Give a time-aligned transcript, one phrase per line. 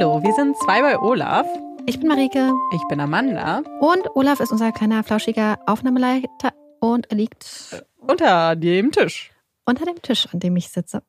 [0.00, 1.46] Hallo, wir sind zwei bei Olaf.
[1.84, 2.54] Ich bin Marike.
[2.74, 3.62] Ich bin Amanda.
[3.80, 9.30] Und Olaf ist unser kleiner, flauschiger Aufnahmeleiter und er liegt unter dem Tisch.
[9.66, 11.02] Unter dem Tisch, an dem ich sitze.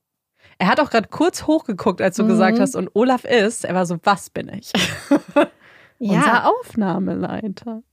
[0.57, 2.27] Er hat auch gerade kurz hochgeguckt, als du mhm.
[2.27, 3.63] gesagt hast, und Olaf ist.
[3.63, 4.73] Er war so, was bin ich?
[5.99, 6.17] ja.
[6.17, 7.83] Unser Aufnahmeleiter.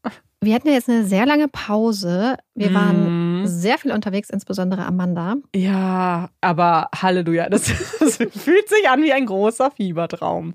[0.40, 2.36] Wir hatten ja jetzt eine sehr lange Pause.
[2.54, 3.46] Wir waren mm.
[3.48, 5.34] sehr viel unterwegs, insbesondere Amanda.
[5.54, 7.64] Ja, aber Halleluja, das,
[7.98, 10.54] das fühlt sich an wie ein großer Fiebertraum.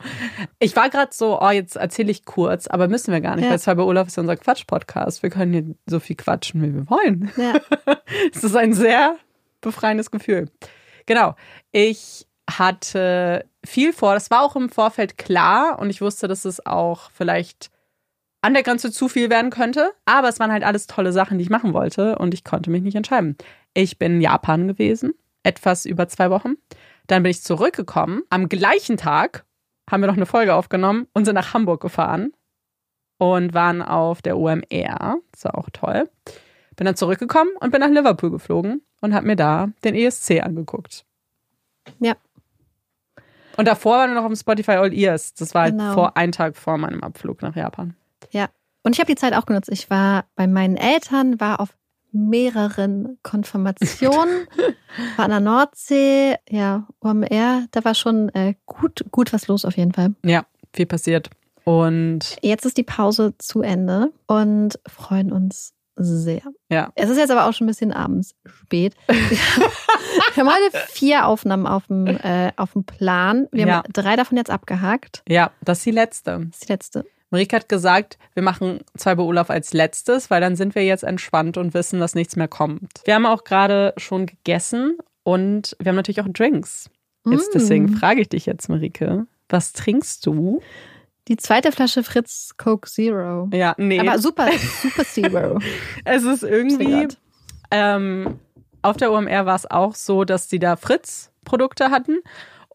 [0.60, 3.68] Ich war gerade so, oh, jetzt erzähle ich kurz, aber müssen wir gar nicht, ja.
[3.68, 5.22] weil bei Olaf ist ja unser Quatsch-Podcast.
[5.22, 7.30] Wir können hier so viel quatschen, wie wir wollen.
[7.36, 7.56] Ja.
[8.34, 9.18] es ist ein sehr
[9.60, 10.50] befreiendes Gefühl.
[11.06, 11.36] Genau.
[11.74, 14.14] Ich hatte viel vor.
[14.14, 17.73] Das war auch im Vorfeld klar und ich wusste, dass es auch vielleicht
[18.44, 19.94] an der Grenze zu viel werden könnte.
[20.06, 22.84] Aber es waren halt alles tolle Sachen, die ich machen wollte und ich konnte mich
[22.84, 23.38] nicht entscheiden.
[23.74, 26.56] Ich bin in Japan gewesen, etwas über zwei Wochen.
[27.08, 28.22] Dann bin ich zurückgekommen.
[28.30, 29.46] Am gleichen Tag
[29.90, 32.34] haben wir noch eine Folge aufgenommen und sind nach Hamburg gefahren
[33.18, 35.18] und waren auf der OMR.
[35.32, 36.10] Das war auch toll.
[36.76, 41.06] Bin dann zurückgekommen und bin nach Liverpool geflogen und habe mir da den ESC angeguckt.
[42.00, 42.16] Ja.
[43.56, 45.34] Und davor waren wir noch auf dem Spotify All Ears.
[45.34, 45.94] Das war halt genau.
[45.94, 47.96] vor ein Tag vor meinem Abflug nach Japan.
[48.34, 48.50] Ja.
[48.84, 49.70] Und ich habe die Zeit auch genutzt.
[49.72, 51.70] Ich war bei meinen Eltern, war auf
[52.12, 54.48] mehreren Konfirmationen,
[55.16, 59.78] war an der Nordsee, ja, OMR, da war schon äh, gut, gut was los auf
[59.78, 60.14] jeden Fall.
[60.24, 61.30] Ja, viel passiert.
[61.64, 66.42] Und jetzt ist die Pause zu Ende und freuen uns sehr.
[66.70, 66.92] Ja.
[66.96, 68.96] Es ist jetzt aber auch schon ein bisschen abends spät.
[69.08, 73.48] Wir haben heute vier Aufnahmen auf dem, äh, auf dem Plan.
[73.52, 73.76] Wir ja.
[73.78, 75.24] haben drei davon jetzt abgehakt.
[75.28, 76.46] Ja, das ist die letzte.
[76.46, 77.06] Das ist die letzte.
[77.34, 81.04] Marike hat gesagt, wir machen zwei bei Olaf als letztes, weil dann sind wir jetzt
[81.04, 83.02] entspannt und wissen, dass nichts mehr kommt.
[83.06, 86.92] Wir haben auch gerade schon gegessen und wir haben natürlich auch Drinks.
[87.26, 87.58] Jetzt mm.
[87.58, 90.62] deswegen frage ich dich jetzt, Marike, was trinkst du?
[91.28, 93.50] Die zweite Flasche Fritz Coke Zero.
[93.52, 94.00] Ja, nee.
[94.00, 94.50] Aber super,
[94.84, 95.60] super Zero.
[96.06, 97.08] es ist irgendwie.
[97.72, 98.40] Ähm,
[98.84, 102.20] auf der OMR war es auch so, dass sie da Fritz-Produkte hatten.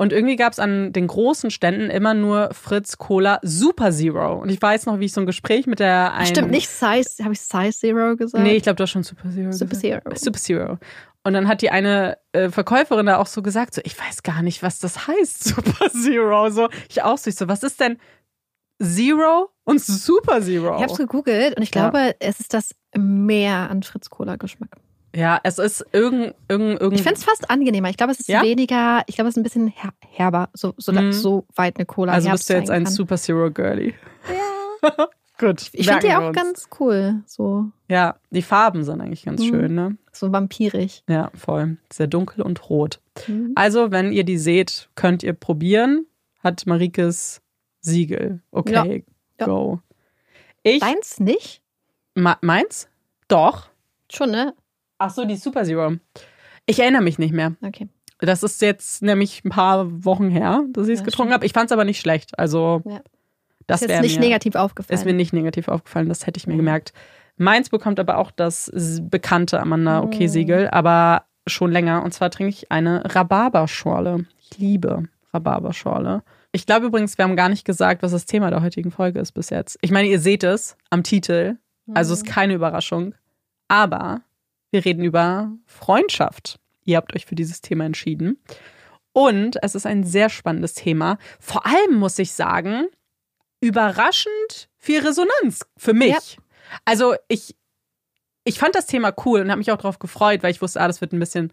[0.01, 4.41] Und irgendwie gab es an den großen Ständen immer nur Fritz Cola Super Zero.
[4.41, 6.27] Und ich weiß noch, wie ich so ein Gespräch mit der einen.
[6.27, 8.45] Stimmt, nicht Size, habe ich Size Zero gesagt?
[8.45, 10.05] Nee, ich glaube, du hast schon Super Zero Super gesagt.
[10.05, 10.15] Zero.
[10.15, 10.79] Super Zero.
[11.25, 14.43] Und dann hat die eine äh, Verkäuferin da auch so gesagt, so, ich weiß gar
[14.43, 16.49] nicht, was das heißt, Super Zero.
[16.51, 17.99] So, ich auch so, ich so, was ist denn
[18.81, 20.77] Zero und Super Zero?
[20.77, 22.13] Ich habe es gegoogelt und ich glaube, ja.
[22.21, 24.71] es ist das Mehr an Fritz Cola Geschmack.
[25.15, 27.89] Ja, es ist irgend, irgend, irgend Ich finde es fast angenehmer.
[27.89, 28.43] Ich glaube, es ist ja?
[28.43, 31.13] weniger, ich glaube, es ist ein bisschen her herber, so, so, mhm.
[31.13, 32.87] so weit eine Cola Also bist du jetzt ein.
[32.87, 33.95] Super Zero Girlie.
[34.29, 35.09] Ja.
[35.39, 35.71] Gut.
[35.73, 37.23] Ich finde die auch ganz cool.
[37.25, 37.67] So.
[37.89, 39.47] Ja, die Farben sind eigentlich ganz mhm.
[39.47, 39.97] schön, ne?
[40.11, 41.05] So vampirig.
[41.09, 41.77] Ja, voll.
[41.93, 43.01] Sehr dunkel und rot.
[43.29, 43.53] Mhm.
[43.55, 46.07] Also, wenn ihr die seht, könnt ihr probieren.
[46.43, 47.41] Hat Marikes
[47.81, 48.41] Siegel.
[48.51, 49.05] Okay,
[49.39, 49.47] ja.
[49.47, 49.81] go.
[50.65, 51.63] Ich, Deins nicht?
[52.15, 52.89] meins?
[53.29, 53.69] Doch.
[54.11, 54.55] Schon, ne?
[54.99, 55.95] Ach so, die Super Zero.
[56.67, 57.55] Ich erinnere mich nicht mehr.
[57.63, 57.89] Okay.
[58.21, 61.47] Das ist jetzt nämlich ein paar Wochen her, dass ich es ja, getrunken habe.
[61.47, 62.39] Ich fand es aber nicht schlecht.
[62.39, 63.01] Also, ja.
[63.67, 64.99] das ist nicht mir, negativ aufgefallen.
[64.99, 66.59] Ist mir nicht negativ aufgefallen, das hätte ich mir mhm.
[66.59, 66.93] gemerkt.
[67.37, 68.71] Meins bekommt aber auch das
[69.03, 70.71] bekannte Amanda Okay Siegel, mhm.
[70.71, 72.03] aber schon länger.
[72.03, 74.27] Und zwar trinke ich eine Rhabarberschorle.
[74.41, 76.23] Ich liebe Rhabarberschorle.
[76.51, 79.33] Ich glaube übrigens, wir haben gar nicht gesagt, was das Thema der heutigen Folge ist
[79.33, 79.79] bis jetzt.
[79.81, 81.57] Ich meine, ihr seht es am Titel,
[81.95, 82.31] also ist mhm.
[82.31, 83.15] keine Überraschung.
[83.69, 84.23] Aber
[84.71, 86.59] wir reden über Freundschaft.
[86.85, 88.43] Ihr habt euch für dieses Thema entschieden.
[89.13, 91.19] Und es ist ein sehr spannendes Thema.
[91.41, 92.87] Vor allem muss ich sagen,
[93.61, 96.11] überraschend viel Resonanz für mich.
[96.11, 96.43] Ja.
[96.85, 97.57] Also ich,
[98.45, 100.87] ich fand das Thema cool und habe mich auch darauf gefreut, weil ich wusste, ah,
[100.87, 101.53] das wird ein bisschen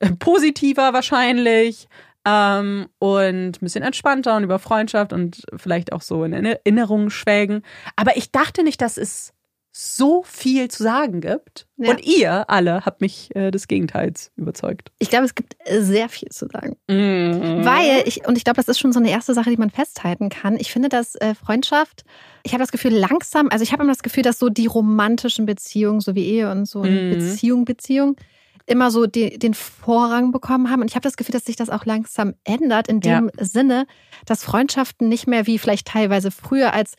[0.00, 1.88] äh, positiver wahrscheinlich
[2.26, 7.62] ähm, und ein bisschen entspannter und über Freundschaft und vielleicht auch so in Erinnerungen schwelgen.
[7.94, 9.32] Aber ich dachte nicht, dass es
[9.78, 11.66] so viel zu sagen gibt.
[11.76, 11.90] Ja.
[11.90, 14.90] Und ihr alle habt mich äh, des Gegenteils überzeugt.
[14.98, 16.78] Ich glaube, es gibt äh, sehr viel zu sagen.
[16.88, 17.62] Mhm.
[17.62, 20.30] Weil ich, und ich glaube, das ist schon so eine erste Sache, die man festhalten
[20.30, 20.56] kann.
[20.56, 22.04] Ich finde, dass äh, Freundschaft,
[22.42, 25.44] ich habe das Gefühl, langsam, also ich habe immer das Gefühl, dass so die romantischen
[25.44, 27.10] Beziehungen, so wie Ehe und so mhm.
[27.10, 28.16] Beziehung, Beziehung,
[28.64, 30.80] immer so die, den Vorrang bekommen haben.
[30.80, 33.44] Und ich habe das Gefühl, dass sich das auch langsam ändert, in dem ja.
[33.44, 33.86] Sinne,
[34.24, 36.94] dass Freundschaften nicht mehr wie vielleicht teilweise früher als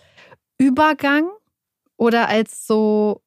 [0.60, 1.28] Übergang
[1.98, 3.22] oder als so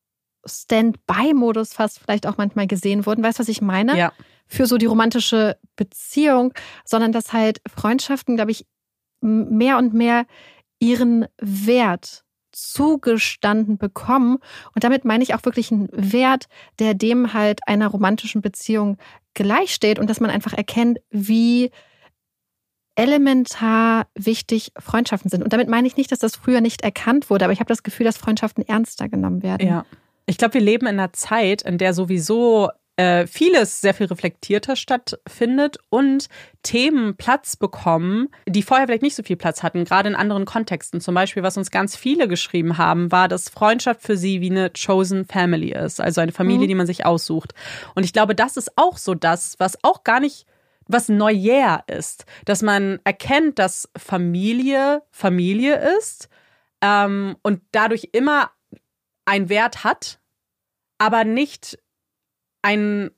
[0.47, 3.23] Stand-by-Modus fast vielleicht auch manchmal gesehen wurden.
[3.23, 3.99] Weißt du, was ich meine?
[3.99, 4.13] Ja.
[4.47, 6.53] Für so die romantische Beziehung,
[6.85, 8.67] sondern dass halt Freundschaften, glaube ich,
[9.21, 10.27] mehr und mehr
[10.81, 14.39] ihren Wert zugestanden bekommen.
[14.75, 16.47] Und damit meine ich auch wirklich einen Wert,
[16.79, 18.97] der dem halt einer romantischen Beziehung
[19.35, 21.71] gleichsteht und dass man einfach erkennt, wie
[23.01, 25.43] elementar wichtig Freundschaften sind.
[25.43, 27.83] Und damit meine ich nicht, dass das früher nicht erkannt wurde, aber ich habe das
[27.83, 29.67] Gefühl, dass Freundschaften ernster genommen werden.
[29.67, 29.87] Ja.
[30.27, 34.77] Ich glaube, wir leben in einer Zeit, in der sowieso äh, vieles sehr viel reflektierter
[34.77, 36.29] stattfindet und
[36.63, 41.01] Themen Platz bekommen, die vorher vielleicht nicht so viel Platz hatten, gerade in anderen Kontexten.
[41.01, 44.71] Zum Beispiel, was uns ganz viele geschrieben haben, war, dass Freundschaft für sie wie eine
[44.71, 46.69] chosen family ist, also eine Familie, mhm.
[46.69, 47.55] die man sich aussucht.
[47.95, 50.45] Und ich glaube, das ist auch so das, was auch gar nicht
[50.93, 56.29] was Neujahr ist, dass man erkennt, dass Familie Familie ist
[56.81, 58.51] ähm, und dadurch immer
[59.25, 60.21] einen Wert hat,
[60.99, 61.79] aber nicht
[62.63, 63.11] einen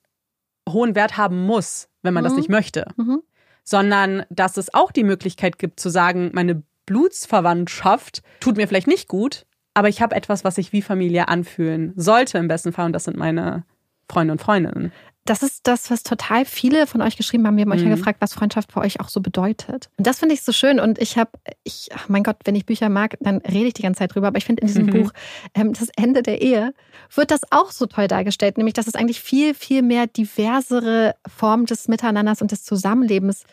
[0.68, 2.28] hohen Wert haben muss, wenn man mhm.
[2.28, 3.22] das nicht möchte, mhm.
[3.64, 9.08] sondern dass es auch die Möglichkeit gibt zu sagen, meine Blutsverwandtschaft tut mir vielleicht nicht
[9.08, 12.92] gut, aber ich habe etwas, was sich wie Familie anfühlen sollte im besten Fall und
[12.92, 13.64] das sind meine
[14.10, 14.92] Freunde und Freundinnen
[15.24, 17.56] das ist das, was total viele von euch geschrieben haben.
[17.56, 17.74] Wir haben mhm.
[17.74, 17.96] euch ja mhm.
[17.96, 19.88] gefragt, was Freundschaft für euch auch so bedeutet.
[19.96, 20.80] Und das finde ich so schön.
[20.80, 21.30] Und ich habe,
[21.62, 24.28] ich, ach mein Gott, wenn ich Bücher mag, dann rede ich die ganze Zeit drüber.
[24.28, 24.90] Aber ich finde in diesem mhm.
[25.04, 25.12] Buch,
[25.54, 26.74] ähm, das Ende der Ehe,
[27.14, 28.56] wird das auch so toll dargestellt.
[28.56, 33.44] Nämlich, dass es eigentlich viel, viel mehr diversere Formen des Miteinanders und des Zusammenlebens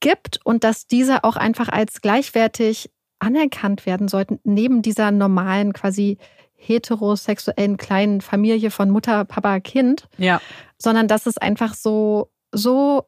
[0.00, 6.18] gibt und dass diese auch einfach als gleichwertig anerkannt werden sollten, neben dieser normalen quasi
[6.66, 10.08] heterosexuellen kleinen Familie von Mutter, Papa, Kind.
[10.18, 10.40] Ja.
[10.78, 13.04] Sondern dass es einfach so, so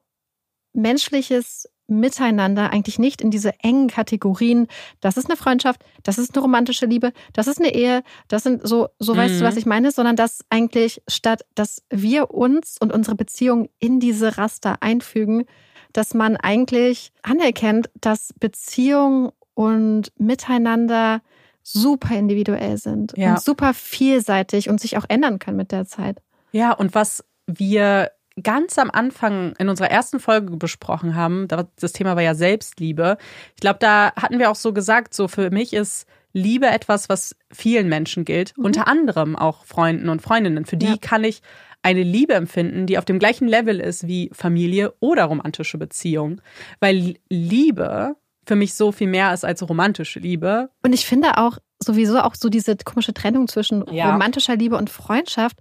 [0.73, 4.67] menschliches Miteinander eigentlich nicht in diese engen Kategorien,
[5.00, 8.67] das ist eine Freundschaft, das ist eine romantische Liebe, das ist eine Ehe, das sind
[8.67, 9.19] so, so mhm.
[9.19, 9.61] weißt du, was mhm.
[9.61, 14.82] ich meine, sondern dass eigentlich statt, dass wir uns und unsere Beziehung in diese Raster
[14.82, 15.44] einfügen,
[15.93, 21.23] dass man eigentlich anerkennt, dass Beziehung und Miteinander
[21.67, 23.31] super individuell sind ja.
[23.31, 26.23] und super vielseitig und sich auch ändern können mit der Zeit.
[26.53, 32.15] Ja, und was wir ganz am Anfang in unserer ersten Folge besprochen haben, das Thema
[32.15, 33.17] war ja Selbstliebe.
[33.55, 37.35] Ich glaube, da hatten wir auch so gesagt, so für mich ist Liebe etwas, was
[37.51, 38.67] vielen Menschen gilt, mhm.
[38.67, 40.67] unter anderem auch Freunden und Freundinnen.
[40.67, 40.97] Für die ja.
[41.01, 41.41] kann ich
[41.83, 46.41] eine Liebe empfinden, die auf dem gleichen Level ist wie Familie oder romantische Beziehung.
[46.79, 50.70] Weil Liebe für mich so viel mehr ist als romantische Liebe.
[50.82, 54.12] Und ich finde auch sowieso auch so diese komische Trennung zwischen ja.
[54.12, 55.58] romantischer Liebe und Freundschaft,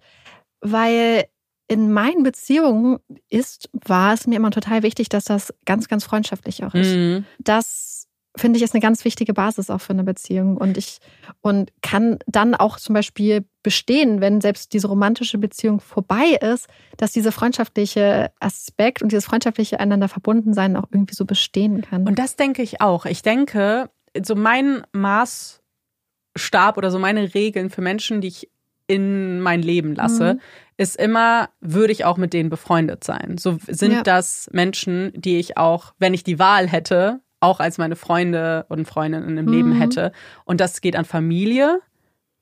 [0.62, 1.26] weil
[1.68, 3.00] in meinen Beziehungen
[3.30, 6.96] ist, war es mir immer total wichtig, dass das ganz, ganz freundschaftlich auch ist.
[6.96, 7.26] Mhm.
[7.40, 10.58] Das finde ich, ist eine ganz wichtige Basis auch für eine Beziehung.
[10.58, 11.00] Und ich
[11.42, 16.68] und kann dann auch zum Beispiel bestehen, wenn selbst diese romantische Beziehung vorbei ist,
[16.98, 22.08] dass dieser freundschaftliche Aspekt und dieses freundschaftliche einander verbunden sein auch irgendwie so bestehen kann.
[22.08, 23.06] Und das denke ich auch.
[23.06, 23.90] Ich denke,
[24.24, 28.50] so mein Maßstab oder so meine Regeln für Menschen, die ich
[28.88, 30.40] in mein Leben lasse, mhm.
[30.78, 33.38] ist immer, würde ich auch mit denen befreundet sein.
[33.40, 34.04] So sind ja.
[34.04, 38.88] das Menschen, die ich auch, wenn ich die Wahl hätte, auch als meine Freunde und
[38.88, 39.52] Freundinnen im mhm.
[39.52, 40.12] Leben hätte.
[40.46, 41.80] Und das geht an Familie,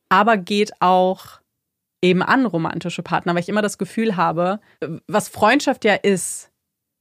[0.09, 1.39] aber geht auch
[2.01, 4.59] eben an romantische Partner, weil ich immer das Gefühl habe,
[5.07, 6.51] was Freundschaft ja ist,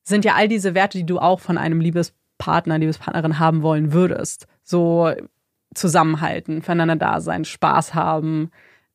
[0.05, 4.47] sind ja all diese Werte, die du auch von einem Liebespartner, Liebespartnerin haben wollen würdest.
[4.63, 5.13] So
[5.75, 8.51] zusammenhalten, füreinander da sein, Spaß haben,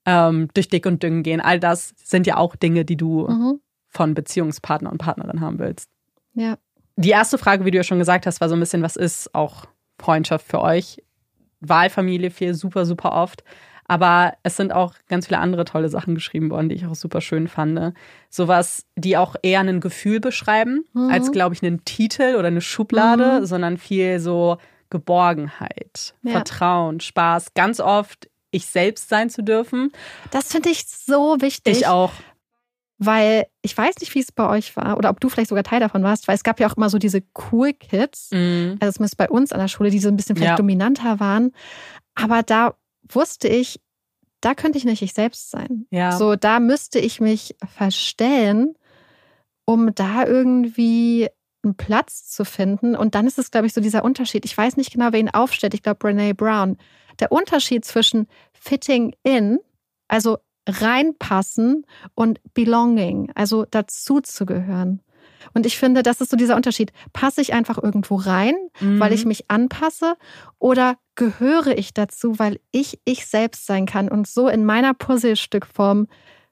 [0.06, 1.42] ähm, durch dick und dünn gehen.
[1.42, 3.60] All das sind ja auch Dinge, die du mhm.
[3.88, 5.90] von Beziehungspartner und Partnerin haben willst.
[6.34, 6.58] Ja.
[6.98, 9.34] Die erste Frage, wie du ja schon gesagt hast, war so ein bisschen, was ist
[9.34, 9.66] auch
[10.00, 11.02] Freundschaft für euch?
[11.62, 13.44] Wahlfamilie fiel super, super oft.
[13.90, 17.22] Aber es sind auch ganz viele andere tolle Sachen geschrieben worden, die ich auch super
[17.22, 17.94] schön fand.
[18.30, 21.10] Sowas, die auch eher ein Gefühl beschreiben, mhm.
[21.10, 23.46] als, glaube ich, einen Titel oder eine Schublade, mhm.
[23.46, 24.58] sondern viel so
[24.90, 26.32] Geborgenheit, ja.
[26.32, 27.54] Vertrauen, Spaß.
[27.54, 29.92] Ganz oft ich selbst sein zu dürfen.
[30.32, 31.78] Das finde ich so wichtig.
[31.78, 32.12] Ich auch
[32.98, 35.80] weil ich weiß nicht, wie es bei euch war oder ob du vielleicht sogar Teil
[35.80, 38.78] davon warst, weil es gab ja auch immer so diese Cool Kids, mhm.
[38.80, 40.58] also zumindest bei uns an der Schule, die so ein bisschen vielleicht ja.
[40.58, 41.52] dominanter waren.
[42.16, 42.76] Aber da
[43.08, 43.80] wusste ich,
[44.42, 45.86] da könnte ich nicht ich selbst sein.
[45.92, 46.18] Ja.
[46.18, 48.76] So, da müsste ich mich verstellen,
[49.66, 51.28] um da irgendwie
[51.64, 52.96] einen Platz zu finden.
[52.96, 54.46] Und dann ist es, glaube ich, so dieser Unterschied.
[54.46, 55.74] Ich weiß nicht genau, wer ihn aufstellt.
[55.74, 56.78] Ich glaube, Brene Brown.
[57.20, 59.60] Der Unterschied zwischen fitting in,
[60.08, 60.38] also
[60.68, 65.02] reinpassen und belonging, also dazu zu gehören.
[65.54, 66.92] Und ich finde, das ist so dieser Unterschied.
[67.14, 69.00] Passe ich einfach irgendwo rein, mhm.
[69.00, 70.16] weil ich mich anpasse
[70.60, 76.08] oder gehöre ich dazu, weil ich ich selbst sein kann und so in meiner Puzzlestückform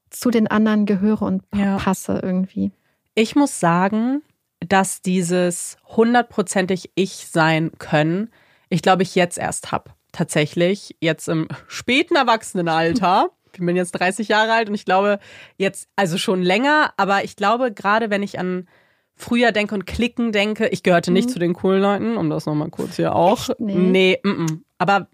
[0.09, 1.77] zu den anderen gehöre und ja.
[1.77, 2.71] passe irgendwie.
[3.15, 4.21] Ich muss sagen,
[4.59, 8.29] dass dieses hundertprozentig ich sein können,
[8.69, 9.91] ich glaube, ich jetzt erst habe.
[10.11, 13.29] Tatsächlich, jetzt im späten Erwachsenenalter.
[13.55, 15.19] ich bin jetzt 30 Jahre alt und ich glaube
[15.57, 18.67] jetzt, also schon länger, aber ich glaube, gerade wenn ich an
[19.15, 21.33] früher denke und Klicken denke, ich gehörte nicht mhm.
[21.33, 23.49] zu den coolen Leuten, um das nochmal kurz hier auch.
[23.49, 23.59] Echt?
[23.59, 24.59] Nee, nee m -m.
[24.77, 25.07] aber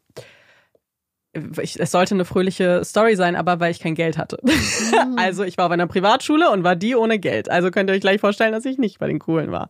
[1.62, 4.40] ich, es sollte eine fröhliche Story sein, aber weil ich kein Geld hatte.
[4.44, 5.16] Mhm.
[5.18, 7.50] also ich war auf einer Privatschule und war die ohne Geld.
[7.50, 9.70] Also könnt ihr euch gleich vorstellen, dass ich nicht bei den Coolen war.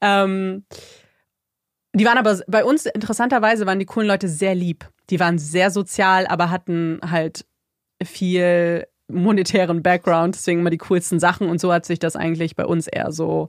[0.00, 0.64] Ähm,
[1.94, 4.88] die waren aber bei uns interessanterweise waren die coolen Leute sehr lieb.
[5.10, 7.44] Die waren sehr sozial, aber hatten halt
[8.04, 12.64] viel monetären Background, deswegen immer die coolsten Sachen und so hat sich das eigentlich bei
[12.64, 13.48] uns eher so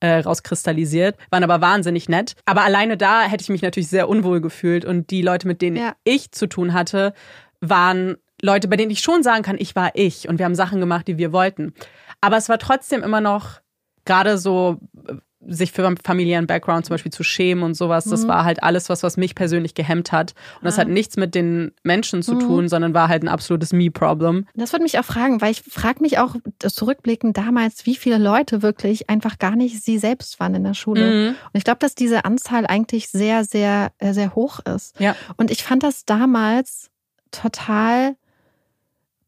[0.00, 2.34] äh, rauskristallisiert, waren aber wahnsinnig nett.
[2.44, 5.76] Aber alleine da hätte ich mich natürlich sehr unwohl gefühlt und die Leute, mit denen
[5.76, 5.94] ja.
[6.04, 7.14] ich zu tun hatte,
[7.60, 10.80] waren Leute, bei denen ich schon sagen kann, ich war ich und wir haben Sachen
[10.80, 11.72] gemacht, die wir wollten.
[12.20, 13.60] Aber es war trotzdem immer noch
[14.04, 14.78] gerade so
[15.48, 18.28] sich für familiären Background zum Beispiel zu schämen und sowas, das mhm.
[18.28, 20.34] war halt alles was, was mich persönlich gehemmt hat.
[20.60, 20.82] Und das ah.
[20.82, 22.40] hat nichts mit den Menschen zu mhm.
[22.40, 24.46] tun, sondern war halt ein absolutes Me-Problem.
[24.54, 28.62] Das würde mich auch fragen, weil ich frage mich auch zurückblickend damals, wie viele Leute
[28.62, 31.10] wirklich einfach gar nicht sie selbst waren in der Schule.
[31.10, 31.28] Mhm.
[31.28, 34.98] Und ich glaube, dass diese Anzahl eigentlich sehr, sehr, äh, sehr hoch ist.
[34.98, 35.14] Ja.
[35.36, 36.90] Und ich fand das damals
[37.30, 38.16] total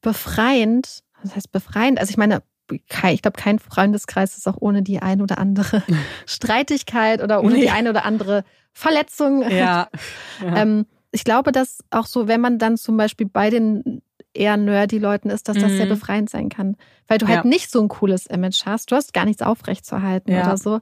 [0.01, 1.03] befreiend.
[1.23, 1.99] Was heißt befreiend?
[1.99, 5.83] Also ich meine, ich glaube, kein Freundeskreis ist auch ohne die ein oder andere
[6.27, 7.63] Streitigkeit oder ohne nee.
[7.63, 9.43] die eine oder andere Verletzung.
[9.43, 9.89] Ja.
[10.43, 10.57] ja.
[10.57, 14.03] Ähm, ich glaube, dass auch so, wenn man dann zum Beispiel bei den
[14.37, 15.77] eher nerdy Leuten ist, dass das mhm.
[15.77, 16.77] sehr befreiend sein kann.
[17.09, 17.49] Weil du halt ja.
[17.49, 18.91] nicht so ein cooles Image hast.
[18.91, 20.43] Du hast gar nichts aufrechtzuerhalten ja.
[20.43, 20.81] oder so.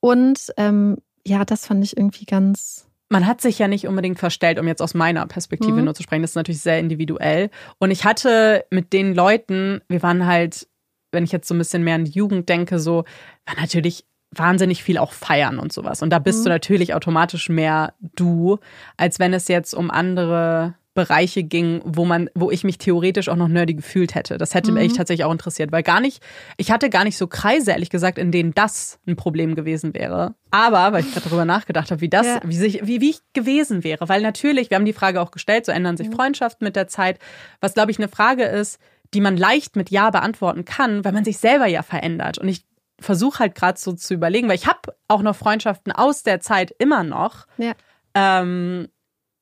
[0.00, 2.86] Und ähm, ja, das fand ich irgendwie ganz.
[3.08, 5.84] Man hat sich ja nicht unbedingt verstellt, um jetzt aus meiner Perspektive mhm.
[5.84, 6.22] nur zu sprechen.
[6.22, 7.50] Das ist natürlich sehr individuell.
[7.78, 10.68] Und ich hatte mit den Leuten, wir waren halt
[11.12, 13.04] wenn ich jetzt so ein bisschen mehr an die Jugend denke, so
[13.46, 16.02] war natürlich wahnsinnig viel auch feiern und sowas.
[16.02, 16.44] Und da bist mhm.
[16.44, 18.58] du natürlich automatisch mehr du,
[18.96, 23.36] als wenn es jetzt um andere Bereiche ging, wo man, wo ich mich theoretisch auch
[23.36, 24.38] noch nerdy gefühlt hätte.
[24.38, 24.78] Das hätte mhm.
[24.78, 26.20] mich tatsächlich auch interessiert, weil gar nicht,
[26.56, 30.34] ich hatte gar nicht so Kreise, ehrlich gesagt, in denen das ein Problem gewesen wäre.
[30.50, 32.40] Aber, weil ich gerade darüber nachgedacht habe, wie das, ja.
[32.44, 34.08] wie, sich, wie, wie ich gewesen wäre.
[34.08, 36.14] Weil natürlich, wir haben die Frage auch gestellt, so ändern sich mhm.
[36.14, 37.20] Freundschaften mit der Zeit.
[37.60, 38.80] Was, glaube ich, eine Frage ist,
[39.14, 42.38] die man leicht mit Ja beantworten kann, weil man sich selber ja verändert.
[42.38, 42.64] Und ich
[43.00, 46.74] versuche halt gerade so zu überlegen, weil ich habe auch noch Freundschaften aus der Zeit
[46.78, 47.46] immer noch.
[47.56, 47.72] Ja.
[48.14, 48.88] Ähm,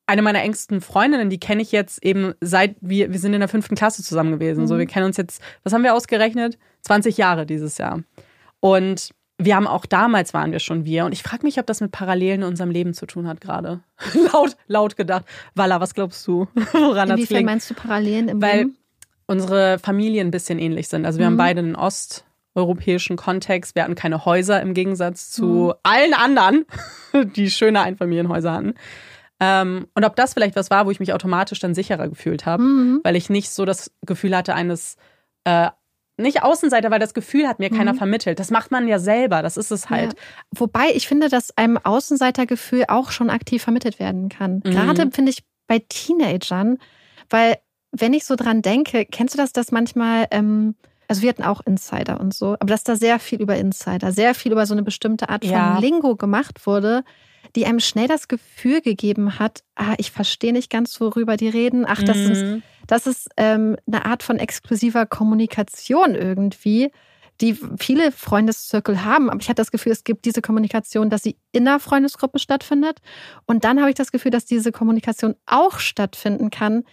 [0.07, 3.49] eine meiner engsten Freundinnen, die kenne ich jetzt eben seit wir, wir sind in der
[3.49, 4.61] fünften Klasse zusammen gewesen.
[4.61, 4.67] Mhm.
[4.67, 6.57] So, wir kennen uns jetzt, was haben wir ausgerechnet?
[6.81, 8.01] 20 Jahre dieses Jahr.
[8.59, 11.05] Und wir haben auch damals waren wir schon wir.
[11.05, 13.81] Und ich frage mich, ob das mit Parallelen in unserem Leben zu tun hat gerade.
[14.33, 15.25] laut, laut gedacht.
[15.53, 16.47] Walla, was glaubst du?
[16.73, 17.45] Woran Inwiefern das klingt?
[17.45, 18.77] meinst du Parallelen im Weil Leben?
[19.29, 21.05] Unsere Familien ein bisschen ähnlich sind.
[21.05, 21.33] Also wir mhm.
[21.33, 23.75] haben beide einen osteuropäischen Kontext.
[23.75, 25.73] Wir hatten keine Häuser im Gegensatz zu mhm.
[25.83, 26.65] allen anderen,
[27.35, 28.73] die schöne Einfamilienhäuser hatten.
[29.39, 32.63] Ähm, und ob das vielleicht was war, wo ich mich automatisch dann sicherer gefühlt habe,
[32.63, 32.99] mhm.
[33.03, 34.97] weil ich nicht so das Gefühl hatte eines
[35.43, 35.69] äh,
[36.17, 37.97] nicht Außenseiter, weil das Gefühl hat mir keiner mhm.
[37.97, 38.39] vermittelt.
[38.39, 40.13] Das macht man ja selber, das ist es halt.
[40.13, 40.19] Ja.
[40.55, 44.55] Wobei ich finde, dass einem Außenseitergefühl auch schon aktiv vermittelt werden kann.
[44.65, 44.71] Mhm.
[44.71, 46.79] Gerade finde ich bei Teenagern,
[47.29, 47.57] weil
[47.91, 50.75] wenn ich so dran denke, kennst du das, dass manchmal, ähm,
[51.07, 54.35] also wir hatten auch Insider und so, aber dass da sehr viel über Insider, sehr
[54.35, 55.73] viel über so eine bestimmte Art ja.
[55.73, 57.03] von Lingo gemacht wurde,
[57.55, 61.85] die einem schnell das Gefühl gegeben hat, ah, ich verstehe nicht ganz, worüber die reden.
[61.87, 62.31] Ach, das mhm.
[62.31, 66.91] ist, das ist ähm, eine Art von exklusiver Kommunikation irgendwie,
[67.41, 69.29] die viele Freundeszirkel haben.
[69.29, 72.99] Aber ich hatte das Gefühl, es gibt diese Kommunikation, dass sie in der Freundesgruppe stattfindet.
[73.45, 76.83] Und dann habe ich das Gefühl, dass diese Kommunikation auch stattfinden kann,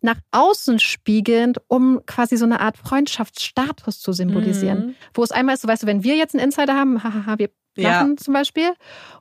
[0.00, 4.78] nach außen spiegelnd, um quasi so eine Art Freundschaftsstatus zu symbolisieren.
[4.78, 4.94] Mhm.
[5.14, 7.50] Wo es einmal ist, so weißt du, wenn wir jetzt einen Insider haben, hahaha, wir
[7.78, 8.16] lachen ja.
[8.16, 8.74] zum Beispiel.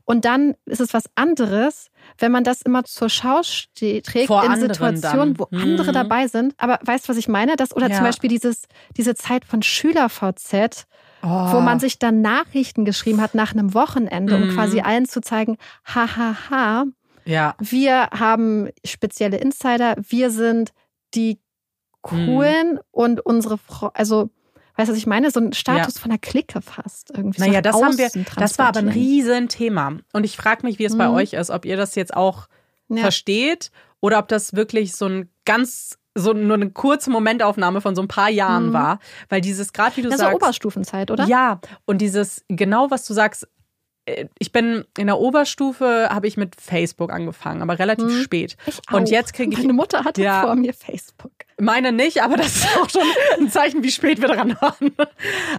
[0.06, 3.42] Und dann ist es was anderes, wenn man das immer zur Schau
[3.76, 5.40] trägt Vor in Situationen, dann.
[5.40, 5.62] wo mhm.
[5.62, 6.54] andere dabei sind.
[6.58, 7.56] Aber weißt du, was ich meine?
[7.56, 7.96] Das, oder ja.
[7.96, 8.64] zum Beispiel dieses,
[8.96, 10.86] diese Zeit von Schüler-VZ,
[11.24, 11.28] oh.
[11.28, 14.44] wo man sich dann Nachrichten geschrieben hat nach einem Wochenende, mhm.
[14.44, 16.86] um quasi allen zu zeigen, hahaha,
[17.28, 17.56] ja.
[17.60, 19.96] Wir haben spezielle Insider.
[19.98, 20.72] Wir sind
[21.14, 21.40] die
[22.02, 22.80] coolen mhm.
[22.92, 24.30] und unsere Frau, also
[24.76, 25.32] weißt du, was ich meine?
[25.32, 26.02] So ein Status ja.
[26.02, 27.42] von der Clique fast irgendwie.
[27.42, 29.98] Naja, so das haben wir, das war aber ein Riesenthema.
[30.14, 31.00] Und ich frage mich, wie es mhm.
[31.00, 32.48] bei euch ist, ob ihr das jetzt auch
[32.88, 33.02] ja.
[33.02, 38.02] versteht oder ob das wirklich so ein ganz so nur eine kurze Momentaufnahme von so
[38.02, 38.74] ein paar Jahren mhm.
[38.74, 41.26] war, weil dieses gerade wie du das sagst, ist Oberstufenzeit, oder?
[41.26, 43.48] Ja, und dieses genau was du sagst,
[44.40, 48.22] ich bin in der Oberstufe, habe ich mit Facebook angefangen, aber relativ hm.
[48.22, 48.58] spät.
[48.66, 48.98] Ich auch.
[48.98, 49.60] Und jetzt kriege ich.
[49.60, 51.32] Meine Mutter hatte ja, vor mir Facebook.
[51.60, 53.02] Meine nicht, aber das ist auch schon
[53.40, 54.92] ein Zeichen, wie spät wir dran waren.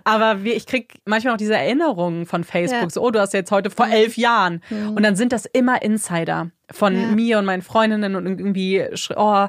[0.04, 2.82] Aber ich kriege manchmal auch diese Erinnerungen von Facebook.
[2.82, 2.90] Ja.
[2.90, 4.62] So, oh, du hast jetzt heute vor elf Jahren.
[4.70, 4.90] Mhm.
[4.90, 7.06] Und dann sind das immer Insider von ja.
[7.08, 8.84] mir und meinen Freundinnen und irgendwie,
[9.16, 9.48] oh,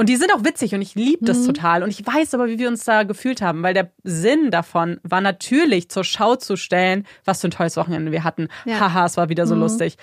[0.00, 1.46] Und die sind auch witzig und ich liebe das Mhm.
[1.46, 1.82] total.
[1.82, 5.20] Und ich weiß aber, wie wir uns da gefühlt haben, weil der Sinn davon war
[5.20, 8.46] natürlich zur Schau zu stellen, was für ein tolles Wochenende wir hatten.
[8.64, 8.78] Ja.
[8.78, 9.62] Haha, es war wieder so Mhm.
[9.62, 9.96] lustig.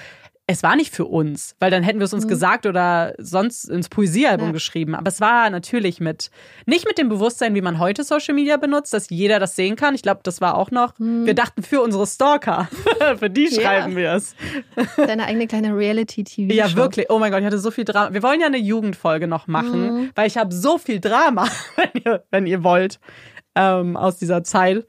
[0.48, 2.30] Es war nicht für uns, weil dann hätten wir es uns Mhm.
[2.30, 4.54] gesagt oder sonst ins Poesiealbum Ja.
[4.54, 4.94] geschrieben.
[4.94, 6.30] Aber es war natürlich mit,
[6.68, 9.96] nicht mit dem Bewusstsein, wie man heute Social Media benutzt, dass jeder das sehen kann.
[9.96, 11.26] Ich glaube, das war auch noch, Mhm.
[11.26, 12.70] wir dachten für unsere Stalker.
[13.18, 13.62] für die Ja.
[13.62, 14.36] schreiben wir es.
[14.98, 16.54] Deine eigene kleine Reality-TV.
[16.54, 17.08] Ja, wirklich.
[17.10, 18.14] Oh mein Gott, ich hatte so viel Drama.
[18.14, 20.10] Wir wollen ja eine Jugendfolge noch machen, Mhm.
[20.14, 23.00] weil ich habe so viel Drama, wenn ihr, wenn ihr wollt,
[23.56, 24.86] ähm, aus dieser Zeit.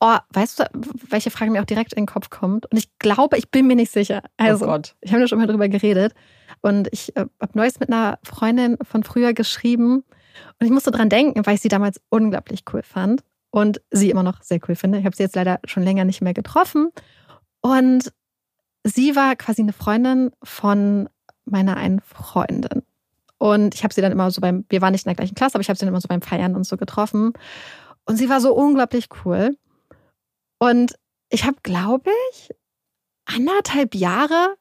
[0.00, 0.64] Oh, weißt du,
[1.10, 2.64] welche Frage mir auch direkt in den Kopf kommt?
[2.70, 4.22] Und ich glaube, ich bin mir nicht sicher.
[4.38, 4.96] Also, oh Gott.
[5.02, 6.14] ich habe da schon mal drüber geredet.
[6.62, 9.96] Und ich äh, habe neues mit einer Freundin von früher geschrieben.
[10.58, 13.22] Und ich musste dran denken, weil ich sie damals unglaublich cool fand.
[13.50, 14.98] Und sie immer noch sehr cool finde.
[14.98, 16.90] Ich habe sie jetzt leider schon länger nicht mehr getroffen.
[17.60, 18.10] Und
[18.84, 21.10] sie war quasi eine Freundin von
[21.44, 22.82] meiner einen Freundin.
[23.36, 25.54] Und ich habe sie dann immer so beim, wir waren nicht in der gleichen Klasse,
[25.54, 27.32] aber ich habe sie dann immer so beim Feiern und so getroffen.
[28.04, 29.56] Und sie war so unglaublich cool.
[30.60, 30.94] Und
[31.30, 32.50] ich habe, glaube ich,
[33.24, 34.56] anderthalb Jahre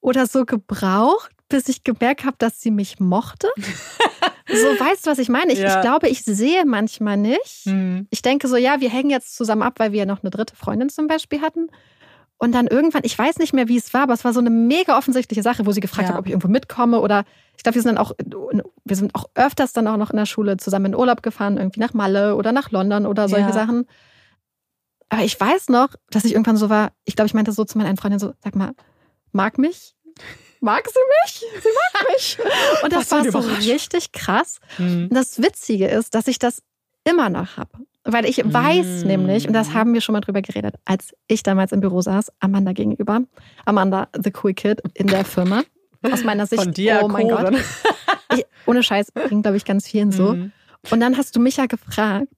[0.00, 3.48] oder so gebraucht, bis ich gemerkt habe, dass sie mich mochte.
[4.52, 5.52] so, weißt du, was ich meine?
[5.52, 5.74] Ich, Ja.
[5.74, 7.64] ich glaube, ich sehe manchmal nicht.
[7.64, 8.06] Hm.
[8.10, 10.54] Ich denke so, ja, wir hängen jetzt zusammen ab, weil wir ja noch eine dritte
[10.56, 11.68] Freundin zum Beispiel hatten.
[12.36, 14.50] Und dann irgendwann, ich weiß nicht mehr, wie es war, aber es war so eine
[14.50, 16.14] mega offensichtliche Sache, wo sie gefragt Ja.
[16.14, 17.24] hat, ob ich irgendwo mitkomme oder
[17.56, 18.12] ich glaube, wir sind dann auch,
[18.84, 21.80] wir sind auch öfters dann auch noch in der Schule zusammen in Urlaub gefahren, irgendwie
[21.80, 23.52] nach Malle oder nach London oder solche Ja.
[23.52, 23.86] Sachen.
[25.14, 27.78] Aber ich weiß noch, dass ich irgendwann so war, ich glaube, ich meinte so zu
[27.78, 28.72] meiner einen Freundin so, sag mal,
[29.30, 29.94] mag mich?
[30.60, 31.44] Mag sie mich?
[31.62, 32.38] Sie mag mich.
[32.82, 34.58] Und das war so richtig krass.
[34.76, 35.04] Hm.
[35.04, 36.64] Und das Witzige ist, dass ich das
[37.04, 37.70] immer noch habe.
[38.02, 39.06] Weil ich weiß Mm.
[39.06, 42.32] nämlich, und das haben wir schon mal drüber geredet, als ich damals im Büro saß,
[42.40, 43.20] Amanda gegenüber,
[43.64, 45.62] Amanda, the cool kid in der Firma,
[46.02, 47.54] aus meiner Sicht, Von dir, oh mein Gott,
[48.34, 50.32] ich, ohne Scheiß, ging, glaube ich, ganz vielen so.
[50.32, 50.52] Hm.
[50.90, 52.28] Und dann hast du mich ja gefragt,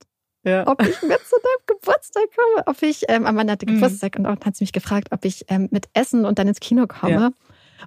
[0.47, 0.67] Ja.
[0.67, 3.75] ob ich mit zu deinem Geburtstag komme, ob ich, ähm, Amanda hatte Mhm.
[3.75, 6.61] Geburtstag und dann hat sie mich gefragt, ob ich ähm, mit Essen und dann ins
[6.61, 7.11] Kino komme.
[7.13, 7.31] Ja.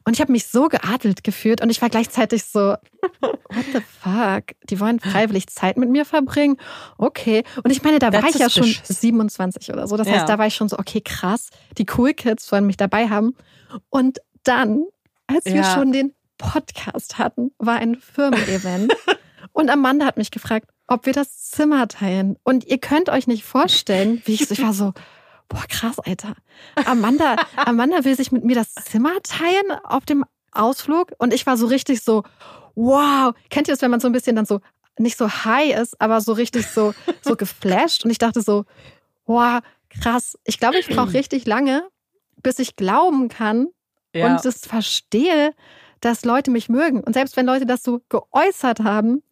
[0.05, 2.75] Und ich habe mich so geadelt gefühlt und ich war gleichzeitig so,
[3.21, 4.43] what the fuck?
[4.69, 6.57] Die wollen freiwillig Zeit mit mir verbringen?
[6.99, 7.43] Okay.
[7.63, 9.01] Und ich meine, da war That's ich ja schon suspicious.
[9.01, 9.97] 27 oder so.
[9.97, 10.13] Das Ja.
[10.13, 13.35] heißt, da war ich schon so, okay, krass, die Cool Kids wollen mich dabei haben.
[13.89, 14.83] Und dann,
[15.27, 15.73] als wir Ja.
[15.73, 18.93] schon den Podcast hatten, war ein Firmen-Event.
[19.51, 22.37] und Amanda hat mich gefragt, ob wir das Zimmer teilen.
[22.43, 24.93] Und ihr könnt euch nicht vorstellen, wie ich so, ich war so,
[25.47, 26.35] boah, krass, Alter.
[26.85, 31.11] Amanda, Amanda will sich mit mir das Zimmer teilen auf dem Ausflug.
[31.17, 32.23] Und ich war so richtig so,
[32.75, 33.33] wow.
[33.49, 34.61] Kennt ihr das, wenn man so ein bisschen dann so
[34.97, 38.03] nicht so high ist, aber so richtig so, so geflasht?
[38.05, 38.65] Und ich dachte so,
[39.25, 40.37] wow, krass.
[40.43, 41.83] Ich glaube, ich brauche richtig lange,
[42.41, 43.67] bis ich glauben kann,
[44.13, 44.25] Ja.
[44.35, 45.53] und das verstehe,
[46.01, 47.01] dass Leute mich mögen.
[47.01, 49.23] Und selbst wenn Leute das so geäußert haben,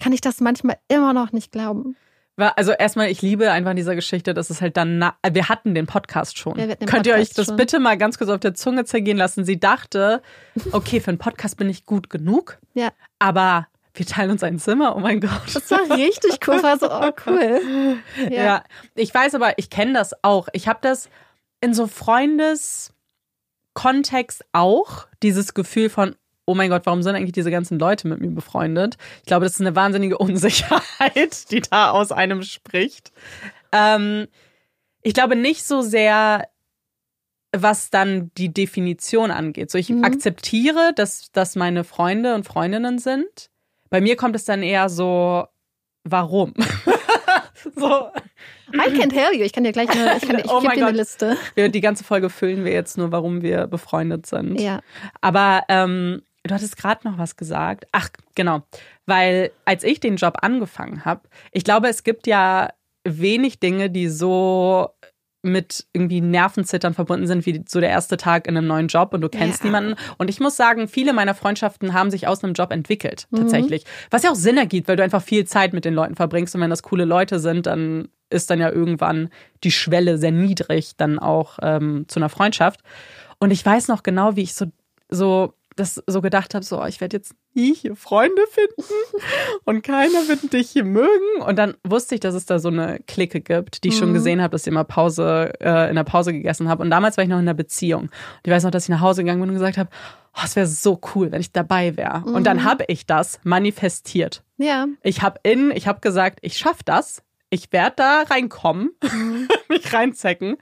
[0.00, 1.96] kann ich das manchmal immer noch nicht glauben.
[2.36, 5.74] Also erstmal, ich liebe einfach in dieser Geschichte, dass es halt dann, na wir hatten
[5.74, 6.54] den Podcast schon.
[6.56, 7.56] Den Könnt ihr euch Podcast das schon.
[7.56, 9.44] bitte mal ganz kurz auf der Zunge zergehen lassen?
[9.44, 10.22] Sie dachte,
[10.72, 12.88] okay, für einen Podcast bin ich gut genug, Ja.
[13.18, 15.30] aber wir teilen uns ein Zimmer, oh mein Gott.
[15.52, 16.54] Das war richtig cool.
[16.54, 17.98] Das war so, oh cool.
[18.30, 18.42] Ja.
[18.42, 18.64] Ja.
[18.94, 20.48] ich weiß aber, ich kenne das auch.
[20.54, 21.10] Ich habe das
[21.60, 21.86] in so
[23.74, 28.20] Freundeskontext auch, dieses Gefühl von, oh mein Gott, warum sind eigentlich diese ganzen Leute mit
[28.20, 28.96] mir befreundet?
[29.20, 33.12] Ich glaube, das ist eine wahnsinnige Unsicherheit, die da aus einem spricht.
[33.72, 34.28] Ähm,
[35.02, 36.48] ich glaube nicht so sehr,
[37.54, 39.70] was dann die Definition angeht.
[39.70, 40.04] So, ich Mhm.
[40.04, 43.50] akzeptiere, dass das meine Freunde und Freundinnen sind.
[43.90, 45.46] Bei mir kommt es dann eher so,
[46.04, 46.54] warum?
[47.76, 48.08] so,
[48.72, 49.44] I can tell you.
[49.44, 50.90] Ich kann dir gleich eine, ich, kann, ich Oh dir eine.
[50.90, 51.36] Liste.
[51.54, 54.60] wir, die ganze Folge füllen wir jetzt nur, warum wir befreundet sind.
[54.60, 54.80] Ja.
[55.20, 57.86] Aber ähm, du hattest gerade noch was gesagt.
[57.92, 58.62] Ach, genau.
[59.06, 61.22] Weil als ich den Job angefangen habe,
[61.52, 62.70] ich glaube, es gibt ja
[63.04, 64.90] wenig Dinge, die so
[65.42, 69.20] mit irgendwie Nervenzittern verbunden sind, wie so der erste Tag in einem neuen Job und
[69.22, 69.66] du kennst Ja.
[69.66, 69.94] niemanden.
[70.18, 73.36] Und ich muss sagen, viele meiner Freundschaften haben sich aus einem Job entwickelt, Mhm.
[73.38, 73.84] tatsächlich.
[74.10, 76.60] Was ja auch Sinn ergibt, weil du einfach viel Zeit mit den Leuten verbringst und
[76.60, 79.28] wenn das coole Leute sind, dann ist dann ja irgendwann
[79.64, 82.80] die Schwelle sehr niedrig, dann auch ähm, zu einer Freundschaft.
[83.38, 84.66] Und ich weiß noch genau, wie ich so,
[85.10, 88.82] so das so gedacht habe, so, oh, ich werde jetzt nie hier Freunde finden
[89.64, 91.42] und keiner wird dich hier mögen.
[91.46, 94.14] Und dann wusste ich, dass es da so eine Clique gibt, die ich schon Mhm.
[94.14, 96.82] gesehen habe, dass ich immer Pause, äh, in der Pause gegessen habe.
[96.82, 98.02] Und damals war ich noch in einer Beziehung.
[98.02, 98.10] Und
[98.44, 99.90] ich weiß noch, dass ich nach Hause gegangen bin und gesagt habe,
[100.34, 102.22] oh, es wäre so cool, wenn ich dabei wäre.
[102.24, 102.64] Und dann Mhm.
[102.64, 104.42] habe ich das manifestiert.
[104.58, 104.86] Ja.
[105.02, 107.22] Ich habe in, ich habe gesagt, ich schaffe das.
[107.50, 109.48] Ich werde da reinkommen, Mhm.
[109.68, 110.56] mich reinzecken.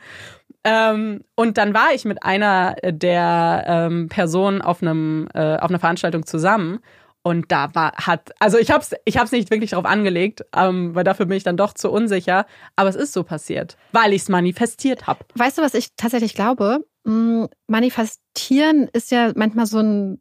[0.64, 5.78] Ähm, und dann war ich mit einer der ähm, Personen auf einem äh, auf einer
[5.78, 6.80] Veranstaltung zusammen
[7.22, 11.04] Und da war, hat, also ich hab's, ich hab's nicht wirklich darauf angelegt, ähm, weil
[11.04, 12.46] dafür bin ich dann doch zu unsicher.
[12.76, 15.20] Aber es ist so passiert, weil ich es manifestiert habe.
[15.34, 16.84] Weißt du, was ich tatsächlich glaube?
[17.06, 20.20] Hm, manifestieren ist ja manchmal so ein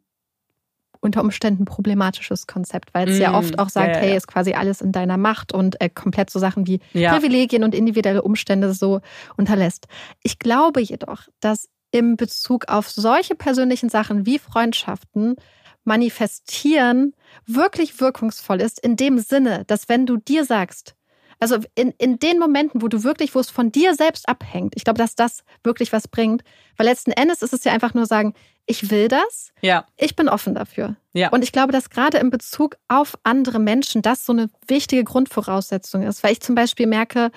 [1.01, 4.53] unter Umständen problematisches Konzept, weil es mm, ja oft auch sagt, ja, hey, ist quasi
[4.53, 7.13] alles in deiner Macht und äh, komplett so Sachen wie ja.
[7.13, 9.01] Privilegien und individuelle Umstände so
[9.38, 9.88] unterlässt.
[10.23, 15.35] Ich glaube jedoch, dass im Bezug auf solche persönlichen Sachen wie Freundschaften
[15.83, 17.13] manifestieren
[17.45, 20.95] wirklich wirkungsvoll ist, in dem Sinne, dass wenn du dir sagst,
[21.39, 24.84] also in, in den Momenten, wo du wirklich, wo es von dir selbst abhängt, ich
[24.84, 26.43] glaube, dass das wirklich was bringt.
[26.78, 28.34] Weil letzten Endes ist es ja einfach nur sagen,
[28.65, 29.86] ich will das, ja.
[29.97, 30.95] ich bin offen dafür.
[31.13, 31.30] Ja.
[31.30, 36.04] Und ich glaube, dass gerade in Bezug auf andere Menschen das so eine wichtige Grundvoraussetzung
[36.04, 36.23] ist.
[36.23, 37.32] Weil ich zum Beispiel merke,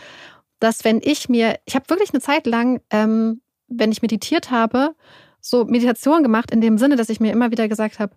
[0.59, 4.95] dass wenn ich mir, ich habe wirklich eine Zeit lang, ähm, wenn ich meditiert habe,
[5.41, 8.15] so Meditation gemacht, in dem Sinne, dass ich mir immer wieder gesagt habe,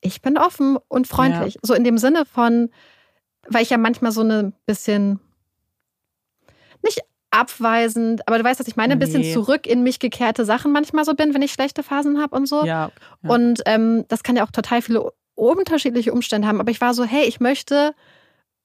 [0.00, 1.54] ich bin offen und freundlich.
[1.54, 1.60] Ja.
[1.62, 2.70] So in dem Sinne von,
[3.48, 5.20] weil ich ja manchmal so eine bisschen,
[6.82, 7.00] nicht
[7.30, 9.32] abweisend, aber du weißt, was ich meine, ein bisschen nee.
[9.32, 12.64] zurück in mich gekehrte Sachen manchmal so bin, wenn ich schlechte Phasen habe und so.
[12.64, 12.90] Ja,
[13.22, 13.30] ja.
[13.30, 16.60] Und ähm, das kann ja auch total viele unterschiedliche Umstände haben.
[16.60, 17.94] Aber ich war so, hey, ich möchte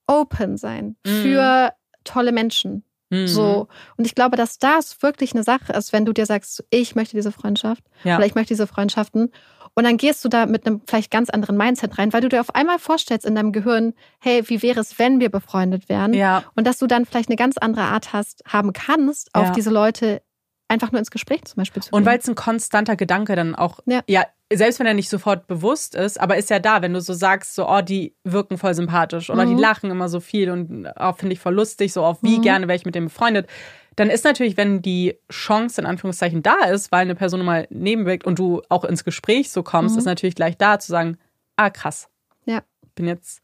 [0.07, 1.21] open sein mhm.
[1.21, 2.83] für tolle Menschen.
[3.09, 3.27] Mhm.
[3.27, 3.67] So.
[3.97, 7.15] Und ich glaube, dass das wirklich eine Sache ist, wenn du dir sagst, ich möchte
[7.15, 8.17] diese Freundschaft ja.
[8.17, 9.31] oder ich möchte diese Freundschaften.
[9.75, 12.39] Und dann gehst du da mit einem vielleicht ganz anderen Mindset rein, weil du dir
[12.39, 16.13] auf einmal vorstellst in deinem Gehirn, hey, wie wäre es, wenn wir befreundet wären?
[16.13, 16.43] Ja.
[16.55, 19.51] Und dass du dann vielleicht eine ganz andere Art hast, haben kannst, auf ja.
[19.51, 20.21] diese Leute
[20.69, 21.97] einfach nur ins Gespräch zum Beispiel zu gehen.
[21.97, 24.01] Und weil es ein konstanter Gedanke dann auch, ja.
[24.07, 27.13] ja, selbst wenn er nicht sofort bewusst ist, aber ist ja da, wenn du so
[27.13, 29.55] sagst, so, oh, die wirken voll sympathisch oder mhm.
[29.55, 32.43] die lachen immer so viel und oh, finde ich voll lustig, so auf wie mhm.
[32.43, 33.47] gerne wäre ich mit dem befreundet
[33.95, 38.25] dann ist natürlich, wenn die Chance in Anführungszeichen da ist, weil eine Person mal nebenwirkt
[38.25, 39.99] und du auch ins Gespräch so kommst, mhm.
[39.99, 41.17] ist natürlich gleich da zu sagen,
[41.55, 42.09] ah krass,
[42.45, 42.61] ja,
[42.95, 43.41] bin jetzt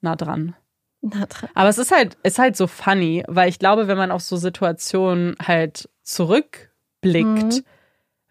[0.00, 0.54] nah dran.
[1.02, 1.50] Nah dran.
[1.54, 4.36] Aber es ist halt, ist halt so funny, weil ich glaube, wenn man auf so
[4.36, 7.64] Situationen halt zurückblickt, mhm.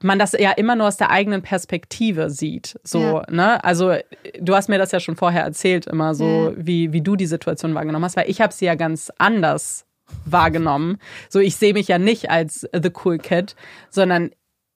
[0.02, 2.80] man das ja immer nur aus der eigenen Perspektive sieht.
[2.84, 3.26] So, ja.
[3.30, 3.64] ne?
[3.64, 3.96] Also,
[4.40, 6.54] du hast mir das ja schon vorher erzählt, immer so, ja.
[6.58, 9.86] wie, wie du die Situation wahrgenommen hast, weil ich habe sie ja ganz anders
[10.26, 10.98] wahrgenommen.
[11.30, 13.56] So, ich sehe mich ja nicht als the cool kid,
[13.90, 14.32] sondern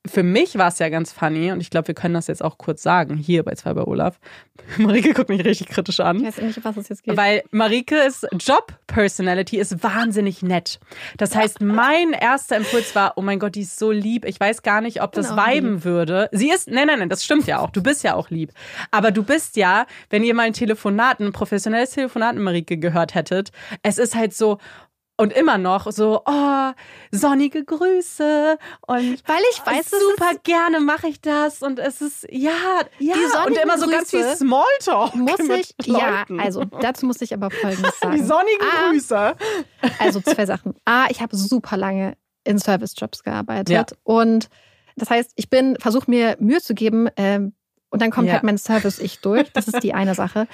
[0.05, 2.57] für mich war es ja ganz funny und ich glaube, wir können das jetzt auch
[2.57, 4.19] kurz sagen, hier bei zwei bei Olaf.
[4.77, 6.17] Marike guckt mich richtig kritisch an.
[6.17, 7.15] Ich weiß nicht, was es jetzt geht.
[7.15, 10.79] Weil Marike ist Job-Personality, ist wahnsinnig nett.
[11.17, 14.25] Das heißt, mein erster Impuls war, oh mein Gott, die ist so lieb.
[14.25, 15.85] Ich weiß gar nicht, ob das weiben lieb.
[15.85, 16.29] würde.
[16.33, 17.69] Sie ist, nein, nein, nein, das stimmt ja auch.
[17.69, 18.51] Du bist ja auch lieb.
[18.91, 23.15] Aber du bist ja, wenn ihr mal ein Telefonat, ein professionelles Telefonat mit Marike gehört
[23.15, 23.51] hättet,
[23.83, 24.57] es ist halt so,
[25.17, 26.71] und immer noch so, oh,
[27.11, 32.81] sonnige Grüße und weil ich weiß, super gerne mache ich das und es ist ja,
[32.99, 35.15] ja und immer so ganz viel Smalltalk.
[35.15, 38.15] Muss ich ja, also dazu muss ich aber folgendes sagen.
[38.15, 39.35] Die sonnigen A, Grüße.
[39.99, 40.73] Also zwei Sachen.
[40.85, 43.85] A, ich habe super lange in Service-Jobs gearbeitet ja.
[44.03, 44.49] und
[44.95, 47.53] das heißt, ich bin versuche mir Mühe zu geben, ähm,
[47.89, 48.33] und dann kommt ja.
[48.33, 49.53] halt mein Service-Ich durch.
[49.53, 50.47] Das ist die eine Sache.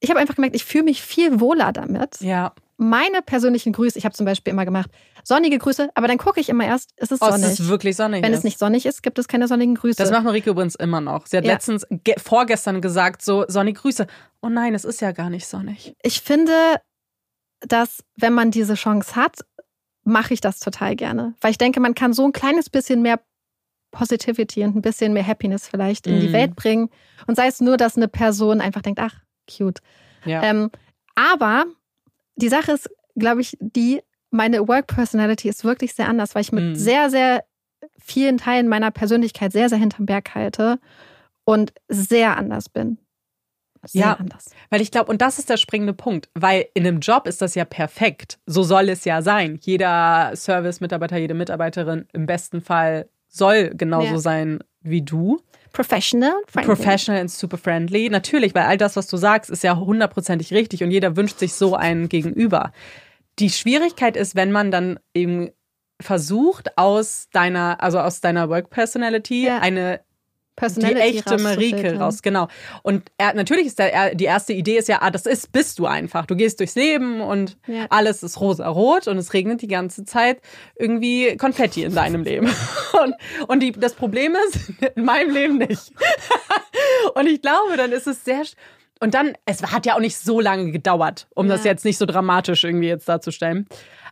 [0.00, 2.20] Ich habe einfach gemerkt, ich fühle mich viel wohler damit.
[2.20, 4.90] Ja meine persönlichen Grüße, ich habe zum Beispiel immer gemacht,
[5.24, 7.42] sonnige Grüße, aber dann gucke ich immer erst, ist es sonnig.
[7.42, 8.22] Oh, es ist wirklich sonnig.
[8.22, 8.38] Wenn ist.
[8.38, 9.96] es nicht sonnig ist, gibt es keine sonnigen Grüße.
[9.96, 11.26] Das macht Marike übrigens immer noch.
[11.26, 11.52] Sie hat ja.
[11.52, 11.86] letztens,
[12.18, 14.06] vorgestern gesagt, so sonnige Grüße.
[14.40, 15.94] Oh nein, es ist ja gar nicht sonnig.
[16.02, 16.52] Ich finde,
[17.60, 19.38] dass wenn man diese Chance hat,
[20.04, 21.34] mache ich das total gerne.
[21.40, 23.20] Weil ich denke, man kann so ein kleines bisschen mehr
[23.92, 26.20] Positivity und ein bisschen mehr Happiness vielleicht in mm.
[26.20, 26.32] die mhm.
[26.32, 26.88] Welt bringen.
[27.26, 29.14] Und sei es nur, dass eine Person einfach denkt, ach,
[29.48, 29.80] cute.
[30.24, 30.42] Ja.
[30.42, 30.70] Ähm,
[31.14, 31.66] aber
[32.36, 36.52] die Sache ist, glaube ich, die, meine Work Personality ist wirklich sehr anders, weil ich
[36.52, 36.74] mit mhm.
[36.74, 37.44] sehr, sehr
[37.98, 40.78] vielen Teilen meiner Persönlichkeit sehr, sehr hinterm Berg halte
[41.44, 42.98] und sehr anders bin.
[43.84, 44.46] Sehr ja, anders.
[44.70, 47.56] weil ich glaube, und das ist der springende Punkt, weil in einem Job ist das
[47.56, 48.38] ja perfekt.
[48.46, 49.58] So soll es ja sein.
[49.60, 54.18] Jeder Service-Mitarbeiter, jede Mitarbeiterin im besten Fall soll genauso ja.
[54.18, 55.40] sein wie du.
[55.72, 56.74] Professional, friendly.
[56.74, 58.08] Professional and super friendly.
[58.10, 61.54] Natürlich, weil all das, was du sagst, ist ja hundertprozentig richtig und jeder wünscht sich
[61.54, 62.72] so einen Gegenüber.
[63.38, 65.50] Die Schwierigkeit ist, wenn man dann eben
[66.00, 69.58] versucht, aus deiner, also aus deiner Work Personality ja.
[69.58, 70.00] eine
[70.60, 72.48] die echte Marike raus, genau.
[72.82, 75.86] Und er, natürlich ist der, die erste Idee ist ja, ah, das ist, bist du
[75.86, 76.26] einfach.
[76.26, 77.86] Du gehst durchs Leben und ja.
[77.90, 80.40] alles ist rosa-rot und es regnet die ganze Zeit
[80.76, 82.50] irgendwie Konfetti in deinem Leben.
[83.02, 83.14] Und,
[83.48, 85.92] und die, das Problem ist, in meinem Leben nicht.
[87.14, 88.42] Und ich glaube, dann ist es sehr,
[89.00, 91.54] und dann, es hat ja auch nicht so lange gedauert, um ja.
[91.54, 93.66] das jetzt nicht so dramatisch irgendwie jetzt darzustellen.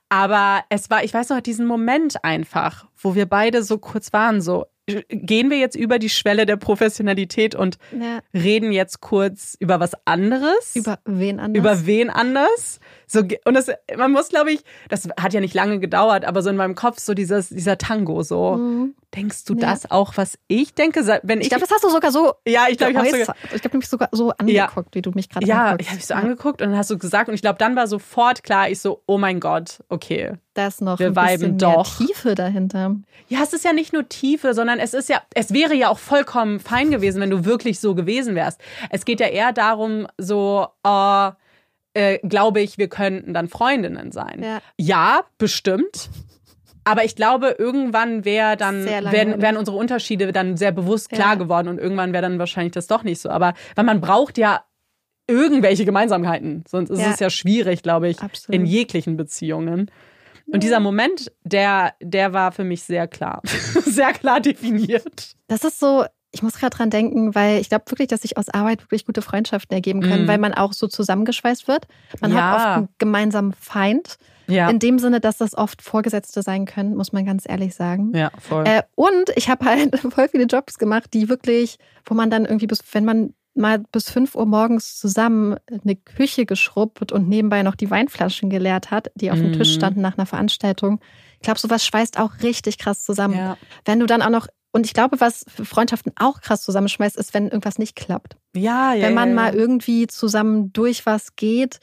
[0.09, 4.40] Aber es war, ich weiß noch, diesen Moment einfach, wo wir beide so kurz waren,
[4.40, 4.66] so,
[5.09, 8.20] gehen wir jetzt über die Schwelle der Professionalität und Ja.
[8.35, 10.74] reden jetzt kurz über was anderes?
[10.74, 11.59] Über wen anders?
[11.59, 12.81] über wen anders.
[13.12, 16.51] So, und das, man muss, glaube ich, das hat ja nicht lange gedauert, aber so
[16.51, 18.53] in meinem Kopf so dieses, dieser Tango, so.
[18.55, 18.94] Mhm.
[19.16, 19.70] Denkst du Ja.
[19.70, 21.05] das auch, was ich denke?
[21.25, 23.09] Wenn ich, Ich glaube, das hast du sogar so ja, ich glaube, ich habe.
[23.09, 23.25] Ich
[23.62, 25.81] glaube, du mich sogar so angeguckt, wie du mich gerade ja, anguckst.
[25.81, 26.20] ich habe mich so Ja.
[26.20, 29.03] angeguckt und dann hast du gesagt und ich glaube, dann war sofort klar, ich so,
[29.07, 30.35] oh mein Gott, okay.
[30.55, 31.96] Da ist noch Wir ein bisschen viben mehr doch.
[31.96, 32.94] Tiefe dahinter.
[33.27, 35.99] Ja, es ist ja nicht nur Tiefe, sondern es ist ja, es wäre ja auch
[35.99, 38.61] vollkommen fein gewesen, wenn du wirklich so gewesen wärst.
[38.90, 41.31] Es geht ja eher darum, so, äh,
[41.94, 44.42] äh, glaube ich, wir könnten dann Freundinnen sein.
[44.42, 44.61] Ja.
[44.76, 46.09] Ja, bestimmt.
[46.85, 51.35] Aber ich glaube, irgendwann wäre dann wären, wären unsere Unterschiede dann sehr bewusst klar Ja.
[51.35, 53.29] geworden und irgendwann wäre dann wahrscheinlich das doch nicht so.
[53.29, 54.64] Aber weil man braucht ja
[55.29, 57.11] irgendwelche Gemeinsamkeiten, sonst ist Ja.
[57.11, 58.55] es ja schwierig, glaube ich, Absolut.
[58.55, 59.90] in jeglichen Beziehungen.
[60.53, 63.40] Und dieser Moment, der, der war für mich sehr klar,
[63.85, 65.37] sehr klar definiert.
[65.46, 68.49] Das ist so, ich muss gerade dran denken, weil ich glaube wirklich, dass sich aus
[68.49, 70.29] Arbeit wirklich gute Freundschaften ergeben können, Mhm.
[70.29, 71.87] weil man auch so zusammengeschweißt wird.
[72.21, 72.51] Man Ja.
[72.51, 74.16] hat oft einen gemeinsamen Feind.
[74.47, 78.12] Ja, In dem Sinne, dass das oft Vorgesetzte sein können, muss man ganz ehrlich sagen.
[78.16, 78.64] ja voll.
[78.66, 82.66] Äh, und ich habe halt voll viele Jobs gemacht, die wirklich, wo man dann irgendwie
[82.66, 87.75] bis, wenn man mal bis 5 Uhr morgens zusammen eine Küche geschrubbt und nebenbei noch
[87.75, 89.55] die Weinflaschen geleert hat, die auf dem Mhm.
[89.55, 91.01] Tisch standen nach einer Veranstaltung.
[91.35, 93.35] Ich glaube, sowas schweißt auch richtig krass zusammen.
[93.37, 93.57] ja.
[93.85, 97.35] Wenn du dann auch noch, und ich glaube, was für Freundschaften auch krass zusammenschmeißt, ist,
[97.35, 98.37] wenn irgendwas nicht klappt.
[98.54, 99.06] ja, ja.
[99.06, 99.59] wenn man ja, mal ja.
[99.61, 101.78] irgendwie zusammen durch was geht.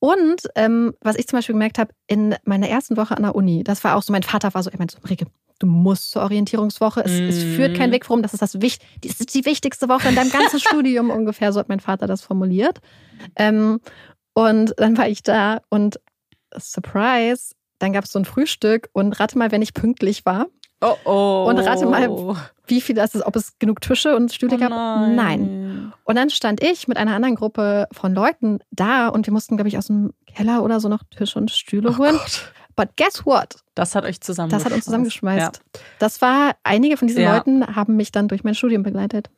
[0.00, 3.64] Und ähm, was ich zum Beispiel gemerkt habe, in meiner ersten Woche an der Uni,
[3.64, 5.26] das war auch so, mein Vater war so, er meinte so, Rike,
[5.60, 7.54] du musst zur Orientierungswoche, es, es Mhm.
[7.54, 10.30] führt kein Weg vorum, das ist das Wicht, das ist die wichtigste Woche in deinem
[10.30, 12.80] ganzen Studium ungefähr, so hat mein Vater das formuliert.
[13.36, 13.80] Ähm,
[14.34, 16.00] und dann war ich da und
[16.58, 20.46] Surprise, dann gab es so ein Frühstück und rate mal, wenn ich pünktlich war,
[20.80, 21.46] Oh, oh.
[21.48, 22.08] Und rate mal,
[22.66, 24.70] wie viel das ist, ob es genug Tische und Stühle oh, gab.
[24.70, 25.14] nein.
[25.16, 25.92] Nein.
[26.04, 29.68] Und dann stand ich mit einer anderen Gruppe von Leuten da und wir mussten, glaube
[29.68, 32.16] ich, aus dem Keller oder so noch Tische und Stühle Oh holen.
[32.16, 32.52] Gott.
[32.76, 33.56] But guess what?
[33.74, 35.60] Das hat euch zusammen Das hat uns zusammengeschmeißt.
[36.00, 37.36] Das war, einige von diesen Ja.
[37.36, 39.30] Leuten haben mich dann durch mein Studium begleitet.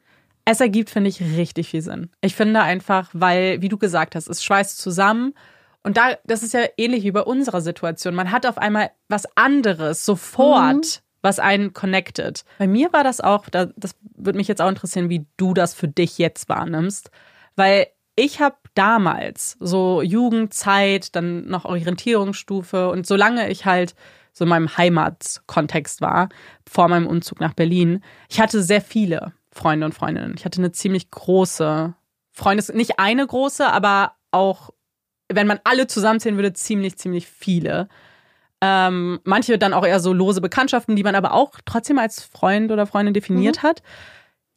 [0.47, 2.11] Es ergibt, finde ich, richtig viel Sinn.
[2.23, 5.35] Ich finde einfach, weil, wie du gesagt hast, es schweißt zusammen.
[5.83, 8.15] Und da, das ist ja ähnlich wie bei unserer Situation.
[8.15, 12.45] Man hat auf einmal was anderes sofort, was einen connected.
[12.59, 15.75] Bei mir war das auch, da- das würde mich jetzt auch interessieren, wie du das
[15.75, 17.11] für dich jetzt wahrnimmst.
[17.57, 23.95] Weil ich habe damals so Jugendzeit, dann noch Orientierungsstufe und solange ich halt
[24.33, 26.29] so in meinem Heimatkontext war,
[26.69, 30.35] vor meinem Umzug nach Berlin, ich hatte sehr viele Freunde und Freundinnen.
[30.37, 31.95] Ich hatte eine ziemlich große
[32.33, 34.71] Freundes, nicht eine große, aber auch,
[35.33, 37.89] wenn man alle zusammenzählen würde, ziemlich, ziemlich viele.
[38.63, 42.73] Ähm, manche dann auch eher so lose Bekanntschaften, die man aber auch trotzdem als Freund
[42.73, 43.83] oder Freundin definiert hat.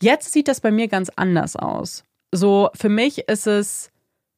[0.02, 2.06] Jetzt sieht das bei mir ganz anders aus.
[2.32, 3.92] So, für mich ist es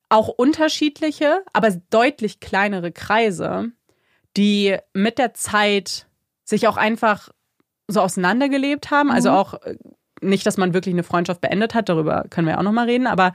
[0.10, 3.72] auch unterschiedliche, aber deutlich kleinere Kreise,
[4.36, 6.08] die mit der Zeit
[6.44, 7.30] sich auch einfach
[7.88, 9.12] so auseinandergelebt haben.
[9.12, 9.36] Also Mhm.
[9.36, 9.76] auch äh,
[10.22, 13.34] nicht, dass man wirklich eine Freundschaft beendet hat, darüber können wir auch nochmal reden, aber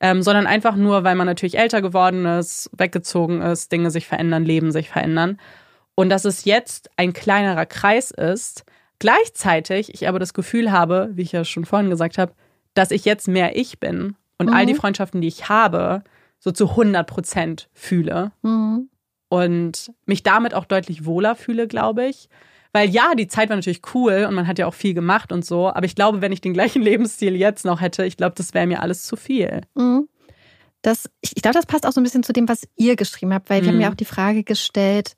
[0.00, 4.44] ähm, sondern einfach nur, weil man natürlich älter geworden ist, weggezogen ist, Dinge sich verändern,
[4.44, 5.40] Leben sich verändern.
[5.98, 8.64] Und dass es jetzt ein kleinerer Kreis ist,
[9.00, 12.34] gleichzeitig ich aber das Gefühl habe, wie ich ja schon vorhin gesagt habe,
[12.74, 14.76] dass ich jetzt mehr ich bin und all die Mhm.
[14.76, 16.04] Freundschaften, die ich habe,
[16.38, 18.88] so zu 100 Prozent fühle Mhm.
[19.28, 22.28] und mich damit auch deutlich wohler fühle, glaube ich.
[22.72, 25.44] Weil ja, die Zeit war natürlich cool und man hat ja auch viel gemacht und
[25.44, 28.54] so, aber ich glaube, wenn ich den gleichen Lebensstil jetzt noch hätte, ich glaube, das
[28.54, 29.62] wäre mir alles zu viel.
[29.74, 30.08] Mhm.
[30.82, 33.34] Das, ich, ich glaube, das passt auch so ein bisschen zu dem, was ihr geschrieben
[33.34, 33.82] habt, weil wir haben Mhm.
[33.82, 35.14] ja auch die Frage gestellt,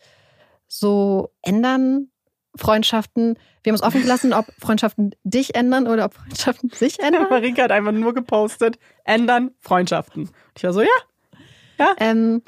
[0.73, 2.09] so ändern
[2.57, 7.27] Freundschaften, wir haben es offen gelassen, ob Freundschaften dich ändern oder ob Freundschaften sich ändern.
[7.29, 10.23] Marika hat einfach nur gepostet, ändern Freundschaften.
[10.25, 10.89] Und ich war so, ja,
[11.99, 12.43] Ähm,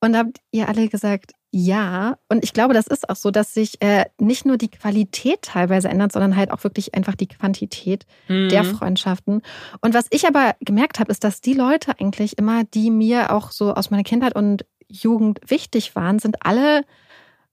[0.00, 2.18] und da habt ihr alle gesagt, ja.
[2.28, 5.88] Und ich glaube, das ist auch so, dass sich äh, nicht nur die Qualität teilweise
[5.88, 8.76] ändert, sondern halt auch wirklich einfach die Quantität der Mhm.
[8.76, 9.42] Freundschaften.
[9.80, 13.50] Und was ich aber gemerkt habe, ist, dass die Leute eigentlich immer, die mir auch
[13.50, 16.82] so aus meiner Kindheit und Jugend wichtig waren, sind alle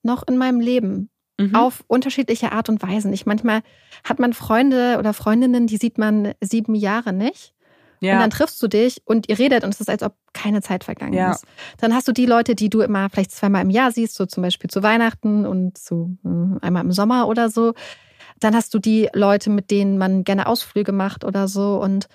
[0.05, 1.09] noch in meinem Leben.
[1.37, 1.53] Mhm.
[1.53, 3.11] Auf unterschiedliche Art und Weisen.
[3.11, 3.61] Ich manchmal
[4.05, 7.53] hat man Freunde oder Freundinnen, die sieht man sieben Jahre nicht.
[8.01, 8.19] Und ja.
[8.19, 11.13] dann triffst du dich und ihr redet und es ist, als ob keine Zeit vergangen
[11.13, 11.31] Ja.
[11.31, 11.45] ist.
[11.79, 14.43] Dann hast du die Leute, die du immer vielleicht zweimal im Jahr siehst, so zum
[14.43, 17.73] Beispiel zu Weihnachten und zu äh, einmal im Sommer oder so.
[18.39, 21.81] Dann hast du die Leute, mit denen man gerne Ausflüge macht oder so.
[21.81, 22.07] Und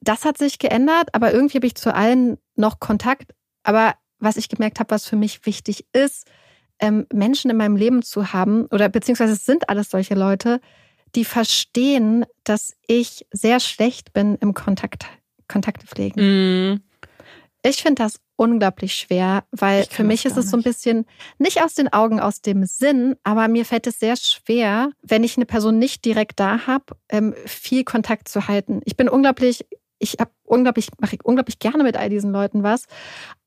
[0.00, 3.34] das hat sich geändert, aber irgendwie habe ich zu allen noch Kontakt.
[3.62, 6.26] Aber was ich gemerkt habe, was für mich wichtig ist,
[6.80, 10.60] ähm, Menschen in meinem Leben zu haben, oder beziehungsweise es sind alles solche Leute,
[11.14, 15.06] die verstehen, dass ich sehr schlecht bin im Kontakt,
[15.48, 16.74] Kontakte pflegen.
[16.74, 16.80] Mm.
[17.62, 21.06] Ich finde das unglaublich schwer, weil Ich für mich ist es so ein bisschen
[21.38, 25.36] nicht aus den Augen, aus dem Sinn, aber mir fällt es sehr schwer, wenn ich
[25.36, 28.80] eine Person nicht direkt da habe, ähm, viel Kontakt zu halten.
[28.84, 29.66] Ich bin unglaublich,
[29.98, 32.84] ich habe unglaublich, mache unglaublich gerne mit all diesen Leuten was.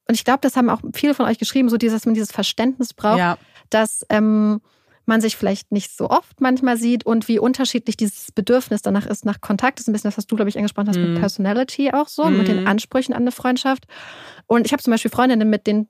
[0.08, 2.32] Und ich glaube, das haben auch viele von euch geschrieben, so dieses, dass man dieses
[2.32, 3.38] Verständnis braucht, Ja,
[3.70, 4.62] dass ähm,
[5.06, 9.26] man sich vielleicht nicht so oft manchmal sieht und wie unterschiedlich dieses Bedürfnis danach ist
[9.26, 9.80] nach Kontakt.
[9.80, 11.14] Das ist ein bisschen das, was du, glaube ich, angesprochen hast Mhm.
[11.14, 12.68] mit Personality auch so, mit den Mhm.
[12.68, 13.86] Ansprüchen an eine Freundschaft.
[14.48, 15.88] Und ich habe zum Beispiel Freundinnen mit denen,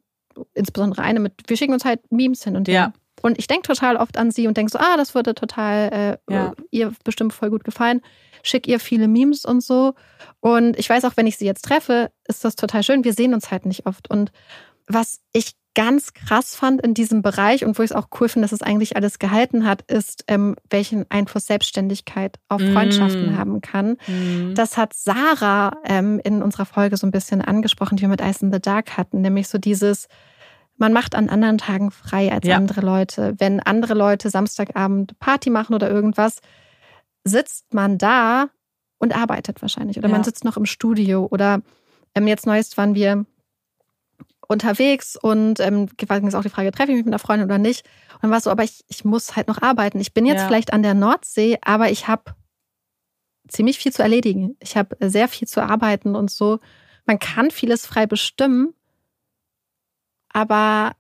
[0.54, 2.74] insbesondere eine mit, wir schicken uns halt Memes hin und her.
[2.76, 2.93] Ja.
[3.21, 6.34] Und ich denke total oft an sie und denke so, ah, das würde total äh,
[6.34, 6.53] Ja.
[6.71, 8.01] ihr bestimmt voll gut gefallen.
[8.43, 9.93] Schick ihr viele Memes und so.
[10.39, 13.03] Und ich weiß auch, wenn ich sie jetzt treffe, ist das total schön.
[13.03, 14.10] Wir sehen uns halt nicht oft.
[14.10, 14.31] Und
[14.88, 18.43] was ich ganz krass fand in diesem Bereich und wo ich es auch cool finde,
[18.45, 22.73] dass es eigentlich alles gehalten hat, ist, ähm, welchen Einfluss Selbstständigkeit auf Mm.
[22.73, 23.95] Freundschaften haben kann.
[24.05, 24.53] Mhm.
[24.53, 28.43] Das hat Sarah ähm, in unserer Folge so ein bisschen angesprochen, die wir mit Ice
[28.45, 30.07] in the Dark hatten, nämlich so dieses,
[30.81, 32.57] man macht an anderen Tagen frei als Ja.
[32.57, 33.35] andere Leute.
[33.37, 36.39] Wenn andere Leute Samstagabend Party machen oder irgendwas,
[37.23, 38.49] sitzt man da
[38.97, 39.97] und arbeitet wahrscheinlich.
[39.99, 40.25] Oder man Ja.
[40.25, 41.27] sitzt noch im Studio.
[41.31, 41.61] Oder
[42.15, 43.25] ähm, jetzt neuest waren wir
[44.47, 47.57] unterwegs und ähm, war jetzt auch die Frage, treffe ich mich mit einer Freundin oder
[47.59, 47.85] nicht?
[48.15, 49.99] Und dann war es so, aber ich, ich muss halt noch arbeiten.
[49.99, 50.47] Ich bin jetzt Ja.
[50.47, 52.33] vielleicht an der Nordsee, aber ich habe
[53.47, 54.57] ziemlich viel zu erledigen.
[54.59, 56.59] Ich habe sehr viel zu arbeiten und so.
[57.05, 58.73] Man kann vieles frei bestimmen,
[60.33, 60.93] aber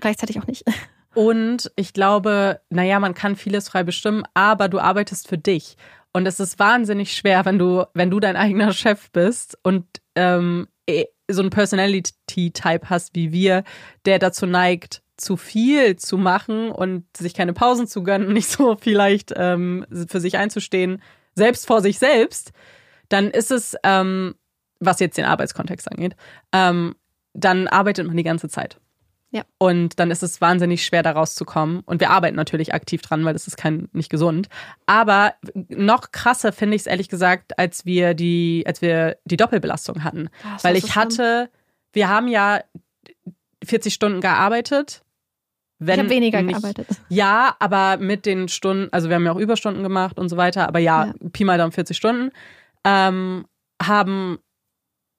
[0.00, 0.64] gleichzeitig auch nicht.
[1.14, 5.76] Und ich glaube, naja, man kann vieles frei bestimmen, aber du arbeitest für dich.
[6.12, 9.84] Und es ist wahnsinnig schwer, wenn du, wenn du dein eigener Chef bist und
[10.16, 13.64] ähm, eh, so einen Personality-Type hast wie wir,
[14.04, 18.76] der dazu neigt, zu viel zu machen und sich keine Pausen zu gönnen, nicht so
[18.76, 21.02] vielleicht ähm, für sich einzustehen,
[21.34, 22.52] selbst vor sich selbst,
[23.08, 24.34] dann ist es, ähm,
[24.80, 26.16] was jetzt den Arbeitskontext angeht,
[26.52, 26.94] ähm,
[27.34, 28.78] dann arbeitet man die ganze Zeit.
[29.34, 29.42] Ja.
[29.58, 31.80] Und dann ist es wahnsinnig schwer, da rauszukommen.
[31.80, 34.48] Und wir arbeiten natürlich aktiv dran, weil das ist kein, nicht gesund.
[34.86, 35.34] Aber
[35.68, 40.30] noch krasser finde ich es ehrlich gesagt, als wir die, als wir die Doppelbelastung hatten.
[40.62, 41.50] weil ich hatte,
[41.92, 42.62] wir haben ja
[43.64, 45.02] 40 Stunden gearbeitet.
[45.80, 46.86] Wenn ich habe weniger nicht, gearbeitet.
[47.08, 50.68] Ja, aber mit den Stunden, also wir haben ja auch Überstunden gemacht und so weiter,
[50.68, 51.14] aber ja, Ja.
[51.32, 52.30] Pi mal Daumen 40 Stunden,
[52.84, 53.46] ähm,
[53.82, 54.38] haben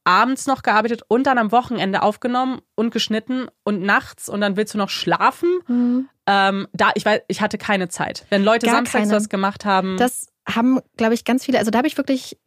[0.06, 4.74] abends noch gearbeitet und dann am Wochenende aufgenommen und geschnitten und nachts und dann willst
[4.74, 5.50] du noch schlafen.
[5.68, 6.10] Mhm.
[6.28, 8.26] Ähm, da, ich weiß, ich hatte keine Zeit.
[8.30, 9.18] Wenn Leute Gar samstags keine.
[9.18, 11.58] was gemacht haben, Das haben, glaube ich, ganz viele.
[11.60, 12.38] Also da habe ich wirklich,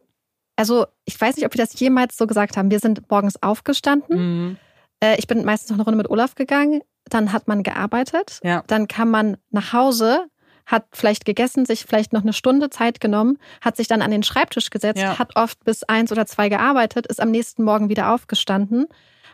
[0.57, 2.71] also ich weiß nicht, ob wir das jemals so gesagt haben.
[2.71, 4.16] Wir sind morgens aufgestanden.
[4.49, 4.57] Mhm.
[5.01, 6.83] Äh, ich bin meistens noch eine Runde mit Olaf gegangen.
[7.11, 8.40] Dann hat man gearbeitet.
[8.42, 8.62] Ja.
[8.66, 10.27] Dann kam man nach Hause,
[10.68, 14.22] hat vielleicht gegessen, sich vielleicht noch eine Stunde Zeit genommen, hat sich dann an den
[14.22, 15.18] Schreibtisch gesetzt, Ja.
[15.18, 18.87] hat oft bis eins oder zwei gearbeitet, ist am nächsten Morgen wieder aufgestanden,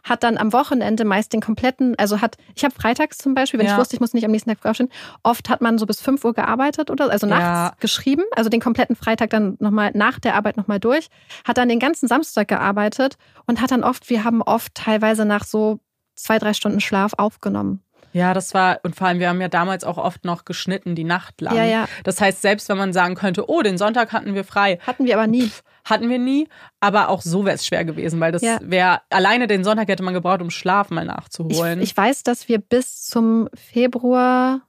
[0.04, 3.66] hat dann am Wochenende meist den kompletten, also hat, ich habe freitags zum Beispiel, wenn
[3.66, 3.72] Ja.
[3.72, 4.90] ich wusste, ich muss nicht am nächsten Tag früh aufstehen,
[5.24, 7.72] oft hat man so bis fünf Uhr gearbeitet oder also nachts Ja.
[7.80, 11.08] geschrieben, also den kompletten Freitag dann nochmal nach der Arbeit nochmal durch,
[11.44, 13.16] hat dann den ganzen Samstag gearbeitet
[13.46, 15.80] und hat dann oft, wir haben oft teilweise nach so
[16.14, 17.80] zwei, drei Stunden Schlaf aufgenommen.
[18.14, 21.05] Ja, das war, und vor allem, wir haben ja damals auch oft noch geschnitten, die
[21.05, 21.57] Nacht lang.
[21.57, 21.88] Ja, ja.
[22.05, 25.14] Das heißt, selbst wenn man sagen könnte, oh, den Sonntag hatten wir frei, Hatten wir
[25.18, 25.50] aber nie.
[25.85, 26.48] hatten wir nie,
[26.81, 28.59] aber auch so wäre es schwer gewesen, weil das Ja.
[28.62, 31.83] wäre, alleine den Sonntag hätte man gebraucht, um Schlaf mal Ich, nachzuholen.
[31.83, 34.61] ich weiß, dass wir bis zum Februar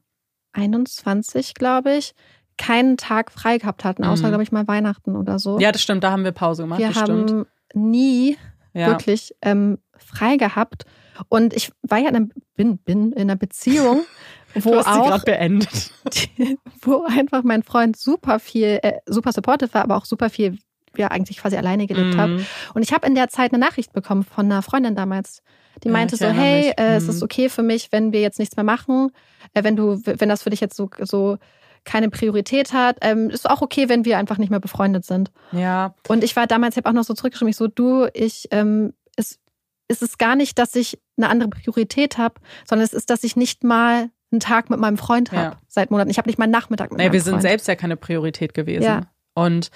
[0.53, 2.13] 21, glaube ich,
[2.57, 4.29] keinen Tag frei gehabt hatten, außer, Mhm.
[4.29, 5.59] glaube ich, mal Weihnachten oder so.
[5.59, 7.47] ja, das stimmt, da haben wir Pause gemacht, wir haben stimmt.
[7.73, 8.37] nie
[8.73, 8.87] Ja.
[8.87, 10.85] wirklich ähm, frei gehabt.
[11.29, 14.01] Und ich war ja in einer, bin, bin in einer Beziehung,
[14.53, 15.91] wo Du hast sie auch beendet.
[16.81, 20.57] wo einfach mein Freund super viel, äh, super supportive war, aber auch super viel,
[20.97, 22.29] ja, eigentlich quasi alleine gelebt hat.
[22.31, 22.45] Mhm.
[22.73, 25.41] Und ich habe in der Zeit eine Nachricht bekommen von einer Freundin damals.
[25.83, 27.09] Die Ja, meinte ich so, hey, äh, es Mhm.
[27.09, 29.11] ist okay für mich, wenn wir jetzt nichts mehr machen,
[29.53, 31.37] äh, wenn du, wenn das für dich jetzt so, so
[31.83, 32.97] keine Priorität hat.
[33.01, 35.31] Ähm, ist auch okay, wenn wir einfach nicht mehr befreundet sind.
[35.51, 38.47] Ja, Und ich war damals, ich habe auch noch so zurückgeschrieben, ich so, du, ich,
[38.51, 39.37] ähm, es,
[39.87, 42.35] es ist gar nicht, dass ich eine andere Priorität habe,
[42.67, 45.57] sondern es ist, dass ich nicht mal einen Tag mit meinem Freund habe Ja.
[45.67, 46.09] seit Monaten.
[46.09, 47.41] Ich habe nicht mal einen Nachmittag mit naja, meinem wir sind Freund.
[47.43, 48.83] selbst ja keine Priorität gewesen.
[48.83, 49.01] Ja.
[49.35, 49.69] Und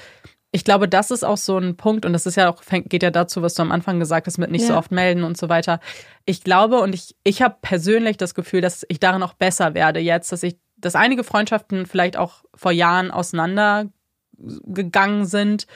[0.51, 3.11] ich glaube, das ist auch so ein Punkt, und das ist ja auch, geht ja
[3.11, 4.79] dazu, was du am Anfang gesagt hast, mit nicht so Ja.
[4.79, 5.79] oft melden und so weiter.
[6.25, 9.99] Ich glaube und ich, ich habe persönlich das Gefühl, dass ich darin auch besser werde
[9.99, 15.67] jetzt, dass ich, dass einige Freundschaften vielleicht auch vor Jahren auseinandergegangen sind.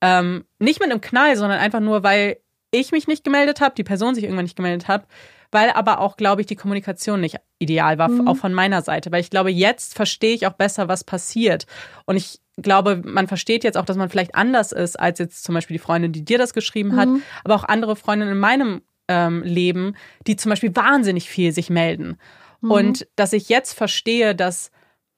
[0.00, 2.38] Ähm, nicht mit einem Knall, sondern einfach nur, weil
[2.70, 5.06] ich mich nicht gemeldet habe, die Person sich irgendwann nicht gemeldet hat,
[5.50, 8.28] weil aber auch, glaube ich, die Kommunikation nicht ideal war, Mhm.
[8.28, 9.10] auch von meiner Seite.
[9.10, 11.66] Weil ich glaube, jetzt verstehe ich auch besser, was passiert.
[12.04, 15.54] Und ich glaube, man versteht jetzt auch, dass man vielleicht anders ist als jetzt zum
[15.54, 17.22] Beispiel die Freundin, die dir das geschrieben hat, Mhm.
[17.44, 19.96] aber auch andere Freundinnen in meinem ähm, Leben,
[20.26, 22.18] die zum Beispiel wahnsinnig viel sich melden.
[22.60, 22.70] Mhm.
[22.70, 24.70] Und dass ich jetzt verstehe, dass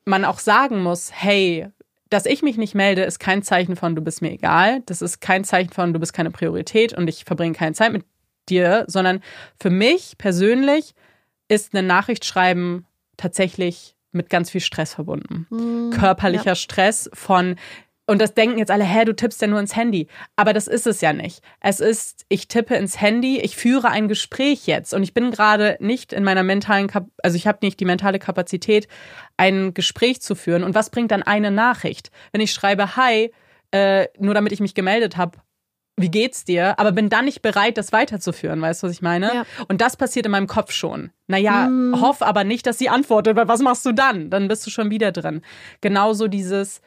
[0.04, 1.68] man auch sagen muss, hey,
[2.10, 4.82] dass ich mich nicht melde, ist kein Zeichen von, du bist mir egal.
[4.86, 8.04] Das ist kein Zeichen von, du bist keine Priorität und ich verbringe keine Zeit mit
[8.48, 9.22] dir, sondern
[9.60, 10.94] für mich persönlich
[11.48, 12.84] ist eine Nachricht schreiben
[13.16, 15.46] tatsächlich mit ganz viel Stress verbunden.
[15.50, 15.90] Mhm.
[15.90, 17.56] Körperlicher Stress von,
[18.10, 20.08] und das denken jetzt alle, hä, du tippst ja nur ins Handy.
[20.34, 21.44] Aber das ist es ja nicht.
[21.60, 25.76] Es ist, ich tippe ins Handy, ich führe ein Gespräch jetzt und ich bin gerade
[25.78, 28.88] nicht in meiner mentalen, Kap also ich habe nicht die mentale Kapazität,
[29.36, 30.64] ein Gespräch zu führen.
[30.64, 32.10] Und was bringt dann eine Nachricht?
[32.32, 33.30] Wenn ich schreibe, hi,
[33.70, 35.38] äh, nur damit ich mich gemeldet habe,
[35.96, 36.80] wie geht's dir?
[36.80, 39.32] Aber bin dann nicht bereit, das weiterzuführen, weißt du, was ich meine?
[39.32, 39.44] Ja.
[39.68, 41.10] Und das passiert in meinem Kopf schon.
[41.28, 42.00] Naja, Mm.
[42.00, 44.30] hoff aber nicht, dass sie antwortet, weil was machst du dann?
[44.30, 45.42] Dann bist du schon wieder drin.
[45.80, 46.80] Genauso dieses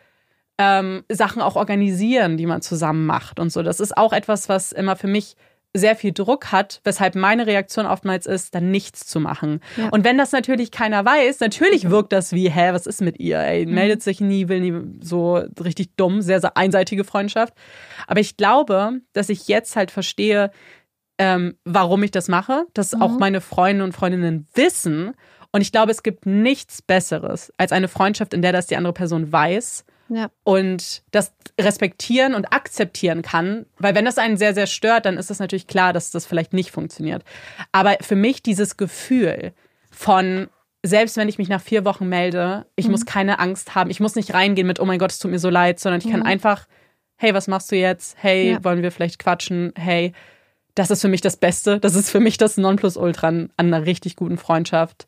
[0.58, 3.64] ähm, Sachen auch organisieren, die man zusammen macht und so.
[3.64, 5.36] Das ist auch etwas, was immer für mich
[5.76, 9.60] sehr viel Druck hat, weshalb meine Reaktion oftmals ist, dann nichts zu machen.
[9.76, 9.90] Ja.
[9.90, 13.40] Und wenn das natürlich keiner weiß, natürlich wirkt das wie, hä, was ist mit ihr?
[13.40, 17.56] Ey, meldet sich nie, will nie, so richtig dumm, sehr, sehr einseitige Freundschaft.
[18.06, 20.52] Aber ich glaube, dass ich jetzt halt verstehe,
[21.18, 25.14] ähm, warum ich das mache, dass auch meine Freunde und Freundinnen wissen.
[25.52, 28.94] Und ich glaube, es gibt nichts Besseres als eine Freundschaft, in der das die andere
[28.94, 29.86] Person weiß
[30.16, 30.30] Ja.
[30.44, 33.66] und das respektieren und akzeptieren kann.
[33.80, 36.54] Weil wenn das einen sehr, sehr stört, dann ist es natürlich klar, dass das vielleicht
[36.54, 37.24] nicht funktioniert.
[37.72, 39.54] Aber für mich dieses Gefühl
[39.92, 40.48] von,
[40.84, 44.16] selbst wenn ich mich nach vier Wochen melde, ich muss keine Angst haben, ich muss
[44.16, 46.68] nicht reingehen mit, oh mein Gott, es tut mir so leid, sondern ich kann einfach,
[47.16, 48.18] hey, was machst du jetzt?
[48.20, 48.64] Hey, Ja.
[48.64, 49.72] wollen wir vielleicht quatschen?
[49.76, 50.14] Hey,
[50.76, 51.80] das ist für mich das Beste.
[51.80, 55.08] Das ist für mich das Nonplusultra an an einer richtig guten Freundschaft.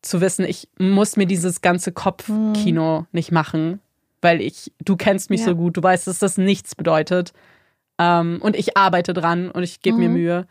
[0.00, 3.80] Zu wissen, ich muss mir dieses ganze Kopfkino nicht machen,
[4.22, 5.46] weil ich, du kennst mich Ja.
[5.46, 7.32] so gut, du weißt, dass das nichts bedeutet.
[7.98, 10.14] Ähm, und ich arbeite dran und ich gebe mir Mhm.
[10.14, 10.46] Mühe.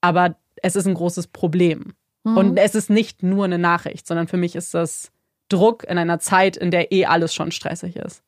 [0.00, 1.94] Aber es ist ein großes Problem.
[2.24, 2.36] Mhm.
[2.36, 5.10] Und es ist nicht nur eine Nachricht, sondern für mich ist das
[5.48, 8.22] Druck in einer Zeit, in der eh alles schon stressig ist.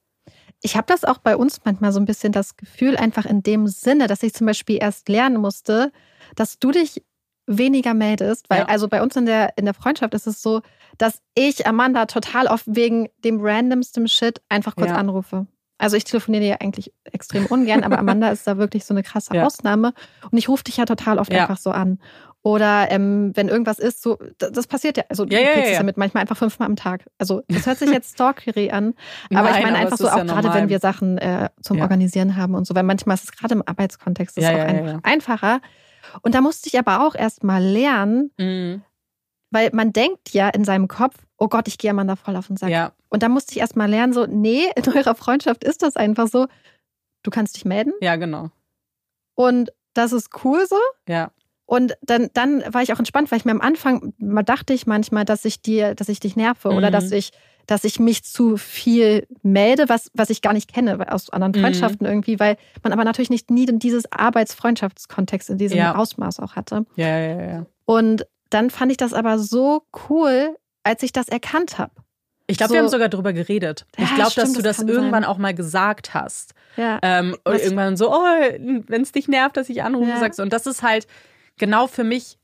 [0.63, 3.67] Ich habe das auch bei uns manchmal so ein bisschen das Gefühl, einfach in dem
[3.67, 5.91] Sinne, dass ich zum Beispiel erst lernen musste,
[6.37, 7.03] dass du dich
[7.47, 8.65] weniger meldest, weil Ja.
[8.67, 10.63] also bei uns in der, in der Freundschaft ist es so,
[10.99, 14.97] dass ich Amanda total oft wegen dem randomsten Shit einfach kurz Ja.
[14.97, 15.47] anrufe.
[15.79, 19.35] Also ich telefoniere ja eigentlich extrem ungern, aber Amanda ist da wirklich so eine krasse
[19.35, 19.45] Ja.
[19.45, 19.93] Ausnahme.
[20.31, 21.43] Und ich rufe dich ja total oft Ja.
[21.43, 21.99] einfach so an.
[22.43, 25.83] Oder ähm, wenn irgendwas ist, so, das, das passiert ja, also du kriegst es ja.
[25.83, 27.07] mit manchmal einfach fünfmal am Tag.
[27.19, 28.93] Also das hört sich jetzt stalkery an,
[29.35, 31.81] aber ich Nein, meine aber einfach so auch gerade, wenn wir Sachen äh, zum.
[31.81, 35.61] Organisieren haben und so, weil manchmal ist es gerade im Arbeitskontext ist auch einfach einfacher.
[36.23, 38.83] Und da musste ich aber auch erst mal lernen, Mhm.
[39.55, 42.57] Weil man denkt ja in seinem Kopf, oh Gott, ich gehe Amanda voll auf den
[42.57, 42.71] Sack.
[42.71, 45.97] Ja, Und da musste ich erst mal lernen, so, nee, in eurer Freundschaft ist das
[45.97, 46.47] einfach so,
[47.23, 48.51] du kannst dich melden ja, genau.
[49.35, 50.77] und das ist cool so.
[51.09, 51.31] Ja,
[51.67, 54.87] Und dann, dann war ich auch entspannt, weil ich mir am Anfang mal dachte ich
[54.87, 56.93] manchmal, dass ich dir, dass ich dich nerve oder Mhm.
[56.93, 57.31] dass ich,
[57.67, 61.61] dass ich mich zu viel melde, was, was ich gar nicht kenne aus anderen Mhm.
[61.61, 65.95] Freundschaften irgendwie, weil man aber natürlich nicht nie dieses Arbeitsfreundschaftskontext in diesem Ja.
[65.95, 66.85] Ausmaß auch hatte.
[66.97, 67.67] ja, ja, ja, ja.
[67.87, 71.93] Und dann fand ich das aber so cool, als ich das erkannt habe.
[72.47, 73.87] Ich glaube, So- wir haben sogar drüber geredet.
[73.97, 75.31] Ja, ich glaube, dass du das das irgendwann sein.
[75.31, 76.53] auch mal gesagt hast.
[76.77, 76.99] Ja.
[77.03, 80.19] Ähm, und irgendwann so, oh, wenn es dich nervt, dass ich anrufe, Ja.
[80.21, 80.43] sagst du.
[80.43, 81.07] Und das ist halt
[81.57, 82.39] genau für mich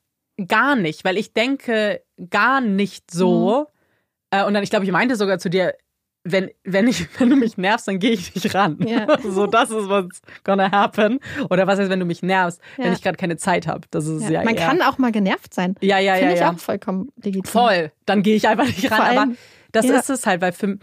[0.48, 3.66] gar nicht, weil ich denke gar nicht so.
[4.32, 4.38] Mhm.
[4.38, 5.74] Äh, und dann, ich glaube, ich meinte sogar zu dir,
[6.24, 8.78] wenn, wenn, ich, wenn du mich nervst, dann gehe ich nicht ran.
[8.86, 9.06] Ja.
[9.22, 11.18] so, das ist what's gonna happen.
[11.48, 12.92] Oder was heißt, wenn du mich nervst, wenn Ja.
[12.92, 13.82] ich gerade keine Zeit habe.
[13.90, 14.44] Das ist ja, Ja.
[14.44, 15.74] Man eher- kann auch mal genervt sein.
[15.80, 16.18] Ja, ja, ja.
[16.20, 17.44] Finde ich auch vollkommen legitim.
[17.50, 17.92] Voll.
[18.06, 19.00] Dann gehe ich einfach nicht ran.
[19.00, 19.36] Aber allem-
[19.72, 19.98] das ja.
[19.98, 20.78] ist es halt, weil für,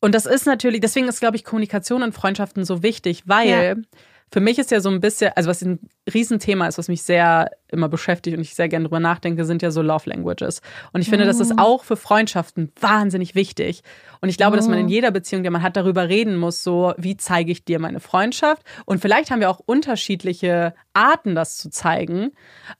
[0.00, 3.82] und das ist natürlich, deswegen ist, glaube ich, Kommunikation in Freundschaften so wichtig, weil.
[4.30, 5.78] Für mich ist ja so ein bisschen, also was ein
[6.12, 9.70] Riesenthema ist, was mich sehr immer beschäftigt und ich sehr gerne drüber nachdenke, sind ja
[9.70, 10.60] so Love Languages.
[10.92, 11.58] Und ich finde, das ist Mhm.
[11.58, 13.82] auch für Freundschaften wahnsinnig wichtig.
[14.20, 14.90] Und ich glaube, dass man in Mhm.
[14.92, 18.62] jeder Beziehung, die man hat, darüber reden muss, so, wie zeige ich dir meine Freundschaft?
[18.84, 22.32] Und vielleicht haben wir auch unterschiedliche Arten, das zu zeigen.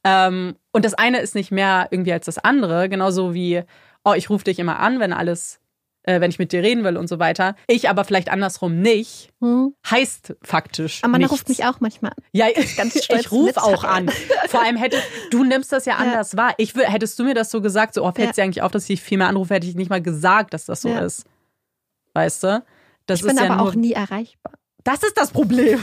[0.04, 3.62] Ähm, und das eine ist nicht mehr irgendwie als das andere, genauso wie,
[4.04, 5.60] oh, ich rufe dich immer an, wenn alles,
[6.04, 7.54] äh, wenn ich mit dir reden will und so weiter.
[7.66, 9.74] Ich aber vielleicht andersrum nicht, Hm.
[9.88, 11.00] heißt faktisch.
[11.02, 11.32] Amanda nichts.
[11.32, 12.24] ruft mich auch manchmal an.
[12.32, 12.46] Ja,
[12.76, 14.08] ganz stolz ich rufe auch an.
[14.48, 14.96] Vor allem hätte,
[15.30, 16.54] du nimmst das ja anders wahr.
[16.58, 18.32] Ich hättest du mir das so gesagt, so, oh, fällt Ja.
[18.32, 20.82] dir eigentlich auf, dass ich viel mehr anrufe, hätte ich nicht mal gesagt, dass das
[20.82, 21.00] so Ja.
[21.00, 21.24] ist.
[22.14, 22.64] Weißt du?
[23.06, 24.52] Das ich bin ja aber nur, auch nie erreichbar.
[24.84, 25.82] das ist das Problem.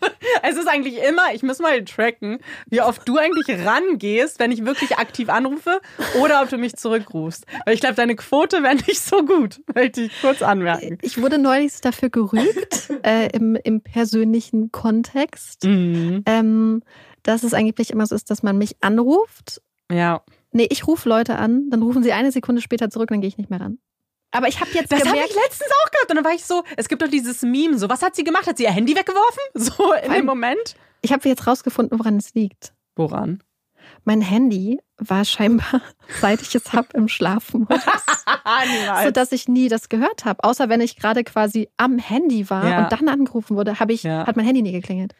[0.42, 2.38] Es ist eigentlich immer, ich muss mal tracken,
[2.68, 5.80] wie oft du eigentlich rangehst, wenn ich wirklich aktiv anrufe
[6.20, 7.46] oder ob du mich zurückrufst.
[7.64, 10.98] Weil ich glaube, deine Quote wäre nicht so gut, möchte ich kurz anmerken.
[11.02, 16.22] Ich wurde neulich dafür gerügt, äh, im, im persönlichen Kontext, Mhm.
[16.26, 16.82] ähm,
[17.22, 19.60] dass es angeblich immer so ist, dass man mich anruft.
[19.90, 20.22] Ja.
[20.52, 23.38] Nee, ich rufe Leute an, dann rufen sie eine Sekunde später zurück, dann gehe ich
[23.38, 23.78] nicht mehr ran.
[24.36, 26.10] Aber ich habe jetzt Das habe gemerkt, ich letztens auch gehört.
[26.10, 28.46] Und dann war ich so, es gibt doch dieses Meme, so, was hat sie gemacht?
[28.46, 29.42] Hat sie ihr Handy weggeworfen?
[29.54, 30.76] So in dem Moment?
[31.02, 32.72] ich habe jetzt rausgefunden, woran es liegt.
[32.96, 33.42] Woran?
[34.04, 35.80] Mein Handy war scheinbar,
[36.20, 37.80] seit ich es habe, im Schlafmodus.
[39.04, 40.42] So dass ich nie das gehört habe.
[40.44, 42.84] Außer wenn ich gerade quasi am Handy war Ja.
[42.84, 44.26] und dann angerufen wurde, habe ich, Ja.
[44.26, 45.14] hat mein Handy nie geklingelt.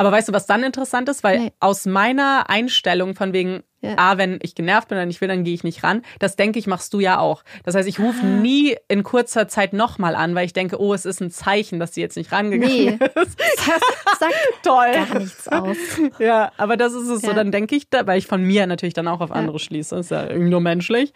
[0.00, 1.22] Aber weißt du, was dann interessant ist?
[1.22, 1.52] Weil Nee.
[1.60, 3.94] aus meiner Einstellung von wegen, Ja.
[3.98, 6.00] ah, wenn ich genervt bin oder nicht will, dann gehe ich nicht ran.
[6.18, 7.42] Das denke ich, machst du ja auch.
[7.64, 8.26] Das heißt, ich rufe Ah.
[8.26, 11.92] nie in kurzer Zeit nochmal an, weil ich denke, oh, es ist ein Zeichen, dass
[11.94, 12.88] sie jetzt nicht rangegangen Nee.
[13.14, 13.38] ist.
[13.38, 14.92] Das sagt Toll.
[14.92, 15.76] gar nichts aus.
[16.18, 17.28] Ja, aber das ist es so.
[17.28, 17.34] Ja.
[17.34, 19.36] Dann denke ich, da, weil ich von mir natürlich dann auch auf Ja.
[19.36, 19.96] andere schließe.
[19.96, 21.12] Ist ja irgendwie nur menschlich.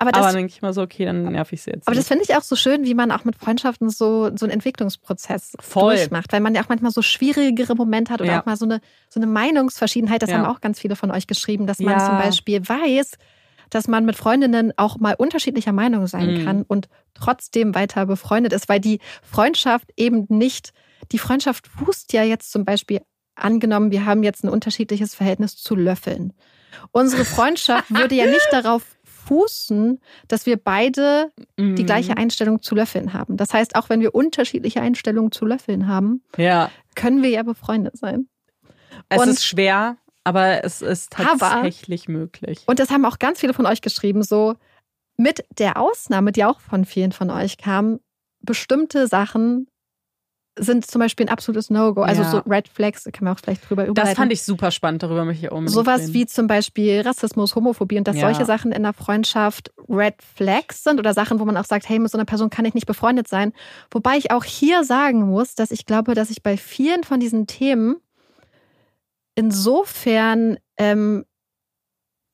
[0.00, 1.86] Aber Aber das, dann denke ich mal so, okay, dann nerv ich sie jetzt.
[1.88, 2.08] aber das nicht.
[2.08, 5.96] finde ich auch so schön, wie man auch mit Freundschaften so, so einen Entwicklungsprozess Voll.
[5.96, 8.40] durchmacht, weil man ja auch manchmal so schwierigere Momente hat oder Ja.
[8.40, 8.80] auch mal so eine,
[9.10, 10.22] so eine Meinungsverschiedenheit.
[10.22, 10.36] Das Ja.
[10.38, 12.06] haben auch ganz viele von euch geschrieben, dass man Ja.
[12.06, 13.12] zum Beispiel weiß,
[13.70, 16.44] dass man mit Freundinnen auch mal unterschiedlicher Meinung sein Mhm.
[16.44, 20.70] kann und trotzdem weiter befreundet ist, weil die Freundschaft eben nicht,
[21.12, 23.00] die Freundschaft fußt ja jetzt zum Beispiel
[23.34, 26.32] angenommen, wir haben jetzt ein unterschiedliches Verhältnis zu Löffeln.
[26.92, 28.82] Unsere Freundschaft würde ja nicht darauf
[29.28, 31.86] fußen, dass wir beide die Mhm.
[31.86, 33.36] gleiche Einstellung zu Löffeln haben.
[33.36, 37.96] Das heißt, auch wenn wir unterschiedliche Einstellungen zu Löffeln haben, Ja, können wir ja befreundet
[37.96, 38.28] sein.
[39.08, 42.62] es Und- ist schwer, aber es ist Aber- tatsächlich möglich.
[42.66, 44.54] Und das haben auch ganz viele von euch geschrieben, so
[45.16, 48.00] mit der Ausnahme, die auch von vielen von euch kam,
[48.40, 49.66] bestimmte Sachen
[50.58, 52.02] sind zum Beispiel ein absolutes No-Go.
[52.02, 52.28] Also Ja.
[52.30, 54.16] so Red Flags, da können wir auch vielleicht drüber Das überleiten.
[54.16, 56.14] fand ich super spannend, darüber möchte ich unbedingt Sowas reden.
[56.14, 58.26] wie zum Beispiel Rassismus, Homophobie und dass Ja.
[58.26, 61.98] solche Sachen in der Freundschaft Red Flags sind oder Sachen, wo man auch sagt, hey,
[61.98, 63.52] mit so einer Person kann ich nicht befreundet sein.
[63.90, 67.46] Wobei ich auch hier sagen muss, dass ich glaube, dass ich bei vielen von diesen
[67.46, 67.96] Themen
[69.34, 71.24] insofern ähm,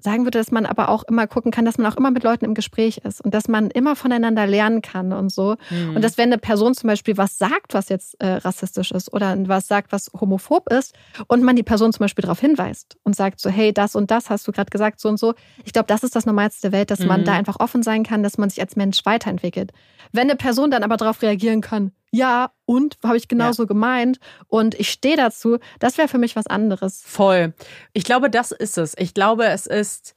[0.05, 2.45] sagen würde, dass man aber auch immer gucken kann, dass man auch immer mit Leuten
[2.45, 5.57] im Gespräch ist und dass man immer voneinander lernen kann und so.
[5.71, 5.97] Mhm.
[5.97, 9.37] Und dass wenn eine Person zum Beispiel was sagt, was jetzt äh, rassistisch ist oder
[9.49, 10.95] was sagt, was homophob ist
[11.27, 14.31] und man die Person zum Beispiel darauf hinweist und sagt so, hey, das und das
[14.31, 15.35] hast du gerade gesagt, so und so.
[15.65, 17.25] Ich glaube, das ist das Normalste der Welt, dass man Mhm.
[17.25, 19.73] da einfach offen sein kann, dass man sich als Mensch weiterentwickelt.
[20.13, 24.75] Wenn eine Person dann aber darauf reagieren kann, ja, und habe ich genauso gemeint und
[24.75, 27.03] ich stehe dazu, das wäre für mich was anderes.
[27.05, 27.55] Voll.
[27.93, 28.95] Ich glaube, das ist es.
[28.99, 30.15] Ich glaube, es ist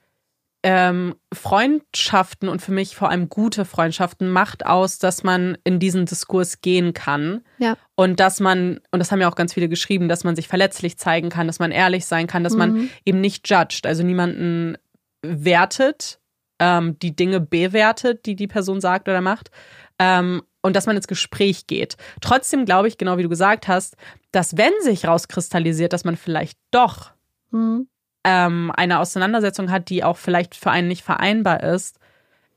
[0.63, 6.05] ähm, Freundschaften und für mich vor allem gute Freundschaften macht aus, dass man in diesen
[6.05, 7.43] Diskurs gehen kann.
[7.57, 7.77] Ja.
[7.95, 10.97] Und dass man, und das haben ja auch ganz viele geschrieben, dass man sich verletzlich
[10.97, 12.89] zeigen kann, dass man ehrlich sein kann, dass man Mhm.
[13.05, 14.77] eben nicht judged, also niemanden
[15.21, 16.19] wertet,
[16.59, 19.51] ähm, die Dinge bewertet, die die Person sagt oder macht.
[19.99, 21.97] Ähm, und dass man ins Gespräch geht.
[22.21, 23.95] Trotzdem glaube ich, genau wie du gesagt hast,
[24.31, 27.11] dass wenn sich rauskristallisiert, dass man vielleicht doch
[27.51, 27.87] Mhm.
[28.25, 31.97] ähm, eine Auseinandersetzung hat, die auch vielleicht für einen nicht vereinbar ist,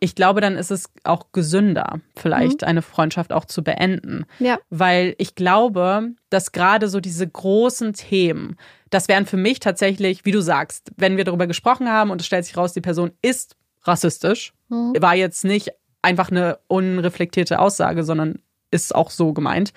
[0.02, 4.24] ich glaube, dann ist es auch gesünder, vielleicht eine Freundschaft auch zu beenden.
[4.38, 4.58] Ja.
[4.70, 8.56] Weil ich glaube, dass gerade so diese großen Themen,
[8.88, 12.26] das wären für mich tatsächlich, wie du sagst, wenn wir darüber gesprochen haben und es
[12.26, 14.94] stellt sich raus, die Person ist rassistisch, Mhm.
[15.00, 15.70] war jetzt nicht
[16.03, 18.40] einfach eine unreflektierte Aussage, sondern
[18.70, 19.72] ist auch so gemeint,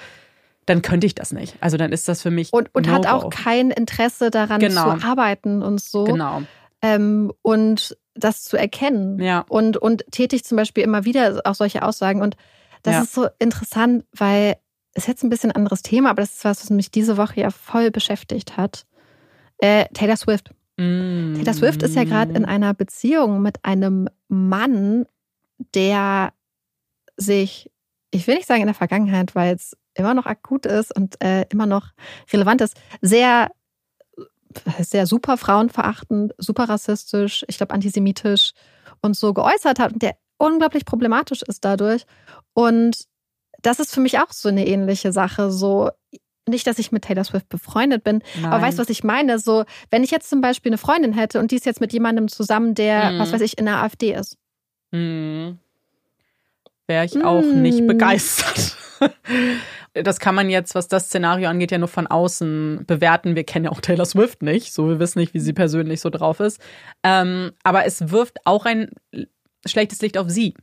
[0.66, 1.58] dann könnte ich das nicht.
[1.60, 3.26] Also dann ist das für mich Und, und hat No-Go.
[3.26, 4.98] auch kein Interesse daran Genau.
[4.98, 6.06] zu arbeiten und so.
[6.06, 6.44] genau.
[6.82, 9.20] ähm, und das zu erkennen.
[9.20, 9.44] Ja.
[9.50, 12.22] Und, und tätigt zum Beispiel immer wieder auch solche Aussagen.
[12.22, 12.38] Und
[12.84, 13.02] das Ja.
[13.02, 14.56] ist so interessant, weil
[14.94, 17.18] es ist jetzt ein bisschen ein anderes Thema, aber das ist was, was mich diese
[17.18, 18.86] Woche ja voll beschäftigt hat.
[19.58, 20.52] Äh, Taylor Swift.
[20.78, 21.34] Mm.
[21.36, 25.06] Taylor Swift ist ja gerade in einer Beziehung mit einem Mann,
[25.58, 26.34] der
[27.18, 27.72] sich,
[28.12, 31.46] ich will nicht sagen in der Vergangenheit, weil es immer noch akut ist und äh,
[31.50, 31.90] immer noch
[32.32, 33.52] relevant ist, sehr,
[34.80, 38.52] sehr super frauenverachtend, super rassistisch, ich glaube antisemitisch
[39.02, 42.04] und so geäußert hat und der unglaublich problematisch ist dadurch.
[42.54, 43.06] Und
[43.62, 45.52] das ist für mich auch so eine ähnliche Sache.
[45.52, 45.90] So,
[46.48, 49.40] nicht, dass ich mit Taylor Swift befreundet bin, aber weißt du, was ich meine?
[49.40, 52.28] So, wenn ich jetzt zum Beispiel eine Freundin hätte und die ist jetzt mit jemandem
[52.28, 53.20] zusammen, der, Mhm.
[53.20, 54.38] was weiß ich, in der AfD ist.
[54.94, 55.58] Hm.
[56.88, 57.88] Wäre ich auch nicht Mm.
[57.88, 58.78] begeistert.
[59.96, 63.36] Das kann man jetzt, was das Szenario angeht, ja nur von außen bewerten.
[63.36, 66.10] Wir kennen ja auch Taylor Swift nicht, so wir wissen nicht, wie sie persönlich so
[66.10, 66.60] drauf ist.
[67.04, 68.90] Ähm, aber es wirft auch ein
[69.68, 70.56] schlechtes Licht auf sie.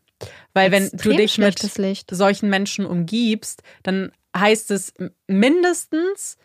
[0.52, 2.10] Weil wenn Extrem du dich mit Licht.
[2.10, 4.92] solchen Menschen umgibst, dann heißt es
[5.28, 6.36] mindestens,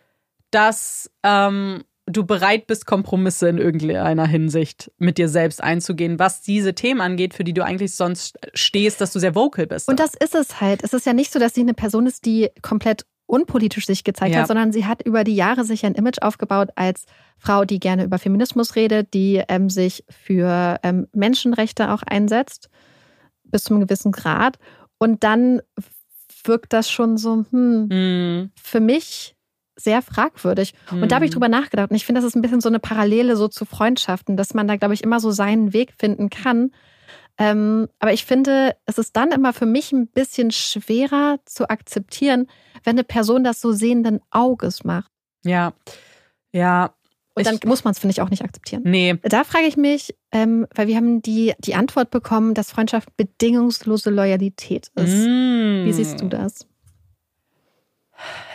[0.51, 6.75] dass ähm, du bereit bist, Kompromisse in irgendeiner Hinsicht mit dir selbst einzugehen, was diese
[6.75, 9.87] Themen angeht, für die du eigentlich sonst stehst, dass du sehr vocal bist.
[9.89, 10.83] Und das ist es halt.
[10.83, 14.35] Es ist ja nicht so, dass sie eine Person ist, die komplett unpolitisch sich gezeigt
[14.35, 14.41] ja.
[14.41, 17.05] hat, sondern sie hat über die Jahre sich ein Image aufgebaut als
[17.39, 22.69] Frau, die gerne über Feminismus redet, die ähm, sich für ähm, Menschenrechte auch einsetzt,
[23.43, 24.57] bis zu einem gewissen Grad.
[24.99, 25.61] Und dann
[26.43, 28.51] wirkt das schon so, hm, mm.
[28.61, 29.34] für mich
[29.75, 30.73] sehr fragwürdig.
[30.91, 31.03] Mm.
[31.03, 31.35] Und da habe ich mhm.
[31.35, 31.89] drüber nachgedacht.
[31.89, 34.67] Und ich finde, das ist ein bisschen so eine Parallele so zu Freundschaften, dass man
[34.67, 36.71] da, glaube ich, immer so seinen Weg finden kann.
[37.37, 42.47] Ähm, aber ich finde, es ist dann immer für mich ein bisschen schwerer zu akzeptieren,
[42.83, 45.11] wenn eine Person das so sehenden Auges macht.
[45.43, 45.73] Ja,
[46.53, 46.93] ja.
[47.37, 48.83] Und dann ich, muss man es, finde ich, auch nicht akzeptieren.
[48.85, 49.17] Nee.
[49.23, 54.09] Da frage ich mich, ähm, weil wir haben die, die Antwort bekommen, dass Freundschaft bedingungslose
[54.09, 55.27] Loyalität ist.
[55.27, 55.83] Mm.
[55.83, 56.65] Wie siehst du das?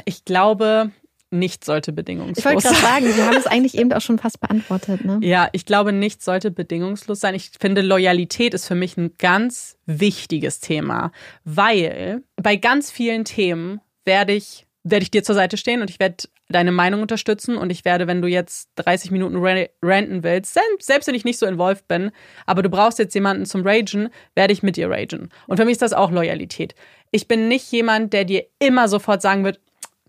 [0.07, 0.93] Ich glaube,
[1.31, 2.59] nichts sollte bedingungslos sein.
[2.59, 5.05] Ich wollte gerade sagen, Sie haben es eigentlich eben auch schon fast beantwortet.
[5.05, 5.21] Ne?
[5.23, 7.35] Ja, ich glaube, nichts sollte bedingungslos sein.
[7.35, 11.13] Ich finde, Loyalität ist für mich ein ganz wichtiges Thema,
[11.45, 16.01] weil bei ganz vielen Themen werde ich, werde ich dir zur Seite stehen und ich
[16.01, 19.37] werde deine Meinung unterstützen und ich werde, wenn du jetzt 30 Minuten
[19.83, 22.11] ranten willst, selbst wenn ich nicht so involved bin,
[22.45, 25.31] aber du brauchst jetzt jemanden zum Ragen, werde ich mit dir ragen.
[25.47, 26.75] Und für mich ist das auch Loyalität.
[27.13, 29.61] Ich bin nicht jemand, der dir immer sofort sagen wird,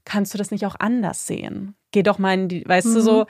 [0.05, 1.75] kannst du das nicht auch anders sehen?
[1.91, 2.93] Geh doch mal in die, weißt mhm.
[2.93, 3.25] du, so.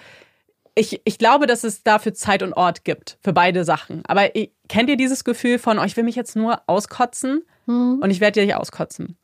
[0.73, 4.03] Ich, ich glaube, dass es dafür Zeit und Ort gibt, für beide Sachen.
[4.05, 7.99] Aber ich, kennt ihr dieses Gefühl von, oh, ich will mich jetzt nur auskotzen mhm.
[8.01, 9.17] und ich werde dich auskotzen?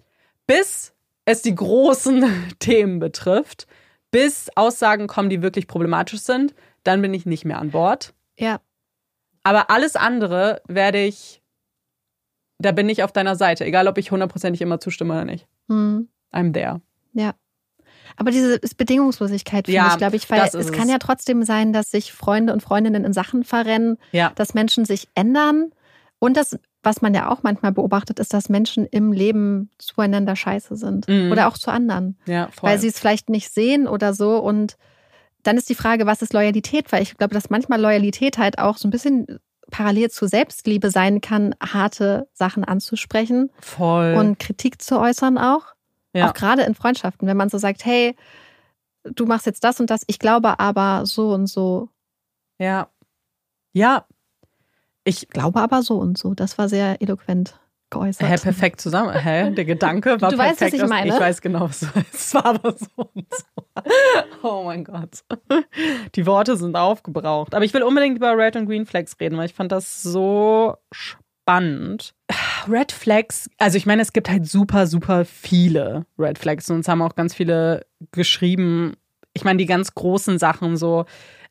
[0.46, 0.94] Bis
[1.26, 2.26] es die großen
[2.60, 3.68] Themen betrifft,
[4.12, 8.14] bis Aussagen kommen, die wirklich problematisch sind, dann bin ich nicht mehr an Bord.
[8.38, 8.60] Ja.
[9.44, 11.42] Aber alles andere werde ich,
[12.60, 15.48] da bin ich auf deiner Seite, egal ob ich hundertprozentig immer zustimme oder nicht.
[15.68, 16.10] Mhm.
[16.34, 16.82] I'm there.
[17.18, 17.34] Ja.
[18.16, 21.74] Aber diese Bedingungslosigkeit finde ja, ich, glaube ich, weil es, es kann ja trotzdem sein,
[21.74, 24.32] dass sich Freunde und Freundinnen in Sachen verrennen, ja.
[24.36, 25.72] dass Menschen sich ändern
[26.20, 30.76] und das, was man ja auch manchmal beobachtet, ist, dass Menschen im Leben zueinander scheiße
[30.78, 31.32] sind mhm.
[31.32, 34.78] oder auch zu anderen, ja, weil sie es vielleicht nicht sehen oder so und
[35.44, 36.92] dann ist die Frage, was ist Loyalität?
[36.92, 39.40] Weil ich glaube, dass manchmal Loyalität halt auch so ein bisschen
[39.72, 44.16] parallel zu Selbstliebe sein kann, harte Sachen anzusprechen Voll.
[44.18, 45.74] und Kritik zu äußern auch.
[46.18, 46.30] Ja.
[46.30, 48.16] Auch gerade in Freundschaften, wenn man so sagt, hey,
[49.04, 51.90] du machst jetzt das und das, ich glaube aber so und so.
[52.60, 52.90] Ja.
[53.74, 54.06] Ja.
[55.04, 56.34] Ich glaube aber so und so.
[56.34, 57.60] Das war sehr eloquent
[57.90, 58.28] geäußert.
[58.28, 59.14] Hä, perfekt zusammen.
[59.14, 60.62] Hä, der Gedanke war du perfekt.
[60.62, 61.14] Du weißt, was ich meine?
[61.14, 61.88] Ich weiß genau, was du.
[62.14, 63.46] Es war aber so und so.
[64.44, 65.24] Oh mein Gott.
[66.16, 67.56] Die Worte sind aufgebraucht.
[67.56, 70.76] Aber ich will unbedingt über Red und Green Flags reden, weil ich fand das so
[70.92, 71.27] spannend.
[72.68, 76.88] Red Flags, also ich meine, es gibt halt super, super viele Red Flags und uns
[76.88, 78.96] haben auch ganz viele geschrieben.
[79.34, 81.06] Ich meine, die ganz großen Sachen, so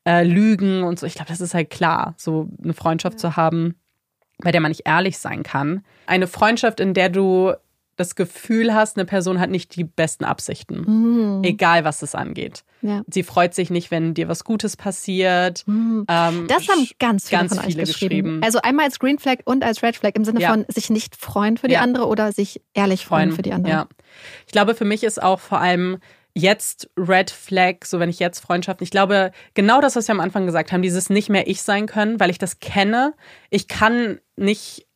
[0.06, 3.18] äh, Lügen und so, ich glaube, das ist halt klar, so eine Freundschaft ja.
[3.30, 3.76] zu haben,
[4.38, 5.82] bei der man nicht ehrlich sein kann.
[6.06, 7.54] Eine Freundschaft, in der du
[7.96, 10.84] das Gefühl hast, eine Person hat nicht die besten Absichten.
[10.86, 11.44] Mhm.
[11.44, 12.64] Egal, was es angeht.
[12.82, 13.02] Ja.
[13.08, 15.64] Sie freut sich nicht, wenn dir was Gutes passiert.
[15.66, 16.04] Mhm.
[16.08, 18.08] Ähm, das haben ganz viele, ganz von viele geschrieben.
[18.08, 18.40] geschrieben.
[18.44, 20.50] Also einmal als Green Flag und als Red Flag im Sinne ja.
[20.50, 21.80] von sich nicht freuen für die ja.
[21.80, 23.72] andere oder sich ehrlich freuen, freuen für die andere.
[23.72, 23.88] Ja.
[24.46, 25.98] Ich glaube, für mich ist auch vor allem
[26.36, 30.20] jetzt Red Flag, so wenn ich jetzt Freundschaften, ich glaube, genau das, was wir am
[30.20, 33.14] Anfang gesagt haben, dieses nicht mehr ich sein können, weil ich das kenne.
[33.48, 34.86] Ich kann nicht,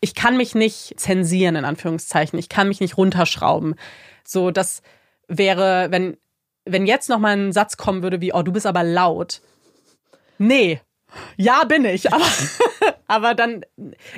[0.00, 2.38] ich kann mich nicht zensieren, in Anführungszeichen.
[2.38, 3.74] Ich kann mich nicht runterschrauben.
[4.24, 4.80] So, das
[5.28, 6.16] wäre, wenn,
[6.64, 9.42] wenn jetzt noch mal ein Satz kommen würde wie, oh, du bist aber laut.
[10.38, 10.80] Nee.
[11.36, 12.26] Ja, bin ich, aber,
[13.06, 13.60] aber dann,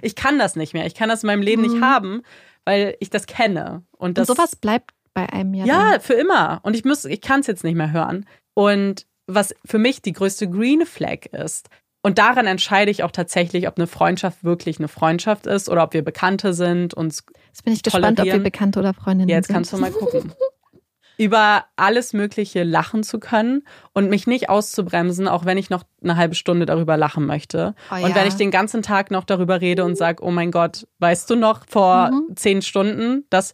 [0.03, 0.87] ich kann das nicht mehr.
[0.87, 1.69] Ich kann das in meinem Leben mhm.
[1.69, 2.23] nicht haben,
[2.65, 3.83] weil ich das kenne.
[3.91, 5.65] Und, das, Und sowas bleibt bei einem ja.
[5.65, 6.01] Ja, dann.
[6.01, 6.61] für immer.
[6.63, 8.27] Und ich muss, ich kann es jetzt nicht mehr hören.
[8.55, 11.69] Und was für mich die größte Green Flag ist,
[12.03, 15.93] und daran entscheide ich auch tatsächlich, ob eine Freundschaft wirklich eine Freundschaft ist oder ob
[15.93, 16.95] wir Bekannte sind.
[16.95, 19.37] Uns jetzt bin ich gespannt, ob wir Bekannte oder Freundinnen sind.
[19.37, 20.33] Jetzt kannst du mal gucken.
[21.19, 26.17] Über alles Mögliche lachen zu können und mich nicht auszubremsen, auch wenn ich noch eine
[26.17, 27.75] halbe Stunde darüber lachen möchte.
[27.91, 28.15] Oh, und ja.
[28.15, 31.37] wenn ich den ganzen Tag noch darüber rede und sage, oh mein Gott, weißt du
[31.37, 32.35] noch vor mhm.
[32.37, 33.53] zehn Stunden, dass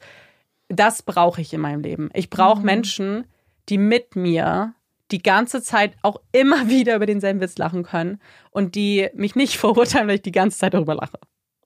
[0.69, 2.11] das brauche ich in meinem Leben.
[2.15, 2.67] Ich brauche mhm.
[2.67, 3.27] Menschen,
[3.69, 4.75] die mit mir
[5.11, 9.57] die ganze Zeit auch immer wieder über denselben Witz lachen können und die mich nicht
[9.59, 11.19] verurteilen, weil ich die ganze Zeit darüber lache.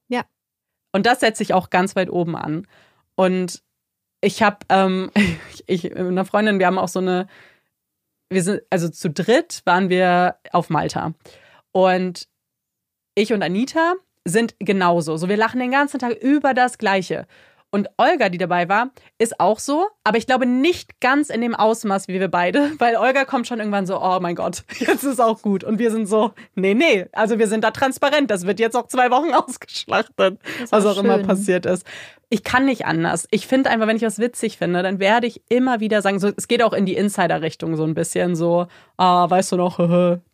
[0.09, 0.25] Ja.
[0.93, 2.67] Und das setze ich auch ganz weit oben an.
[3.15, 3.63] Und
[4.21, 5.11] ich habe, ähm,
[5.67, 7.27] ich, mit einer Freundin, wir haben auch so eine,
[8.29, 11.15] wir sind, also zu dritt waren wir auf Malta.
[11.73, 12.29] Und
[13.15, 13.95] ich und Anita
[14.25, 15.17] sind genauso.
[15.17, 17.27] So, wir lachen den ganzen Tag über das Gleiche.
[17.73, 21.55] Und Olga, die dabei war, ist auch so, aber ich glaube nicht ganz in dem
[21.55, 25.21] Ausmaß wie wir beide, weil Olga kommt schon irgendwann so, oh mein Gott, jetzt ist
[25.21, 25.63] auch gut.
[25.63, 28.89] Und wir sind so, nee, nee, also wir sind da transparent, das wird jetzt auch
[28.89, 30.41] zwei Wochen ausgeschlachtet,
[30.71, 31.05] was auch schön.
[31.05, 31.87] immer passiert ist.
[32.29, 33.27] Ich kann nicht anders.
[33.31, 36.31] Ich finde einfach, wenn ich was witzig finde, dann werde ich immer wieder sagen, so,
[36.37, 39.79] es geht auch in die Insider-Richtung so ein bisschen so, ah, weißt du noch,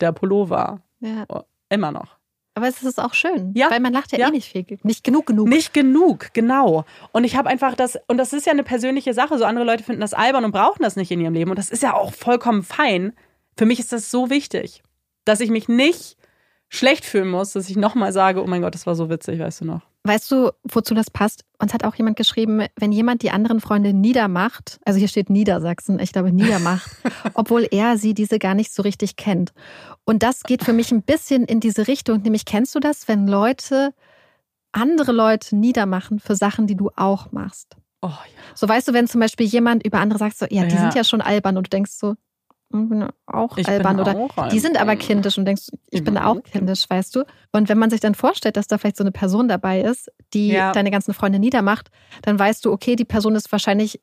[0.00, 0.82] der Pullover.
[1.00, 1.24] Ja.
[1.28, 2.18] Oh, immer noch.
[2.56, 3.70] Aber es ist auch schön, ja.
[3.70, 4.64] weil man lacht ja, ja, eh nicht viel.
[4.82, 5.46] Nicht genug genug.
[5.46, 6.86] Nicht genug, genau.
[7.12, 9.84] Und ich habe einfach das, und das ist ja eine persönliche Sache, so andere Leute
[9.84, 11.50] finden das albern und brauchen das nicht in ihrem Leben.
[11.50, 13.12] Und das ist ja auch vollkommen fein.
[13.58, 14.82] Für mich ist das so wichtig,
[15.26, 16.16] dass ich mich nicht
[16.70, 19.60] schlecht fühlen muss, dass ich nochmal sage, oh mein Gott, das war so witzig, weißt
[19.60, 19.82] du noch.
[20.06, 21.44] Weißt du, wozu das passt?
[21.58, 25.98] Uns hat auch jemand geschrieben, wenn jemand die anderen Freunde niedermacht, also hier steht Niedersachsen,
[25.98, 26.88] ich glaube niedermacht,
[27.34, 29.52] obwohl er sie diese gar nicht so richtig kennt.
[30.04, 33.26] Und das geht für mich ein bisschen in diese Richtung, nämlich kennst du das, wenn
[33.26, 33.94] Leute
[34.70, 37.76] andere Leute niedermachen für Sachen, die du auch machst?
[38.02, 38.42] Oh, ja.
[38.54, 40.82] So weißt du, wenn zum Beispiel jemand über andere sagt, so, ja, die ja.
[40.82, 42.14] sind ja schon albern und du denkst so,
[42.72, 46.02] ich bin auch ich albern bin oder auch die sind aber kindisch und denkst, ich
[46.02, 47.24] bin auch kindisch, weißt du?
[47.52, 50.48] Und wenn man sich dann vorstellt, dass da vielleicht so eine Person dabei ist, die
[50.48, 50.72] ja.
[50.72, 51.90] deine ganzen Freunde niedermacht,
[52.22, 54.00] dann weißt du, okay, die Person ist wahrscheinlich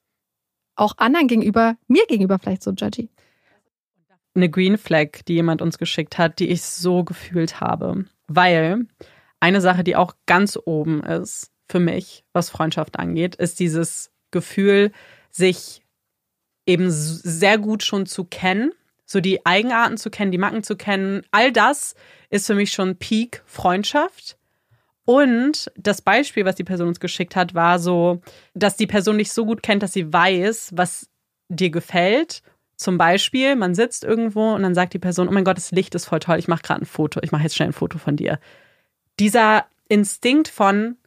[0.76, 3.10] auch anderen gegenüber, mir gegenüber vielleicht so judgy.
[4.36, 8.06] Eine Green Flag, die jemand uns geschickt hat, die ich so gefühlt habe.
[8.28, 8.88] Weil
[9.40, 14.92] eine Sache, die auch ganz oben ist für mich, was Freundschaft angeht, ist dieses Gefühl,
[15.30, 15.83] sich
[16.66, 18.72] eben sehr gut schon zu kennen,
[19.06, 21.24] so die Eigenarten zu kennen, die Macken zu kennen.
[21.32, 21.96] All das
[22.30, 24.38] ist für mich schon Peak Freundschaft.
[25.06, 28.22] Und das Beispiel, was die Person uns geschickt hat, war so,
[28.54, 31.10] dass die Person dich so gut kennt, dass sie weiß, was
[31.50, 32.42] dir gefällt.
[32.78, 35.94] Zum Beispiel, man sitzt irgendwo und dann sagt die Person, oh mein Gott, das Licht
[35.96, 38.16] ist voll toll, ich mache gerade ein Foto, ich mache jetzt schnell ein Foto von
[38.16, 38.40] dir.
[39.20, 40.98] Dieser Instinkt von,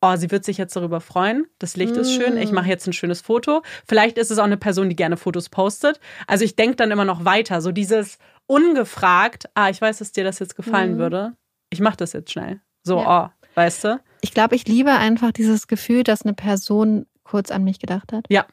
[0.00, 1.46] oh, sie wird sich jetzt darüber freuen.
[1.58, 1.98] Das Licht mm.
[1.98, 2.36] ist schön.
[2.36, 3.62] Ich mache jetzt ein schönes Foto.
[3.86, 6.00] Vielleicht ist es auch eine Person, die gerne Fotos postet.
[6.26, 7.60] Also ich denke dann immer noch weiter.
[7.60, 10.98] So dieses ungefragt, ah, ich weiß, dass dir das jetzt gefallen mm.
[10.98, 11.36] würde.
[11.70, 12.60] Ich mache das jetzt schnell.
[12.82, 13.26] So, ja.
[13.26, 14.00] oh, weißt du?
[14.22, 18.24] Ich glaube, ich liebe einfach dieses Gefühl, dass eine Person kurz an mich gedacht hat.
[18.28, 18.46] Ja.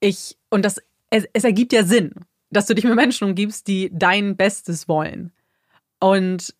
[0.00, 0.80] Ich, und das,
[1.10, 2.12] es, es ergibt ja Sinn,
[2.50, 5.32] dass du dich mit Menschen umgibst, die dein Bestes wollen.
[5.98, 6.54] Und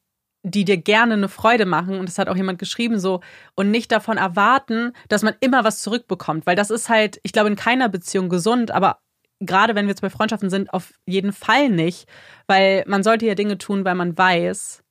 [0.44, 3.20] die dir gerne eine Freude machen, und das hat auch jemand geschrieben, so,
[3.54, 6.46] und nicht davon erwarten, dass man immer was zurückbekommt.
[6.46, 8.98] Weil das ist halt, ich glaube, in keiner Beziehung gesund, aber
[9.40, 12.06] gerade wenn wir jetzt bei Freundschaften sind, auf jeden Fall nicht.
[12.46, 14.84] Weil man sollte ja Dinge tun, weil man weiß,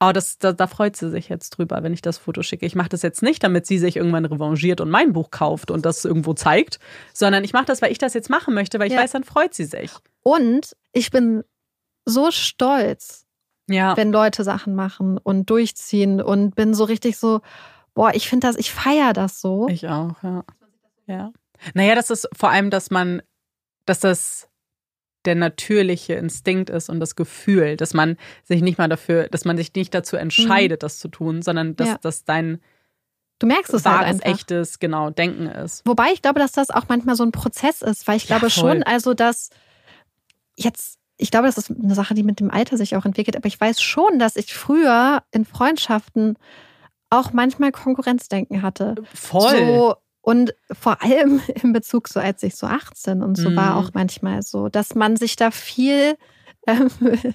[0.00, 2.66] oh, das, da, da freut sie sich jetzt drüber, wenn ich das Foto schicke.
[2.66, 5.86] Ich mache das jetzt nicht, damit sie sich irgendwann revanchiert und mein Buch kauft und
[5.86, 6.80] das irgendwo zeigt,
[7.12, 9.00] sondern ich mache das, weil ich das jetzt machen möchte, weil ich ja.
[9.00, 9.92] weiß, dann freut sie sich.
[10.24, 11.44] Und ich bin
[12.04, 13.23] so stolz
[13.68, 13.96] ja.
[13.96, 17.40] wenn Leute Sachen machen und durchziehen und bin so richtig so,
[17.94, 19.68] boah, ich finde das, ich feiere das so.
[19.68, 20.44] Ich auch, ja.
[21.06, 21.32] Ja.
[21.74, 23.22] Naja, das ist vor allem, dass man,
[23.86, 24.48] dass das
[25.24, 29.56] der natürliche Instinkt ist und das Gefühl, dass man sich nicht mal dafür, dass man
[29.56, 30.84] sich nicht dazu entscheidet, mhm.
[30.84, 31.98] das zu tun, sondern dass ja.
[32.00, 32.60] das dein
[33.40, 35.82] Du merkst es halt wahres, halt echtes, genau, Denken ist.
[35.86, 38.50] Wobei ich glaube, dass das auch manchmal so ein Prozess ist, weil ich glaube ja,
[38.50, 39.50] schon, also dass
[40.56, 43.36] jetzt ich glaube, das ist eine Sache, die mit dem Alter sich auch entwickelt.
[43.36, 46.36] Aber ich weiß schon, dass ich früher in Freundschaften
[47.10, 48.96] auch manchmal Konkurrenzdenken hatte.
[49.14, 49.56] Voll.
[49.56, 53.56] So, und vor allem in Bezug so, als ich so 18 und so mm.
[53.56, 56.16] war auch manchmal so, dass man sich da viel,
[56.66, 56.88] ähm,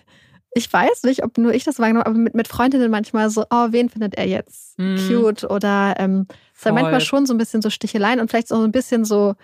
[0.54, 3.68] ich weiß nicht, ob nur ich das wahrgenommen aber mit, mit Freundinnen manchmal so, oh,
[3.70, 4.96] wen findet er jetzt mm.
[5.08, 5.44] cute?
[5.46, 8.72] Oder ähm, es war manchmal schon so ein bisschen so Sticheleien und vielleicht so ein
[8.72, 9.36] bisschen so,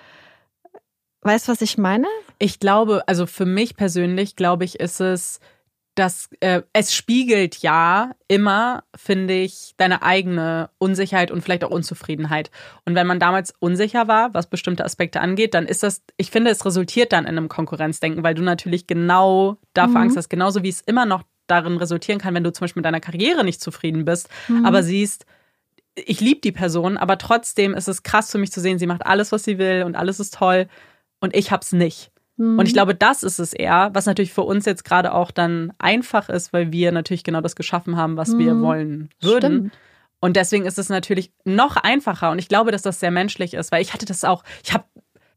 [1.26, 2.06] Weißt du, was ich meine?
[2.38, 5.40] Ich glaube, also für mich persönlich, glaube ich, ist es,
[5.96, 12.52] dass äh, es spiegelt ja immer, finde ich, deine eigene Unsicherheit und vielleicht auch Unzufriedenheit.
[12.86, 16.52] Und wenn man damals unsicher war, was bestimmte Aspekte angeht, dann ist das, ich finde,
[16.52, 19.98] es resultiert dann in einem Konkurrenzdenken, weil du natürlich genau davor mhm.
[19.98, 22.86] Angst hast, genauso wie es immer noch darin resultieren kann, wenn du zum Beispiel mit
[22.86, 24.64] deiner Karriere nicht zufrieden bist, mhm.
[24.64, 25.26] aber siehst,
[25.96, 29.08] ich liebe die Person, aber trotzdem ist es krass für mich zu sehen, sie macht
[29.08, 30.68] alles, was sie will und alles ist toll
[31.26, 32.12] und ich hab's nicht.
[32.38, 32.60] Mhm.
[32.60, 35.74] Und ich glaube, das ist es eher, was natürlich für uns jetzt gerade auch dann
[35.78, 38.40] einfach ist, weil wir natürlich genau das geschaffen haben, was mhm.
[38.40, 39.54] wir wollen würden.
[39.54, 39.74] Stimmt.
[40.22, 42.32] Und deswegen ist es natürlich noch einfacher.
[42.32, 44.86] Und ich glaube, dass das sehr menschlich ist, weil ich hatte das auch, ich habe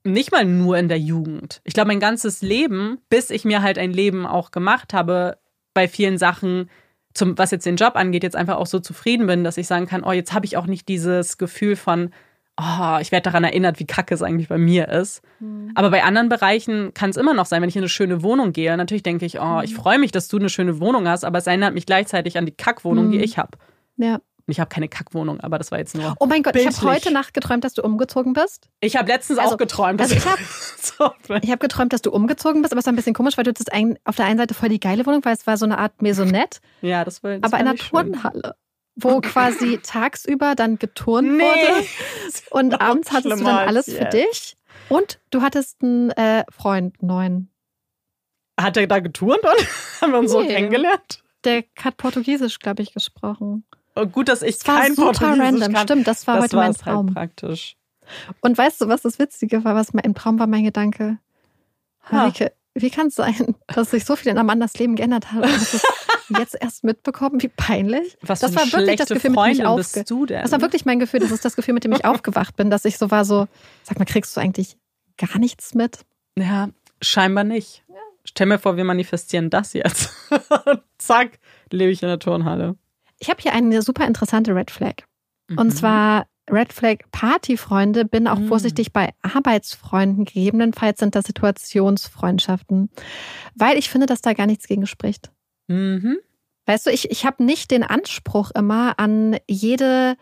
[0.04, 1.60] nicht mal nur in der Jugend.
[1.64, 5.38] Ich glaube, mein ganzes Leben, bis ich mir halt ein Leben auch gemacht habe,
[5.74, 6.70] bei vielen Sachen,
[7.14, 9.86] zum, was jetzt den Job angeht, jetzt einfach auch so zufrieden bin, dass ich sagen
[9.86, 12.10] kann, oh, jetzt habe ich auch nicht dieses Gefühl von,
[12.58, 15.22] oh, ich werde daran erinnert, wie kacke es eigentlich bei mir ist.
[15.40, 15.72] Mhm.
[15.74, 18.52] Aber bei anderen Bereichen kann es immer noch sein, wenn ich in eine schöne Wohnung
[18.52, 18.76] gehe.
[18.76, 19.76] Natürlich denke ich, oh, ich mhm.
[19.76, 22.52] freue mich, dass du eine schöne Wohnung hast, aber es erinnert mich gleichzeitig an die
[22.52, 23.12] Kackwohnung, mhm.
[23.12, 23.58] die ich habe.
[23.96, 24.18] Ja.
[24.50, 26.14] Ich habe keine Kackwohnung, aber das war jetzt nur.
[26.18, 26.74] Oh mein Gott, bildlich.
[26.74, 28.70] ich habe heute Nacht geträumt, dass du umgezogen bist.
[28.80, 30.00] Ich habe letztens Also- auch geträumt.
[30.00, 30.38] also ich hab-
[30.80, 31.10] so,
[31.42, 33.50] Ich habe geträumt, dass du umgezogen bist, aber es war ein bisschen komisch, weil du
[33.50, 35.76] hattest ein, auf der einen Seite voll die geile Wohnung, weil es war so eine
[35.76, 37.38] Art Maisonette, ja, das war.
[37.38, 37.76] Das aber in einer.
[37.76, 38.54] Turnhalle,
[39.00, 41.42] wo quasi tagsüber dann geturnt Nee.
[41.42, 41.86] wurde
[42.50, 44.56] und abends hattest du dann alles für dich.
[44.88, 47.50] Und du hattest einen äh, Freund, neuen.
[48.58, 49.68] Hat er da geturnt und
[50.00, 50.48] haben wir uns so Nee.
[50.54, 51.22] kennengelernt?
[51.44, 53.64] Der hat Portugiesisch, glaube ich, gesprochen.
[53.94, 55.72] Und gut, dass ich war kein super Portugiesisch random.
[55.74, 55.82] kann.
[55.86, 57.06] Stimmt, das war das heute mein war's Traum.
[57.06, 57.76] halt praktisch.
[58.40, 59.74] Und weißt du, was das Witzige war?
[59.74, 61.18] Was mein, Traum war mein Gedanke.
[62.10, 62.28] Ha.
[62.80, 65.46] Wie kann es sein, dass sich so viel in Amandas Leben geändert hat?
[66.38, 67.40] Jetzt erst mitbekommen?
[67.42, 68.18] Wie peinlich.
[68.20, 70.26] Was das für war wirklich das schlechte Gefühl, mit dem ich Freundin aufge bist du
[70.26, 70.42] denn?
[70.42, 71.20] Das war wirklich mein Gefühl.
[71.20, 73.48] Das ist das Gefühl, mit dem ich aufgewacht bin, dass ich so war, so,
[73.82, 74.76] sag mal, kriegst du eigentlich
[75.16, 76.00] gar nichts mit?
[76.38, 76.68] Ja,
[77.00, 77.82] scheinbar nicht.
[78.24, 80.10] Stell mir vor, wir manifestieren das jetzt.
[80.98, 81.38] Zack,
[81.72, 82.76] lebe ich in der Turnhalle.
[83.18, 84.96] Ich habe hier eine super interessante Red Flag.
[85.48, 85.58] Mhm.
[85.58, 88.04] Und zwar Red Flag Partyfreunde.
[88.04, 88.48] Bin auch Mhm.
[88.48, 90.24] vorsichtig bei Arbeitsfreunden.
[90.24, 92.90] Gegebenenfalls sind das Situationsfreundschaften.
[93.54, 95.30] Weil ich finde, dass da gar nichts gegen spricht.
[95.68, 96.18] Mhm.
[96.66, 100.16] Weißt du, ich, ich habe nicht den Anspruch immer an jede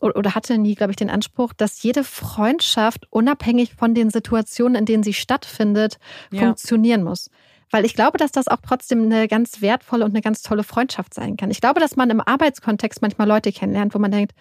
[0.00, 4.84] oder hatte nie, glaube ich, den Anspruch, dass jede Freundschaft unabhängig von den Situationen, in
[4.84, 5.98] denen sie stattfindet,
[6.32, 6.40] Ja.
[6.40, 7.30] funktionieren muss.
[7.70, 11.14] Weil ich glaube, dass das auch trotzdem eine ganz wertvolle und eine ganz tolle Freundschaft
[11.14, 11.50] sein kann.
[11.52, 14.32] Ich glaube, dass man im Arbeitskontext manchmal Leute kennenlernt, wo man denkt,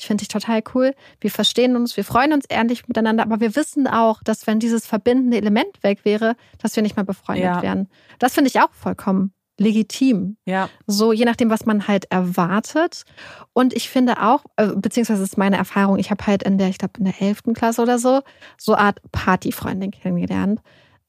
[0.00, 3.54] ich finde dich total cool, wir verstehen uns, wir freuen uns ehrlich miteinander, aber wir
[3.54, 7.62] wissen auch, dass wenn dieses verbindende Element weg wäre, dass wir nicht mehr befreundet Ja.
[7.62, 7.88] wären.
[8.18, 10.38] Das finde ich auch vollkommen legitim.
[10.46, 10.70] Ja.
[10.86, 13.04] So, je nachdem, was man halt erwartet.
[13.52, 16.78] Und ich finde auch, äh, beziehungsweise ist meine Erfahrung, ich habe halt in der, ich
[16.78, 17.52] glaube, in der 11.
[17.52, 18.22] Klasse oder so,
[18.56, 20.60] so eine Art Partyfreundin kennengelernt.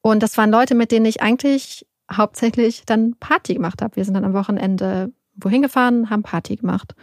[0.02, 3.96] Und das waren Leute, mit denen ich eigentlich hauptsächlich dann Party gemacht habe.
[3.96, 6.94] Wir sind dann am Wochenende wohin gefahren, haben Party gemacht.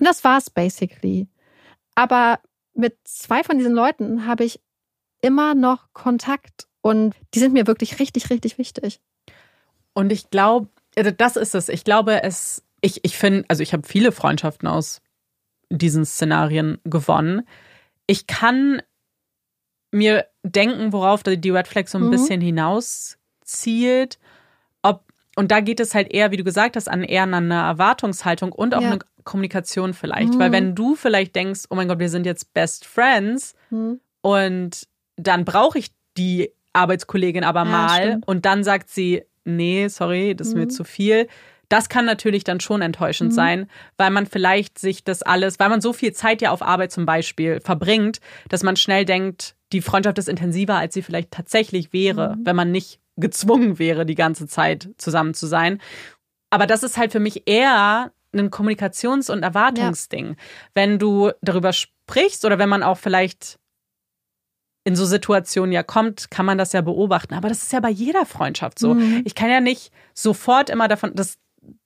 [0.00, 1.28] Und das war's basically.
[1.96, 2.38] Aber
[2.74, 4.60] mit zwei von diesen Leuten habe ich
[5.22, 9.00] immer noch Kontakt und die sind mir wirklich richtig, richtig wichtig.
[9.92, 11.68] Und ich glaube, das ist es.
[11.68, 15.00] Ich glaube, es, ich, ich finde, also ich habe viele Freundschaften aus
[15.70, 17.48] diesen Szenarien gewonnen.
[18.06, 18.82] Ich kann
[19.90, 22.10] mir denken, worauf die Red Flag so ein Mhm.
[22.10, 24.18] bisschen hinaus zielt.
[24.82, 25.04] Ob,
[25.36, 28.52] und da geht es halt eher, wie du gesagt hast, an eher an eine Erwartungshaltung
[28.52, 28.88] und auch Ja.
[28.88, 30.34] eine Kommunikation vielleicht.
[30.34, 30.38] Mhm.
[30.38, 34.00] Weil wenn du vielleicht denkst, oh mein Gott, wir sind jetzt Best Friends, Hm?
[34.22, 38.26] und dann brauche ich die Arbeitskollegin aber Ja, mal stimmt.
[38.28, 40.70] und dann sagt sie, nee, sorry, das ist mir Mhm.
[40.70, 41.28] zu viel.
[41.68, 43.34] Das kann natürlich dann schon enttäuschend Mhm.
[43.34, 46.92] sein, weil man vielleicht sich das alles, weil man so viel Zeit ja auf Arbeit
[46.92, 51.92] zum Beispiel verbringt, dass man schnell denkt, die Freundschaft ist intensiver, als sie vielleicht tatsächlich
[51.92, 52.46] wäre, Mhm.
[52.46, 55.80] wenn man nicht gezwungen wäre, die ganze Zeit zusammen zu sein.
[56.50, 60.36] Aber das ist halt für mich eher ein Kommunikations- und Erwartungsding.
[60.74, 63.58] Wenn du darüber sprichst oder wenn man auch vielleicht
[64.84, 67.34] in so Situationen ja kommt, kann man das ja beobachten.
[67.34, 68.94] Aber das ist ja bei jeder Freundschaft so.
[68.94, 69.22] Mhm.
[69.24, 71.38] Ich kann ja nicht sofort immer davon, das,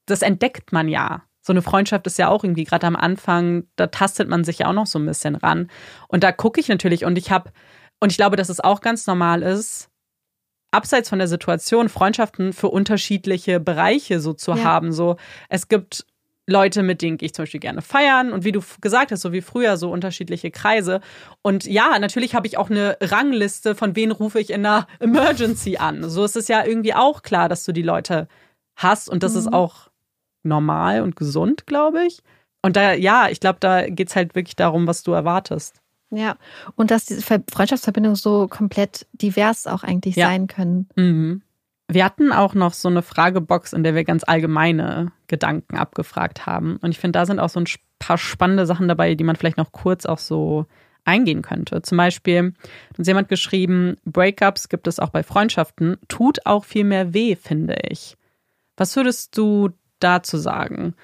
[0.07, 1.23] das entdeckt man ja.
[1.41, 4.67] So eine Freundschaft ist ja auch irgendwie gerade am Anfang, da tastet man sich ja
[4.67, 5.71] auch noch so ein bisschen ran.
[6.09, 7.51] Und da gucke ich natürlich und ich habe,
[8.01, 9.89] und ich glaube, dass es auch ganz normal ist,
[10.71, 14.65] abseits von der Situation Freundschaften für unterschiedliche Bereiche so zu Ja.
[14.65, 14.93] haben.
[14.93, 15.17] So,
[15.49, 16.05] es gibt
[16.51, 19.41] Leute, mit denen ich zum Beispiel gerne feiern und wie du gesagt hast, so wie
[19.41, 21.01] früher, so unterschiedliche Kreise.
[21.43, 25.79] Und ja, natürlich habe ich auch eine Rangliste, von wen rufe ich in einer Emergency
[25.79, 26.09] an.
[26.11, 28.29] So ist es ja irgendwie auch klar, dass du die Leute
[28.77, 29.39] hast und das Mhm.
[29.39, 29.89] ist auch
[30.43, 32.21] normal und gesund, glaube ich.
[32.63, 35.81] Und da, ja, ich glaube, da geht es halt wirklich darum, was du erwartest.
[36.11, 36.37] Ja,
[36.75, 40.27] und dass diese Ver- Freundschaftsverbindungen so komplett divers auch eigentlich Ja.
[40.27, 40.89] sein können.
[40.97, 41.43] Mhm.
[41.93, 46.77] Wir hatten auch noch so eine Fragebox, in der wir ganz allgemeine Gedanken abgefragt haben.
[46.83, 47.67] Und ich finde, da sind auch so ein
[47.99, 50.67] paar spannende Sachen dabei, die man vielleicht noch kurz auch so
[51.05, 51.83] eingehen könnte.
[51.83, 52.55] Zum Beispiel
[52.91, 57.37] hat uns jemand geschrieben, Breakups gibt es auch bei Freundschaften, tut auch viel mehr weh,
[57.37, 58.17] finde ich.
[58.77, 60.95] Was würdest du dazu sagen?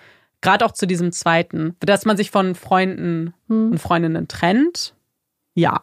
[0.43, 3.73] Gerade auch zu diesem zweiten, dass man sich von Freunden Hm.
[3.73, 4.95] und Freundinnen trennt.
[5.55, 5.81] Ja,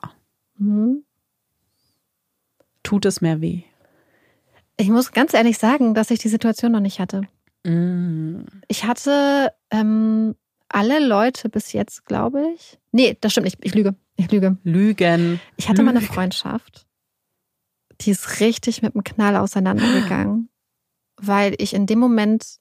[0.58, 1.04] Mhm.
[2.84, 3.64] tut es mehr weh.
[4.78, 7.22] Ich muss ganz ehrlich sagen, dass ich die Situation noch nicht hatte.
[7.64, 8.44] Mm.
[8.68, 10.36] Ich hatte ähm,
[10.68, 12.80] alle Leute bis jetzt, glaube ich.
[12.92, 13.60] Nee, das stimmt nicht.
[13.62, 13.96] Ich lüge.
[14.16, 14.58] Ich lüge.
[14.64, 15.40] Lügen.
[15.58, 16.02] Ich hatte mal eine.
[16.02, 16.86] Freundschaft,
[18.02, 20.50] die ist richtig mit dem Knall auseinandergegangen,
[21.18, 22.58] weil ich in dem Moment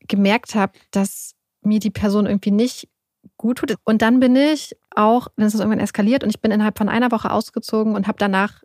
[0.00, 2.88] gemerkt habe, dass mir die Person irgendwie nicht
[3.36, 3.74] gut tut.
[3.84, 6.88] Und dann bin ich auch, dann ist es irgendwann eskaliert und ich bin innerhalb von
[6.88, 8.63] einer Woche ausgezogen und habe danach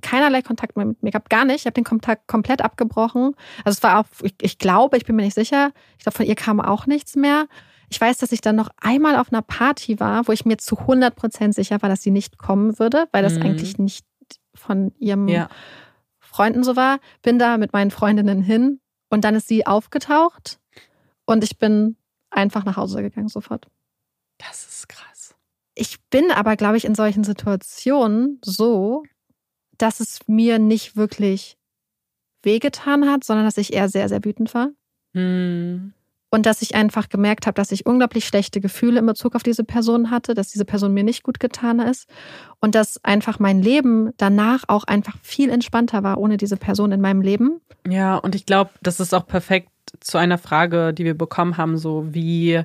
[0.00, 1.60] keinerlei Kontakt mehr mit mir gehabt, gar nicht.
[1.60, 3.34] Ich habe den Kontakt komplett abgebrochen.
[3.64, 5.72] Also es war auch, ich, ich glaube, ich bin mir nicht sicher.
[5.98, 7.46] Ich glaube, von ihr kam auch nichts mehr.
[7.90, 10.78] Ich weiß, dass ich dann noch einmal auf einer Party war, wo ich mir zu
[10.78, 13.42] 100 Prozent sicher war, dass sie nicht kommen würde, weil das mhm.
[13.42, 14.06] eigentlich nicht
[14.54, 15.48] von ihrem ja.
[16.18, 16.98] Freunden so war.
[17.20, 18.80] Bin da mit meinen Freundinnen hin
[19.10, 20.58] und dann ist sie aufgetaucht
[21.26, 21.96] und ich bin
[22.30, 23.68] einfach nach Hause gegangen sofort.
[24.38, 25.34] Das ist krass.
[25.74, 29.02] Ich bin aber, glaube ich, in solchen Situationen so,
[29.78, 31.56] dass es mir nicht wirklich
[32.42, 34.70] wehgetan hat, sondern dass ich eher sehr, sehr wütend war.
[35.14, 35.92] Hm.
[36.34, 39.64] Und dass ich einfach gemerkt habe, dass ich unglaublich schlechte Gefühle in Bezug auf diese
[39.64, 42.08] Person hatte, dass diese Person mir nicht gut getan ist
[42.58, 47.02] und dass einfach mein Leben danach auch einfach viel entspannter war ohne diese Person in
[47.02, 47.60] meinem Leben.
[47.86, 49.68] Ja, und ich glaube, das ist auch perfekt
[50.00, 52.62] zu einer Frage, die wir bekommen haben, so wie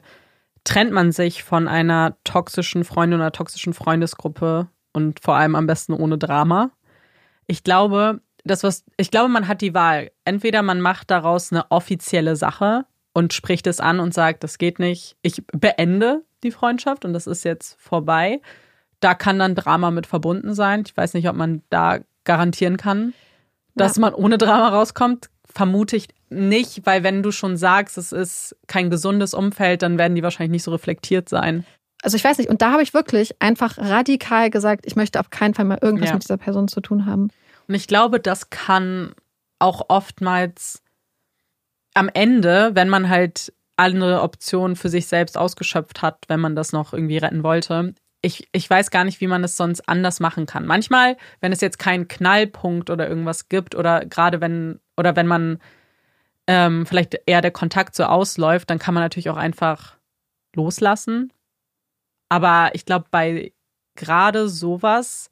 [0.64, 5.92] trennt man sich von einer toxischen Freundin oder toxischen Freundesgruppe und vor allem am besten
[5.92, 6.72] ohne Drama?
[7.48, 10.12] Ich glaube, das was ich glaube, man hat die Wahl.
[10.26, 14.80] Entweder man macht daraus eine offizielle Sache und spricht es an und sagt, das geht
[14.80, 15.18] nicht.
[15.22, 18.42] Ich beende die Freundschaft und das ist jetzt vorbei.
[19.00, 20.84] Da kann dann Drama mit verbunden sein.
[20.86, 23.14] Ich weiß nicht, ob man da garantieren kann,
[23.76, 24.02] dass ja.
[24.02, 25.30] man ohne Drama rauskommt.
[25.46, 30.16] Vermute ich nicht, weil wenn du schon sagst, es ist kein gesundes Umfeld, dann werden
[30.16, 31.66] die wahrscheinlich nicht so reflektiert sein.
[32.02, 32.50] Also ich weiß nicht.
[32.50, 36.10] Und da habe ich wirklich einfach radikal gesagt, ich möchte auf keinen Fall mal irgendwas
[36.10, 36.14] ja.
[36.14, 37.30] mit dieser Person zu tun haben.
[37.68, 39.14] Und ich glaube, das kann
[39.60, 40.82] auch oftmals
[41.94, 46.72] am Ende, wenn man halt andere Optionen für sich selbst ausgeschöpft hat, wenn man das
[46.72, 47.94] noch irgendwie retten wollte.
[48.22, 50.66] Ich, ich weiß gar nicht, wie man es sonst anders machen kann.
[50.66, 55.60] Manchmal, wenn es jetzt keinen Knallpunkt oder irgendwas gibt oder gerade wenn, oder wenn man
[56.48, 59.98] ähm, vielleicht eher der Kontakt so ausläuft, dann kann man natürlich auch einfach
[60.56, 61.32] loslassen.
[62.30, 63.54] Aber ich glaube, bei
[63.96, 65.30] gerade sowas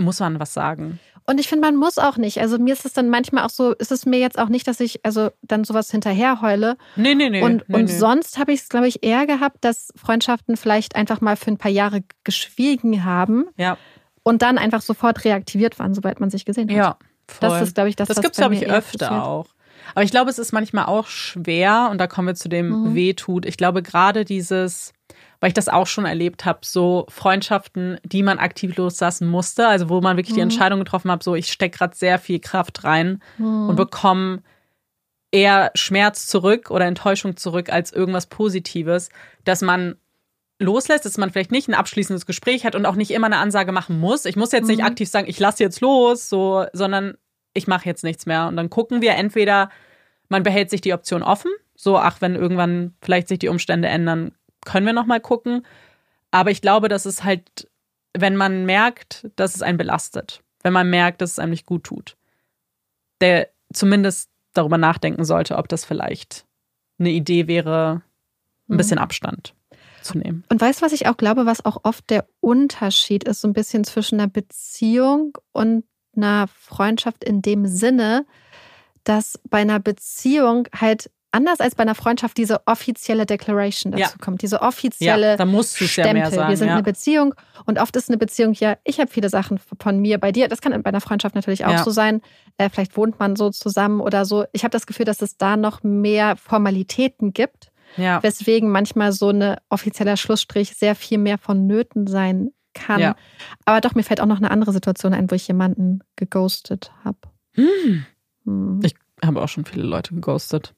[0.00, 1.00] muss man was sagen.
[1.26, 2.40] Und ich finde, man muss auch nicht.
[2.40, 4.80] Also mir ist es dann manchmal auch so, ist es mir jetzt auch nicht, dass
[4.80, 6.78] ich also dann sowas hinterher heule.
[6.96, 7.42] Nee, nee, nee.
[7.42, 7.98] Und, nee, und nee.
[7.98, 11.58] sonst habe ich es, glaube ich, eher gehabt, dass Freundschaften vielleicht einfach mal für ein
[11.58, 13.46] paar Jahre geschwiegen haben.
[13.58, 13.76] Ja.
[14.22, 16.76] Und dann einfach sofort reaktiviert waren, sobald man sich gesehen hat.
[16.76, 16.98] Ja.
[17.26, 17.50] Voll.
[17.50, 19.22] Das ist, glaube ich, das, das gibt es, glaube ich, öfter passiert.
[19.22, 19.48] auch.
[19.94, 22.94] Aber ich glaube, es ist manchmal auch schwer, und da kommen wir zu dem mhm.
[22.94, 23.44] Wehtut.
[23.44, 24.92] Ich glaube, gerade dieses,
[25.40, 29.88] weil ich das auch schon erlebt habe, so Freundschaften, die man aktiv loslassen musste, also
[29.88, 30.36] wo man wirklich mhm.
[30.36, 33.68] die Entscheidung getroffen hat, so ich stecke gerade sehr viel Kraft rein mhm.
[33.68, 34.42] und bekomme
[35.30, 39.10] eher Schmerz zurück oder Enttäuschung zurück als irgendwas Positives,
[39.44, 39.96] dass man
[40.58, 43.70] loslässt, dass man vielleicht nicht ein abschließendes Gespräch hat und auch nicht immer eine Ansage
[43.70, 44.24] machen muss.
[44.24, 44.86] Ich muss jetzt nicht mhm.
[44.86, 47.14] aktiv sagen, ich lasse jetzt los, so, sondern
[47.54, 48.48] ich mache jetzt nichts mehr.
[48.48, 49.70] Und dann gucken wir entweder,
[50.28, 54.32] man behält sich die Option offen, so, ach, wenn irgendwann vielleicht sich die Umstände ändern,
[54.64, 55.64] können wir noch mal gucken.
[56.30, 57.68] Aber ich glaube, dass es halt,
[58.14, 61.84] wenn man merkt, dass es einen belastet, wenn man merkt, dass es einem nicht gut
[61.84, 62.16] tut,
[63.20, 66.44] der zumindest darüber nachdenken sollte, ob das vielleicht
[66.98, 68.02] eine Idee wäre,
[68.68, 68.76] ein mhm.
[68.76, 69.54] bisschen Abstand
[70.02, 70.44] zu nehmen.
[70.48, 73.54] Und weißt du, was ich auch glaube, was auch oft der Unterschied ist, so ein
[73.54, 75.84] bisschen zwischen einer Beziehung und
[76.16, 78.26] einer Freundschaft in dem Sinne,
[79.04, 84.24] dass bei einer Beziehung halt anders als bei einer Freundschaft diese offizielle Declaration dazu ja.
[84.24, 86.16] kommt, diese offizielle ja, da musst Stempel.
[86.16, 86.74] Ja sagen, wir sind ja.
[86.74, 87.34] eine Beziehung
[87.66, 90.48] und oft ist eine Beziehung ja, ich habe viele Sachen von mir bei dir.
[90.48, 92.22] Das kann bei einer Freundschaft natürlich auch so sein.
[92.56, 94.44] Äh, vielleicht wohnt man so zusammen oder so.
[94.52, 99.56] Ich habe das Gefühl, dass es da noch mehr Formalitäten gibt, weswegen manchmal so ein
[99.68, 103.14] offizieller Schlussstrich sehr viel mehr vonnöten sein kann.
[103.64, 107.18] Aber doch, mir fällt auch noch eine andere Situation ein, wo ich jemanden geghostet habe.
[107.54, 108.04] Hm.
[108.44, 108.80] Hm.
[108.82, 110.74] Ich habe auch schon viele Leute geghostet.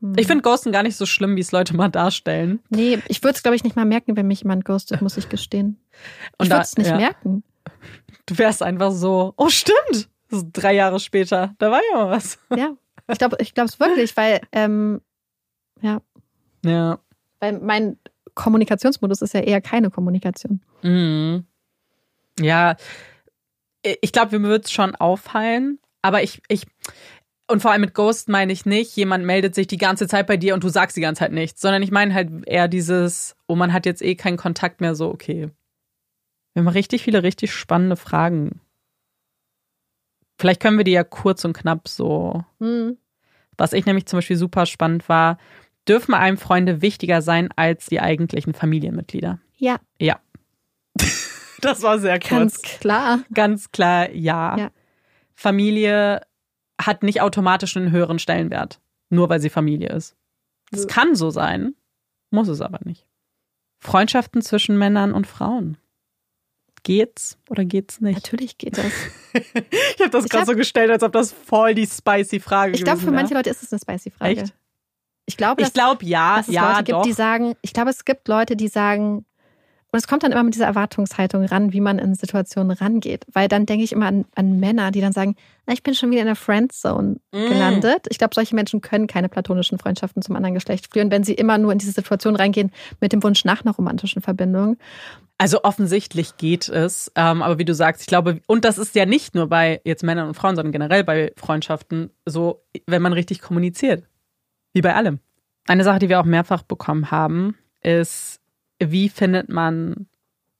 [0.00, 0.24] Ich hm.
[0.26, 2.60] finde Ghosten gar nicht so schlimm, wie es Leute mal darstellen.
[2.68, 5.28] Nee, ich würde es, glaube ich, nicht mal merken, wenn mich jemand ghostet, muss ich
[5.28, 5.78] gestehen.
[6.38, 6.96] Und ich würde es nicht ja.
[6.96, 7.42] merken.
[8.26, 12.38] Du wärst einfach so, oh stimmt, so drei Jahre später, da war ja mal was.
[12.54, 12.76] Ja,
[13.08, 15.00] ich glaube ich es wirklich, weil, ähm,
[15.80, 16.00] ja.
[16.64, 16.98] Ja.
[17.40, 17.98] Weil mein
[18.34, 20.60] Kommunikationsmodus ist ja eher keine Kommunikation.
[20.82, 21.44] Mhm.
[22.40, 22.76] Ja,
[23.82, 26.66] ich glaube, mir wird es schon auffallen, aber ich, ich,
[27.48, 30.36] und vor allem mit Ghost meine ich nicht, jemand meldet sich die ganze Zeit bei
[30.36, 33.54] dir und du sagst die ganze Zeit nichts, sondern ich meine halt eher dieses, oh,
[33.54, 35.50] man hat jetzt eh keinen Kontakt mehr, so, okay.
[36.54, 38.60] Wir haben richtig viele richtig spannende Fragen.
[40.38, 42.44] Vielleicht können wir die ja kurz und knapp so.
[42.58, 42.98] Mhm.
[43.56, 45.38] Was ich nämlich zum Beispiel super spannend war,
[45.88, 49.38] dürfen einem Freunde wichtiger sein als die eigentlichen Familienmitglieder?
[49.56, 49.78] Ja.
[49.98, 50.18] Ja.
[51.60, 52.30] das war sehr kurz.
[52.30, 53.20] Ganz klar.
[53.32, 54.58] Ganz klar, ja.
[54.58, 54.70] ja.
[55.34, 56.22] Familie
[56.80, 60.16] hat nicht automatisch einen höheren Stellenwert, nur weil sie Familie ist.
[60.70, 60.86] Das ja.
[60.88, 61.74] kann so sein,
[62.30, 63.06] muss es aber nicht.
[63.78, 65.76] Freundschaften zwischen Männern und Frauen.
[66.82, 68.14] Geht's oder geht's nicht?
[68.14, 68.92] Natürlich geht das.
[69.32, 72.78] ich habe das gerade so gestellt, als ob das voll die spicy Frage ist.
[72.78, 74.42] Ich glaube, für manche Leute ist es eine spicy Frage.
[74.42, 74.54] Echt?
[75.26, 77.02] Ich glaube, ich glaube ja, dass es ja, Leute gibt, doch.
[77.02, 79.26] die sagen, ich glaube, es gibt Leute, die sagen,
[79.92, 83.24] und es kommt dann immer mit dieser Erwartungshaltung ran, wie man in Situationen rangeht.
[83.32, 86.10] Weil dann denke ich immer an, an Männer, die dann sagen, na, ich bin schon
[86.10, 87.48] wieder in der Friendzone Mm.
[87.48, 88.06] gelandet.
[88.10, 91.56] Ich glaube, solche Menschen können keine platonischen Freundschaften zum anderen Geschlecht führen, wenn sie immer
[91.58, 94.76] nur in diese Situation reingehen mit dem Wunsch nach einer romantischen Verbindung.
[95.38, 99.04] Also offensichtlich geht es, ähm, aber wie du sagst, ich glaube, und das ist ja
[99.06, 103.42] nicht nur bei jetzt Männern und Frauen, sondern generell bei Freundschaften so, wenn man richtig
[103.42, 104.04] kommuniziert.
[104.72, 105.20] Wie bei allem.
[105.68, 108.40] Eine Sache, die wir auch mehrfach bekommen haben, ist,
[108.78, 110.06] wie findet man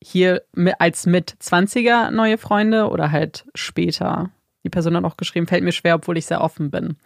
[0.02, 0.42] hier
[0.78, 4.30] als mit 20er neue Freunde oder halt später?
[4.64, 6.96] Die Person hat auch geschrieben, fällt mir schwer, obwohl ich sehr offen bin.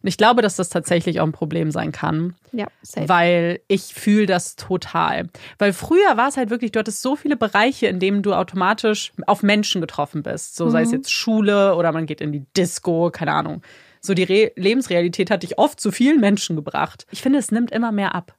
[0.00, 3.08] Und ich glaube, dass das tatsächlich auch ein Problem sein kann, Ja, safe.
[3.08, 5.28] weil ich fühle das total.
[5.58, 9.12] Weil früher war es halt wirklich, du hattest so viele Bereiche, in denen du automatisch
[9.26, 10.54] auf Menschen getroffen bist.
[10.54, 13.62] So sei es jetzt Schule oder man geht in die Disco, keine Ahnung.
[14.00, 17.04] So die Re Lebensrealität hat dich oft zu vielen Menschen gebracht.
[17.10, 18.36] Ich finde, es nimmt immer mehr ab.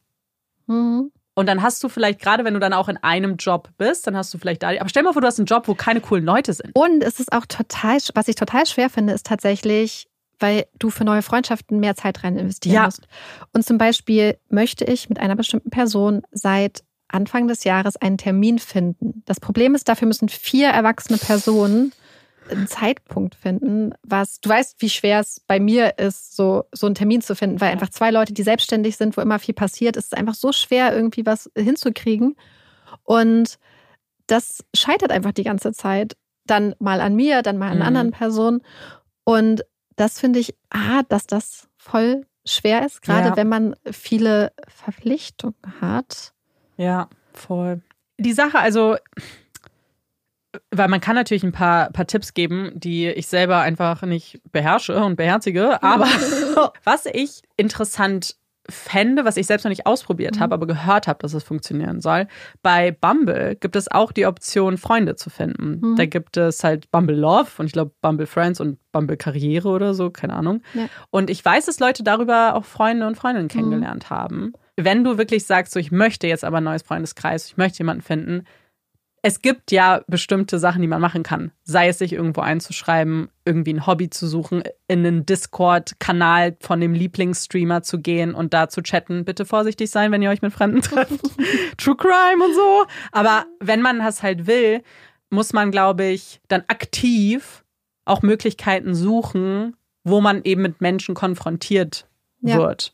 [0.67, 1.11] Mhm.
[1.39, 4.17] Und dann hast du vielleicht, gerade wenn du dann auch in einem Job bist, dann
[4.17, 4.71] hast du vielleicht da.
[4.77, 6.71] Aber stell dir mal vor, du hast einen Job, wo keine coolen Leute sind.
[6.73, 10.09] Und es ist auch total, was ich total schwer finde, ist tatsächlich,
[10.41, 12.83] weil du für neue Freundschaften mehr Zeit rein investieren Ja.
[12.83, 13.07] musst.
[13.53, 18.59] Und zum Beispiel möchte ich mit einer bestimmten Person seit Anfang des Jahres einen Termin
[18.59, 19.23] finden.
[19.25, 21.93] Das Problem ist, dafür müssen vier erwachsene Personen
[22.51, 26.95] einen Zeitpunkt finden, was du weißt, wie schwer es bei mir ist, so, so einen
[26.95, 30.07] Termin zu finden, weil einfach zwei Leute, die selbstständig sind, wo immer viel passiert, ist
[30.07, 32.35] es einfach so schwer, irgendwie was hinzukriegen.
[33.03, 33.57] Und
[34.27, 36.15] das scheitert einfach die ganze Zeit.
[36.45, 37.83] Dann mal an mir, dann mal an Mhm.
[37.83, 38.61] anderen Personen.
[39.23, 39.63] Und
[39.95, 43.35] das finde ich, ah, dass das voll schwer ist, gerade Ja.
[43.37, 46.33] wenn man viele Verpflichtungen hat.
[46.77, 47.81] Ja, voll.
[48.17, 48.95] Die Sache, also,
[50.71, 55.03] weil man kann natürlich ein paar, paar Tipps geben, die ich selber einfach nicht beherrsche
[55.03, 55.81] und beherzige.
[55.83, 56.07] Aber
[56.83, 58.35] was ich interessant
[58.71, 60.39] fände, was ich selbst noch nicht ausprobiert Mhm.
[60.41, 62.27] habe, aber gehört habe, dass es funktionieren soll,
[62.61, 65.79] bei Bumble gibt es auch die Option, Freunde zu finden.
[65.81, 65.95] Mhm.
[65.95, 69.95] Da gibt es halt Bumble Love und ich glaube Bumble Friends und Bumble Karriere oder
[69.95, 70.61] so, keine Ahnung.
[70.75, 70.85] Ja.
[71.09, 73.49] Und ich weiß, dass Leute darüber auch Freunde und Freundinnen Mhm.
[73.49, 74.53] kennengelernt haben.
[74.75, 78.03] Wenn du wirklich sagst, so ich möchte jetzt aber ein neues Freundeskreis, ich möchte jemanden
[78.03, 78.43] finden,
[79.21, 81.51] es gibt ja bestimmte Sachen, die man machen kann.
[81.63, 86.93] Sei es sich irgendwo einzuschreiben, irgendwie ein Hobby zu suchen, in einen Discord-Kanal von dem
[86.93, 89.25] Lieblingsstreamer zu gehen und da zu chatten.
[89.25, 91.19] Bitte vorsichtig sein, wenn ihr euch mit Fremden trefft.
[91.77, 92.85] True Crime und so.
[93.11, 94.81] Aber wenn man das halt will,
[95.29, 97.63] muss man, glaube ich, dann aktiv
[98.05, 102.07] auch Möglichkeiten suchen, wo man eben mit Menschen konfrontiert
[102.41, 102.57] Ja.
[102.57, 102.93] wird.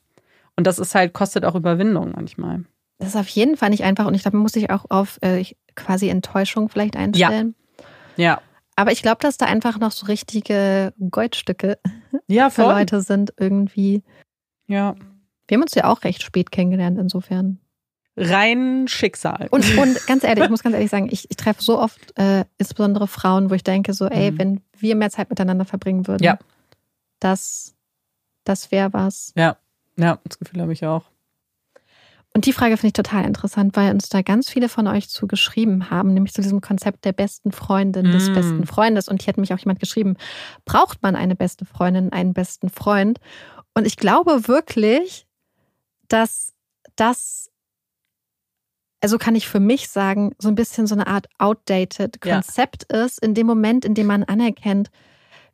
[0.57, 2.63] Und das ist halt, kostet auch Überwindung manchmal.
[2.97, 4.05] Das ist auf jeden Fall nicht einfach.
[4.05, 5.43] Und ich glaube, man muss sich auch auf äh,
[5.75, 7.55] quasi Enttäuschung vielleicht einstellen.
[8.15, 8.41] Ja.
[8.77, 11.77] Aber ich glaube, dass da einfach noch so richtige Goldstücke
[12.27, 14.03] Ja, für Leute sind irgendwie.
[14.67, 14.95] Ja.
[15.47, 17.59] Wir haben uns ja auch recht spät kennengelernt, insofern.
[18.17, 19.47] Rein Schicksal.
[19.51, 22.45] Und, und ganz ehrlich, ich muss ganz ehrlich sagen, ich, ich treffe so oft äh,
[22.57, 24.39] insbesondere Frauen, wo ich denke, so, ey, Mhm.
[24.39, 26.39] wenn wir mehr Zeit miteinander verbringen würden, Ja.
[27.19, 27.75] das,
[28.45, 29.33] das wäre was.
[29.35, 29.57] Ja,
[29.97, 31.03] ja, das Gefühl habe ich auch.
[32.35, 35.25] Und die Frage finde ich total interessant, weil uns da ganz viele von euch zu
[35.25, 38.33] geschrieben haben, nämlich zu diesem Konzept der besten Freundin, des Mm.
[38.33, 39.07] besten Freundes.
[39.07, 40.17] Und hier hat mich auch jemand geschrieben,
[40.65, 43.19] braucht man eine beste Freundin, einen besten Freund?
[43.73, 45.27] Und ich glaube wirklich,
[46.09, 46.51] dass
[46.97, 47.49] das,
[49.01, 52.33] also kann ich für mich sagen, so ein bisschen so eine Art outdated Ja.
[52.35, 54.89] Konzept ist, in dem Moment, in dem man anerkennt,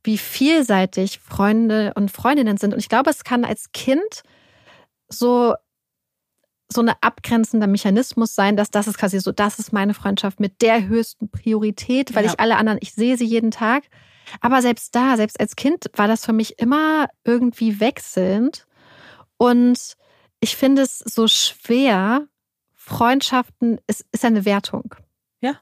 [0.04, 2.74] wie vielseitig Freunde und Freundinnen sind.
[2.74, 4.24] Und ich glaube, es kann als Kind
[5.10, 5.54] so
[6.72, 10.62] so eine abgrenzender Mechanismus sein, dass das ist quasi so, das ist meine Freundschaft mit
[10.62, 12.32] der höchsten Priorität, weil Ja.
[12.32, 13.84] ich alle anderen, ich sehe sie jeden Tag.
[14.40, 18.66] Aber selbst da, selbst als Kind war das für mich immer irgendwie wechselnd.
[19.38, 19.96] Und
[20.40, 22.28] ich finde es so schwer,
[22.74, 24.96] Freundschaften, es ist eine Wertung.
[25.42, 25.56] Ja.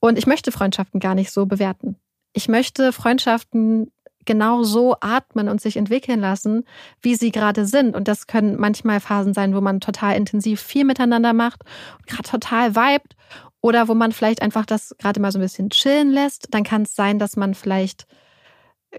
[0.00, 1.96] Und ich möchte Freundschaften gar nicht so bewerten.
[2.32, 3.90] Ich möchte Freundschaften
[4.24, 6.64] genau so atmen und sich entwickeln lassen,
[7.00, 7.96] wie sie gerade sind.
[7.96, 11.62] Und das können manchmal Phasen sein, wo man total intensiv viel miteinander macht
[11.98, 13.16] und gerade total vibet.
[13.64, 16.48] Oder wo man vielleicht einfach das gerade mal so ein bisschen chillen lässt.
[16.50, 18.06] Dann kann es sein, dass man vielleicht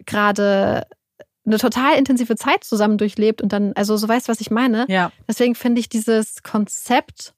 [0.05, 0.87] gerade
[1.45, 4.85] eine total intensive Zeit zusammen durchlebt und dann, also so weißt, was ich meine.
[4.87, 5.11] Ja.
[5.27, 7.33] Deswegen finde ich dieses Konzept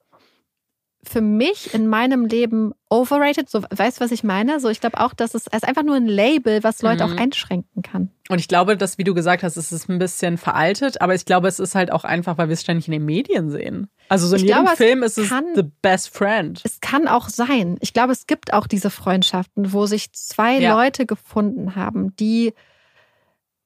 [1.08, 3.50] für mich in meinem Leben overrated.
[3.50, 4.60] So, weißt du, was ich meine?
[4.60, 7.14] So, ich glaube auch, dass es, es ist einfach nur ein Label, was Leute Mhm.
[7.14, 8.12] auch einschränken kann.
[8.30, 11.26] Und ich glaube, dass, wie du gesagt hast, es ist ein bisschen veraltet, aber ich
[11.26, 13.88] glaube, es ist halt auch einfach, weil wir es ständig in den Medien sehen.
[14.10, 16.62] Also so in Ich jedem glaube, es Film ist es kann- the best friend.
[16.64, 17.78] Es kann auch sein.
[17.82, 20.74] Ich glaube, es gibt auch diese Freundschaften, wo sich zwei Ja.
[20.76, 22.54] Leute gefunden haben, die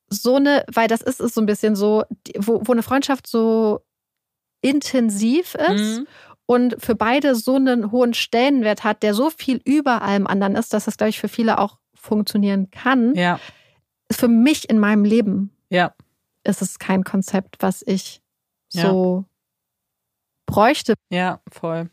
[0.10, 2.04] so eine, weil das ist, ist so ein bisschen so,
[2.36, 3.82] wo, wo eine Freundschaft so
[4.62, 6.00] intensiv ist.
[6.00, 6.08] Mhm.
[6.50, 10.74] Und für beide so einen hohen Stellenwert hat, der so viel über allem anderen ist,
[10.74, 13.14] dass das, glaube ich, für viele auch funktionieren kann.
[13.14, 13.40] Ja.
[14.12, 15.94] Für mich in meinem Leben ja.
[16.44, 18.24] ist es kein Konzept, was ich
[18.68, 19.30] so ja.
[20.48, 20.96] bräuchte.
[21.12, 21.92] Ja, voll.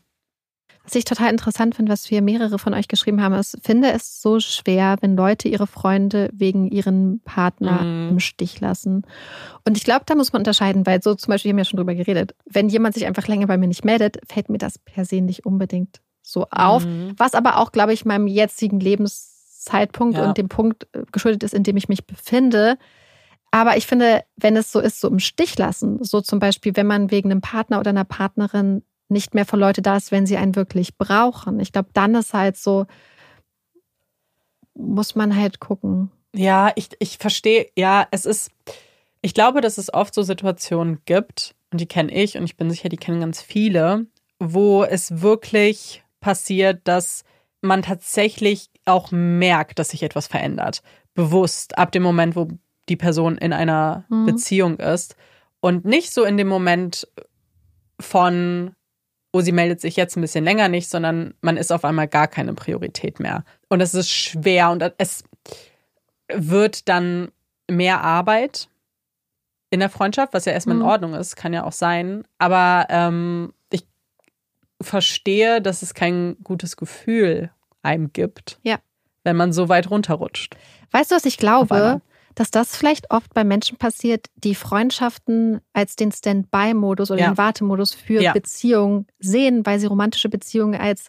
[0.87, 4.21] Was ich total interessant finde, was wir mehrere von euch geschrieben haben, ist, finde es
[4.21, 8.09] so schwer, wenn Leute ihre Freunde wegen ihren Partner mhm.
[8.11, 9.05] im Stich lassen.
[9.65, 11.75] Und ich glaube, da muss man unterscheiden, weil so zum Beispiel, wir haben ja schon
[11.75, 15.03] drüber geredet, wenn jemand sich einfach länger bei mir nicht meldet, fällt mir das per
[15.03, 16.85] se nicht unbedingt so auf.
[16.85, 17.15] Mhm.
[17.17, 20.25] Was aber auch, glaube ich, meinem jetzigen Lebenszeitpunkt ja.
[20.25, 22.77] und dem Punkt äh, geschuldet ist, in dem ich mich befinde.
[23.51, 26.87] Aber ich finde, wenn es so ist, so im Stich lassen, so zum Beispiel, wenn
[26.87, 30.37] man wegen einem Partner oder einer Partnerin nicht mehr für Leute da ist, wenn sie
[30.37, 31.59] einen wirklich brauchen.
[31.59, 32.85] Ich glaube, dann ist halt so,
[34.73, 36.11] muss man halt gucken.
[36.35, 38.51] Ja, ich, ich verstehe, ja, es ist,
[39.21, 42.69] ich glaube, dass es oft so Situationen gibt, und die kenne ich und ich bin
[42.69, 44.05] sicher, die kennen ganz viele,
[44.39, 47.23] wo es wirklich passiert, dass
[47.61, 50.81] man tatsächlich auch merkt, dass sich etwas verändert.
[51.13, 52.47] Bewusst, ab dem Moment, wo
[52.87, 54.27] die Person in einer mhm.
[54.27, 55.15] Beziehung ist.
[55.59, 57.07] Und nicht so in dem Moment
[57.99, 58.75] von,
[59.37, 62.27] oh, sie meldet sich jetzt ein bisschen länger nicht, sondern man ist auf einmal gar
[62.27, 63.43] keine Priorität mehr.
[63.69, 65.23] Und es ist schwer und es
[66.27, 67.29] wird dann
[67.69, 68.67] mehr Arbeit
[69.69, 70.81] in der Freundschaft, was ja erstmal mhm.
[70.81, 72.23] in Ordnung ist, kann ja auch sein.
[72.39, 73.85] Aber ähm, ich
[74.81, 77.51] verstehe, dass es kein gutes Gefühl
[77.83, 78.77] einem gibt, ja.
[79.23, 80.55] wenn man so weit runterrutscht.
[80.91, 82.01] Weißt du, was ich glaube?
[82.37, 87.31] Dass das vielleicht oft bei Menschen passiert, die Freundschaften als den Standby-Modus oder ja.
[87.31, 88.31] den Wartemodus für ja.
[88.31, 91.07] Beziehungen sehen, weil sie romantische Beziehungen als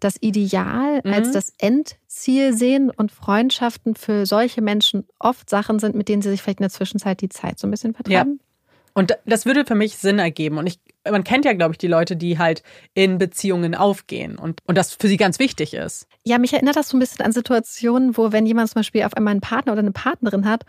[0.00, 1.12] das Ideal, mhm.
[1.12, 6.30] als das Endziel sehen und Freundschaften für solche Menschen oft Sachen sind, mit denen sie
[6.30, 8.40] sich vielleicht in der Zwischenzeit die Zeit so ein bisschen vertreiben.
[8.40, 8.46] Ja.
[8.94, 10.56] Und das würde für mich Sinn ergeben.
[10.56, 10.78] Und ich,
[11.08, 12.62] man kennt ja, glaube ich, die Leute, die halt
[12.94, 16.06] in Beziehungen aufgehen und, und das für sie ganz wichtig ist.
[16.24, 19.14] Ja, mich erinnert das so ein bisschen an Situationen, wo wenn jemand zum Beispiel auf
[19.14, 20.64] einmal einen Partner oder eine Partnerin hat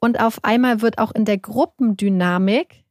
[0.00, 2.84] und auf einmal wird auch in der Gruppendynamik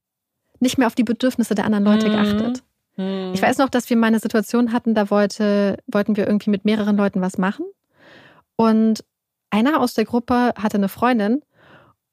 [0.60, 2.11] nicht mehr auf die Bedürfnisse der anderen Leute mhm.
[2.11, 2.64] geachtet.
[2.95, 3.32] Mhm.
[3.34, 6.65] Ich weiß noch, dass wir mal eine Situation hatten, da wollte, wollten wir irgendwie mit
[6.65, 7.65] mehreren Leuten was machen.
[8.56, 9.03] Und
[9.49, 11.41] einer aus der Gruppe hatte eine Freundin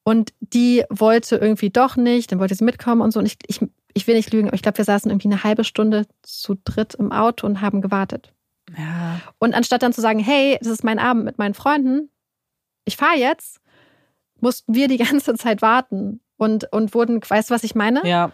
[0.05, 3.21] und die wollte irgendwie doch nicht, dann wollte sie mitkommen und so.
[3.21, 3.61] Und ich, ich,
[3.95, 6.95] ich will nicht lügen, aber ich glaube, wir saßen irgendwie eine halbe Stunde zu dritt
[6.95, 8.33] im Auto und haben gewartet.
[8.77, 9.21] Ja.
[9.39, 12.11] Und anstatt dann zu sagen, hey, das ist mein Abend mit meinen Freunden,
[12.85, 13.61] ich fahre jetzt,
[14.41, 18.07] mussten wir die ganze Zeit warten und, und wurden, weißt du, was ich meine?
[18.07, 18.33] Ja.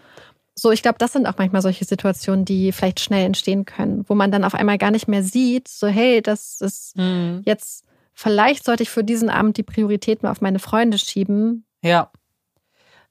[0.58, 4.14] So, ich glaube, das sind auch manchmal solche Situationen, die vielleicht schnell entstehen können, wo
[4.14, 7.42] man dann auf einmal gar nicht mehr sieht, so, hey, das ist mhm.
[7.44, 7.84] jetzt
[8.14, 11.66] vielleicht sollte ich für diesen Abend die Priorität mal auf meine Freunde schieben.
[11.82, 12.10] Ja.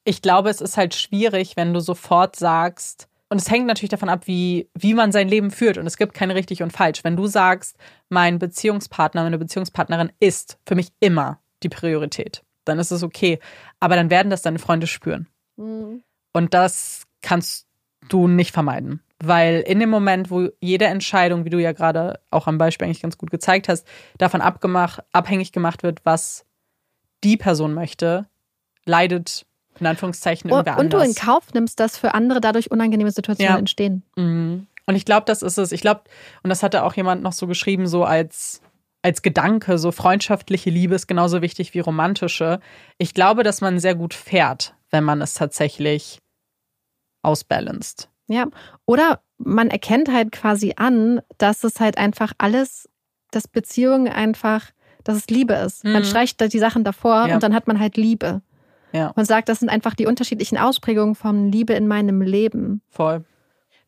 [0.05, 4.09] Ich glaube, es ist halt schwierig, wenn du sofort sagst, und es hängt natürlich davon
[4.09, 5.77] ab, wie, wie man sein Leben führt.
[5.77, 7.03] Und es gibt kein richtig und falsch.
[7.03, 7.75] Wenn du sagst,
[8.07, 13.39] mein Beziehungspartner, meine Beziehungspartnerin ist für mich immer die Priorität, dann ist es okay.
[13.79, 15.27] Aber dann werden das deine Freunde spüren.
[15.57, 16.03] Mhm.
[16.33, 17.67] Und das kannst
[18.09, 19.01] du nicht vermeiden.
[19.23, 23.01] Weil in dem Moment, wo jede Entscheidung, wie du ja gerade auch am Beispiel eigentlich
[23.01, 23.87] ganz gut gezeigt hast,
[24.17, 26.45] davon abgemacht, abhängig gemacht wird, was
[27.23, 28.27] die Person möchte,
[28.85, 29.47] leidet
[29.79, 31.07] in Anführungszeichen irgendwer und, und anders.
[31.07, 33.59] Und du in Kauf nimmst, dass für andere dadurch unangenehme Situationen ja.
[33.59, 34.03] entstehen.
[34.15, 34.67] Mhm.
[34.85, 35.71] Und ich glaube, das ist es.
[35.71, 36.01] Ich glaube,
[36.43, 38.61] und das hatte auch jemand noch so geschrieben, so als,
[39.01, 42.59] als Gedanke, so freundschaftliche Liebe ist genauso wichtig wie romantische.
[42.97, 46.19] Ich glaube, dass man sehr gut fährt, wenn man es tatsächlich
[47.23, 48.09] ausbalanced.
[48.27, 48.47] Ja,
[48.85, 52.89] oder man erkennt halt quasi an, dass es halt einfach alles,
[53.31, 54.71] dass Beziehungen einfach,
[55.03, 55.83] dass es Liebe ist.
[55.83, 55.93] Mhm.
[55.93, 57.35] Man streicht da die Sachen davor ja.
[57.35, 58.41] und dann hat man halt Liebe.
[58.95, 59.11] Ja.
[59.17, 62.81] Man sagt, das sind einfach die unterschiedlichen Ausprägungen von Liebe in meinem Leben.
[62.89, 63.25] Voll.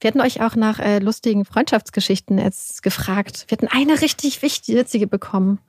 [0.01, 3.45] Wir hatten euch auch nach äh, lustigen Freundschaftsgeschichten jetzt gefragt.
[3.47, 5.59] Wir hatten eine richtig wichtige, witzige bekommen.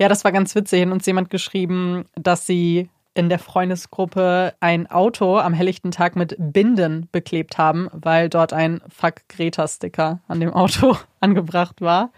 [0.00, 0.86] Ja, das war ganz witzig.
[0.86, 6.34] Hat uns jemand geschrieben, dass sie in der Freundesgruppe ein Auto am helllichten Tag mit
[6.38, 12.10] Binden beklebt haben, weil dort ein Fuck Greta-Sticker an dem Auto angebracht war.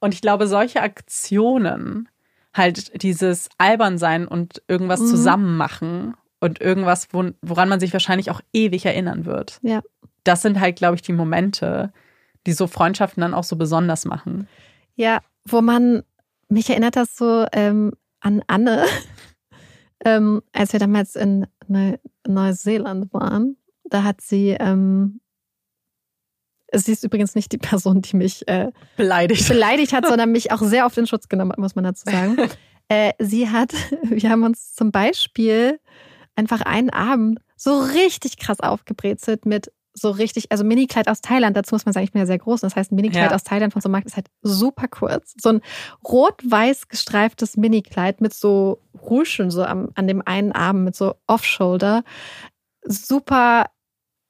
[0.00, 2.10] Und ich glaube, solche Aktionen,
[2.54, 5.06] halt dieses Albernsein und irgendwas mhm.
[5.06, 9.58] zusammen machen und irgendwas, woran man sich wahrscheinlich auch ewig erinnern wird.
[9.62, 9.82] Ja.
[10.24, 11.92] Das sind halt, glaube ich, die Momente,
[12.46, 14.48] die so Freundschaften dann auch so besonders machen.
[14.96, 16.02] Ja, wo man,
[16.48, 18.84] mich erinnert das so ähm, an Anne,
[20.04, 21.96] ähm, als wir damals in Neu
[22.26, 25.20] Neuseeland waren, da hat sie, ähm,
[26.72, 29.48] sie ist übrigens nicht die Person, die mich äh, beleidigt.
[29.48, 32.36] beleidigt hat, sondern mich auch sehr auf den Schutz genommen hat, muss man dazu sagen.
[32.88, 33.72] äh, sie hat,
[34.02, 35.80] wir haben uns zum Beispiel
[36.36, 41.74] einfach einen Abend so richtig krass aufgebrezelt mit so richtig, also Minikleid aus Thailand, dazu
[41.74, 42.60] muss man sagen, ich bin ja sehr groß.
[42.60, 43.34] Das heißt, ein Minikleid Ja.
[43.34, 45.34] aus Thailand von so einem Markt ist halt super kurz.
[45.42, 45.60] So ein
[46.08, 52.04] rot-weiß gestreiftes Minikleid mit so Ruschen so am, an dem einen Arm, mit so Off-Shoulder.
[52.84, 53.66] Super,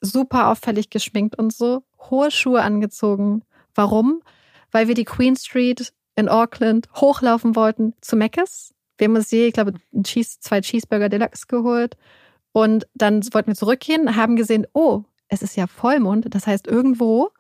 [0.01, 1.83] super auffällig geschminkt und so.
[2.09, 3.43] Hohe Schuhe angezogen.
[3.75, 4.23] Warum?
[4.71, 8.75] Weil wir die Queen Street in Auckland hochlaufen wollten zu Mc's.
[8.99, 11.97] Wir haben uns je, ich glaube, Cheese, zwei Cheeseburger Deluxe geholt.
[12.53, 16.35] Und dann wollten wir zurückgehen, haben gesehen, oh, es ist ja Vollmond.
[16.35, 17.31] Das heißt, irgendwo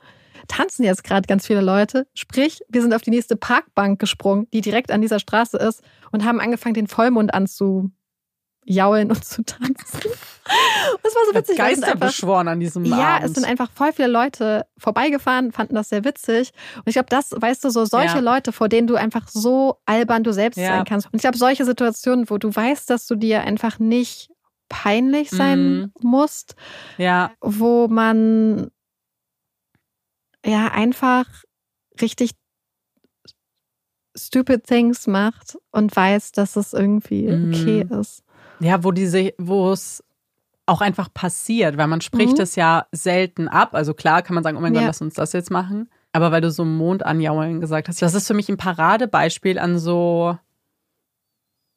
[0.48, 2.06] tanzen jetzt gerade ganz viele Leute.
[2.14, 5.82] Sprich, wir sind auf die nächste Parkbank gesprungen, die direkt an dieser Straße ist
[6.12, 7.34] und haben angefangen, den Vollmond
[8.66, 10.00] anzujaulen und zu tanzen.
[11.02, 11.56] Das war so witzig.
[11.56, 13.26] Geister einfach- beschworen an diesem ja, Abend.
[13.28, 16.52] es sind einfach voll viele Leute vorbeigefahren, fanden das sehr witzig.
[16.76, 18.20] Und ich glaube, das, weißt du, so solche Ja.
[18.20, 20.68] Leute, vor denen du einfach so albern du selbst Ja.
[20.76, 21.06] sein kannst.
[21.06, 24.30] Und ich glaube, solche Situationen, wo du weißt, dass du dir einfach nicht
[24.68, 25.92] peinlich sein Mhm.
[26.02, 26.54] musst,
[26.98, 28.70] ja, wo man
[30.44, 31.26] ja einfach
[32.00, 32.30] richtig
[34.16, 37.54] stupid things macht und weiß, dass es irgendwie Mhm.
[37.54, 38.22] okay ist.
[38.60, 40.02] Ja, wo diese, wo es
[40.66, 42.42] auch einfach passiert, weil man spricht Mhm.
[42.42, 43.74] es ja selten ab.
[43.74, 44.86] Also klar kann man sagen, oh mein Gott, Ja.
[44.88, 45.88] lass uns das jetzt machen.
[46.12, 49.78] Aber weil du so Mond anjaulen gesagt hast, das ist für mich ein Paradebeispiel an
[49.78, 50.36] so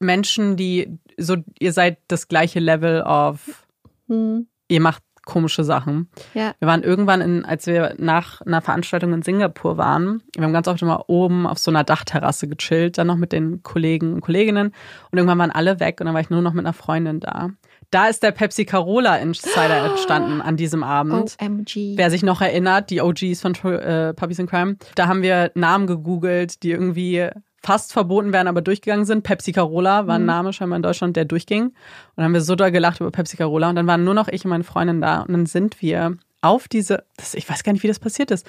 [0.00, 3.66] Menschen, die so, ihr seid das gleiche Level of,
[4.08, 4.46] Hm.
[4.68, 6.08] ihr macht komische Sachen.
[6.34, 6.54] Ja.
[6.58, 10.68] Wir waren irgendwann, in, als wir nach einer Veranstaltung in Singapur waren, wir haben ganz
[10.68, 14.74] oft immer oben auf so einer Dachterrasse gechillt, dann noch mit den Kollegen und Kolleginnen
[15.10, 17.50] und irgendwann waren alle weg und dann war ich nur noch mit einer Freundin da.
[17.90, 21.36] Da ist der Pepsi Carola Insider entstanden an diesem Abend.
[21.40, 21.96] OMG.
[21.96, 25.86] Wer sich noch erinnert, die OGs von äh, Puppies in Crime, da haben wir Namen
[25.86, 27.28] gegoogelt, die irgendwie
[27.64, 29.22] fast verboten werden, aber durchgegangen sind.
[29.22, 30.26] Pepsi Carola war ein Mhm.
[30.26, 31.62] Name scheinbar in Deutschland, der durchging.
[31.68, 31.74] Und
[32.16, 33.70] dann haben wir so doll gelacht über Pepsi Carola.
[33.70, 35.22] Und dann waren nur noch ich und meine Freundin da.
[35.22, 38.46] Und dann sind wir auf diese, das, ich weiß gar nicht, wie das passiert ist,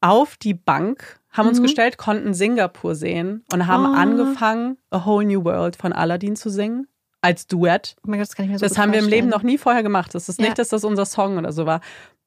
[0.00, 1.64] auf die Bank, haben uns Mhm.
[1.64, 3.94] gestellt, konnten Singapur sehen und haben Oh.
[3.94, 6.86] angefangen, A Whole New World von Aladdin zu singen.
[7.20, 7.96] Als Duett.
[8.02, 9.58] Oh mein Gott, das kann ich mir so Das haben wir im Leben noch nie
[9.58, 10.14] vorher gemacht.
[10.14, 10.44] Das ist Ja.
[10.46, 11.80] nicht, dass das unser Song oder so war.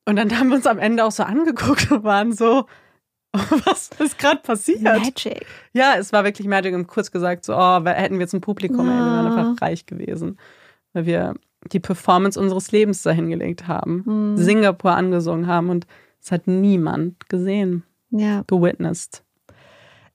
[0.06, 2.66] Und dann haben wir uns am Ende auch so angeguckt und waren so,
[3.66, 4.82] was ist gerade passiert?
[4.82, 5.46] Magic.
[5.74, 8.90] Ja, es war wirklich Magic und kurz gesagt so, oh, hätten wir jetzt ein Publikum,
[8.90, 9.36] ey, wir wären Ah.
[9.52, 10.38] einfach reich gewesen.
[10.94, 11.34] Weil wir
[11.72, 14.38] die Performance unseres Lebens dahingelegt haben, Hm.
[14.38, 15.88] Singapur angesungen haben und
[16.22, 18.44] es hat niemand gesehen, Ja.
[18.48, 19.24] gewitnessed.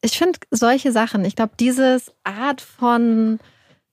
[0.02, 3.38] Ich finde solche Sachen, ich glaube, dieses Art von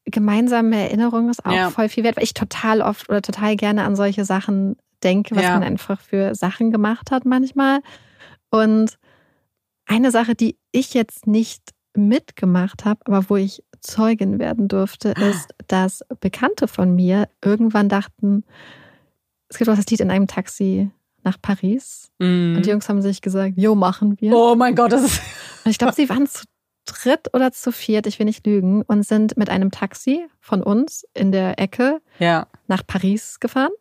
[0.06, 1.70] gemeinsame Erinnerung ist auch Ja.
[1.70, 5.44] voll viel wert, weil ich total oft oder total gerne an solche Sachen denke, was
[5.44, 5.54] Ja.
[5.54, 7.80] man einfach für Sachen gemacht hat manchmal.
[8.50, 8.98] Und
[9.86, 11.62] eine Sache, die ich jetzt nicht
[11.96, 18.44] mitgemacht habe, aber wo ich Zeugin werden durfte, ist, dass Bekannte von mir irgendwann dachten,
[19.50, 20.90] es gibt auch das Lied in einem Taxi
[21.24, 22.10] nach Paris.
[22.20, 22.56] Mhm.
[22.58, 24.34] Und die Jungs haben sich gesagt, jo, machen wir.
[24.36, 25.22] Oh mein Gott, das ist.
[25.64, 26.46] Und ich glaube, sie waren zu
[26.86, 31.06] dritt oder zu viert, ich will nicht lügen, und sind mit einem Taxi von uns
[31.14, 32.48] in der Ecke Ja.
[32.68, 33.72] nach Paris gefahren,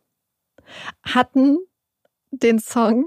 [1.03, 1.59] hatten
[2.31, 3.07] den Song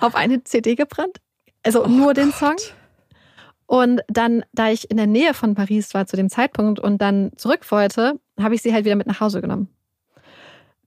[0.00, 1.18] auf eine CD gebrannt,
[1.64, 2.38] also Oh nur den Gott.
[2.38, 2.56] Song.
[3.66, 7.30] Und dann, da ich in der Nähe von Paris war zu dem Zeitpunkt und dann
[7.36, 9.68] zurück wollte, habe ich sie halt wieder mit nach Hause genommen.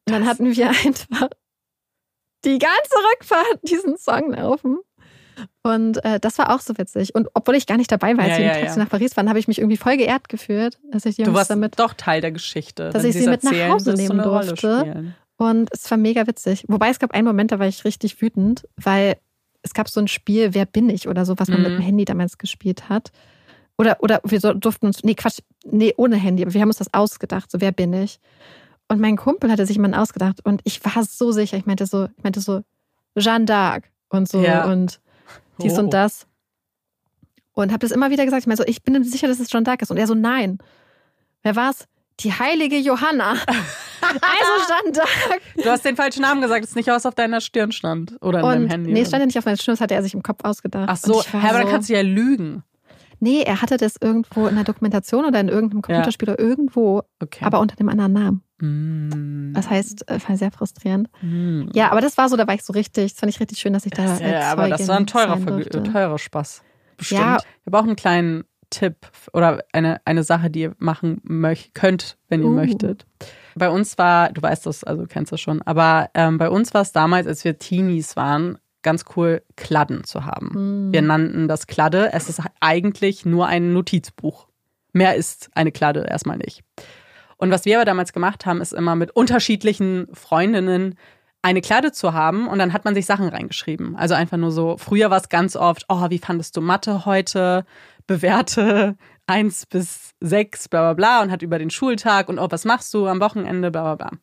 [0.08, 1.30] Und dann hatten wir einfach
[2.44, 4.78] die ganze Rückfahrt diesen Song laufen.
[5.64, 7.14] Und äh, das war auch so witzig.
[7.16, 8.76] Und obwohl ich gar nicht dabei war, als Ja, wir ja, ja.
[8.78, 11.38] nach Paris waren, habe ich mich irgendwie voll geehrt gefühlt, dass ich die Du Jungs
[11.40, 11.80] warst damit.
[11.80, 12.92] doch Teil der Geschichte.
[12.92, 15.14] Dass ich sie mit nach Hause du nehmen durfte.
[15.38, 16.64] Und es war mega witzig.
[16.68, 19.18] Wobei es gab einen Moment, da war ich richtig wütend, weil
[19.66, 21.64] es gab so ein Spiel, Wer bin ich oder so, was man Mhm.
[21.64, 23.12] mit dem Handy damals gespielt hat.
[23.78, 26.94] Oder, oder wir durften uns, nee, Quatsch, nee, ohne Handy, aber wir haben uns das
[26.94, 28.20] ausgedacht, so, wer bin ich?
[28.88, 32.06] Und mein Kumpel hatte sich jemanden ausgedacht und ich war so sicher, ich meinte so,
[32.06, 32.62] ich meinte so,
[33.18, 34.66] Jeanne d'Arc und so Ja.
[34.72, 35.02] und
[35.62, 35.80] dies Oh.
[35.80, 36.26] und das.
[37.54, 39.50] Und habe das immer wieder gesagt, ich meinte so, ich bin mir sicher, dass es
[39.50, 39.92] Jeanne d'Arc ist.
[39.92, 40.60] Und er so, nein.
[41.42, 41.88] Wer war's?
[42.22, 43.32] Die heilige Johanna.
[43.32, 43.42] also
[44.68, 45.64] Jeanne d'Arc.
[45.64, 48.16] Du hast den falschen Namen gesagt, es ist nicht was auf deiner Stirn stand.
[48.22, 48.94] Oder in deinem Und Handy.
[48.94, 50.86] nee, es stand ja nicht auf meiner Stirn, das hatte er sich im Kopf ausgedacht.
[50.88, 52.64] Ach so, hä, aber dann so- kannst du ja lügen.
[53.20, 57.46] Nee, er hatte das irgendwo in einer Dokumentation oder in irgendeinem Computerspiel oder irgendwo, Okay.
[57.46, 58.44] aber unter dem anderen Namen.
[58.60, 59.54] Mm.
[59.54, 61.10] Das heißt, äh, war sehr frustrierend.
[61.22, 61.70] Mm.
[61.74, 63.72] Ja, aber das war so, da war ich so richtig, das fand ich richtig schön,
[63.74, 65.40] dass ich da Das, äh, ja, aber das war ein teurer,
[65.84, 66.62] teurer Spaß.
[66.98, 67.22] Bestimmt.
[67.22, 67.38] Ja.
[67.38, 68.96] Ich habe auch einen kleinen Tipp
[69.34, 72.52] oder eine, eine Sache, die ihr machen möcht, könnt, wenn ihr Uh.
[72.52, 73.06] möchtet.
[73.56, 76.74] Bei uns war, du weißt das, also du kennst das schon, aber ähm, bei uns
[76.74, 80.54] war es damals, als wir Teenies waren, ganz cool, Kladden zu haben.
[80.54, 80.94] Hm.
[80.94, 82.14] Wir nannten das Kladde.
[82.14, 84.48] Es ist eigentlich nur ein Notizbuch.
[84.94, 86.64] Mehr ist eine Kladde erstmal nicht.
[87.38, 90.96] Und was wir aber damals gemacht haben, ist immer mit unterschiedlichen Freundinnen
[91.42, 93.96] eine Kladde zu haben und dann hat man sich Sachen reingeschrieben.
[93.96, 97.66] Also einfach nur so, früher war es ganz oft, oh, wie fandest du Mathe heute?
[98.08, 98.96] Bewerte
[99.28, 102.94] eins bis sechs, bla bla bla, und hat über den Schultag und oh, was machst
[102.94, 104.20] du am Wochenende, bla bla bla.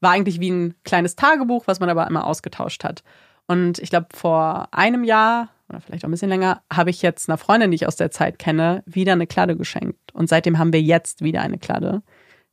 [0.00, 3.02] War eigentlich wie ein kleines Tagebuch, was man aber immer ausgetauscht hat.
[3.46, 7.28] Und ich glaube, vor einem Jahr oder vielleicht auch ein bisschen länger, habe ich jetzt
[7.28, 10.12] einer Freundin, die ich aus der Zeit kenne, wieder eine Kladde geschenkt.
[10.12, 12.02] Und seitdem haben wir jetzt wieder eine Kladde,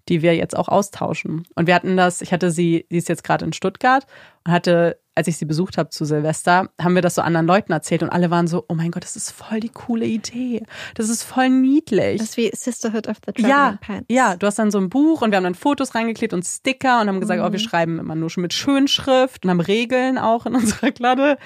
[0.07, 1.45] die wir jetzt auch austauschen.
[1.55, 4.05] Und wir hatten das, ich hatte sie, sie ist jetzt gerade in Stuttgart
[4.45, 7.73] und hatte als ich sie besucht habe zu Silvester, haben wir das so anderen Leuten
[7.73, 10.63] erzählt und alle waren so, oh mein Gott, das ist voll die coole Idee.
[10.95, 12.19] Das ist voll niedlich.
[12.19, 14.05] Das ist wie Sisterhood of the Traveling ja, Pants.
[14.09, 17.01] Ja, du hast dann so ein Buch und wir haben dann Fotos reingeklebt und Sticker
[17.01, 17.47] und haben gesagt, mhm.
[17.47, 21.37] oh, wir schreiben immer nur schon mit Schönschrift und haben Regeln auch in unserer Kladde.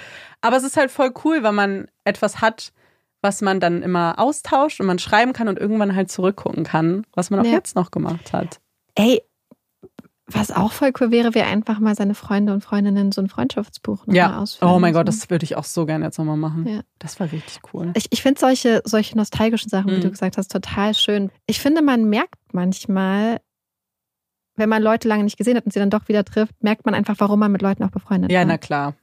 [0.42, 2.74] Aber es ist halt voll cool, weil man etwas hat,
[3.24, 7.32] was man dann immer austauscht und man schreiben kann und irgendwann halt zurückgucken kann, was
[7.32, 7.54] man auch ja.
[7.54, 8.60] jetzt noch gemacht hat.
[8.94, 9.24] Ey,
[10.36, 14.08] was auch voll cool wäre, wäre einfach mal seine Freunde und Freundinnen so ein Freundschaftsbuch
[14.08, 14.40] nochmal ja.
[14.40, 14.74] ausfüllen.
[14.74, 16.68] Oh mein Gott, das würde ich auch so gerne jetzt nochmal machen.
[16.68, 16.82] Ja.
[17.00, 17.92] Das war richtig cool.
[17.96, 19.98] Ich, ich finde solche, solche nostalgischen Sachen, mhm.
[19.98, 21.32] wie du gesagt hast, total schön.
[21.46, 23.42] Ich finde, man merkt manchmal,
[24.56, 26.94] wenn man Leute lange nicht gesehen hat und sie dann doch wieder trifft, merkt man
[26.96, 28.34] einfach, warum man mit Leuten auch befreundet ist.
[28.34, 28.46] Ja, war.
[28.46, 28.94] na klar.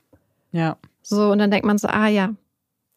[0.52, 0.76] Ja.
[1.02, 2.34] So, und dann denkt man so, ah ja,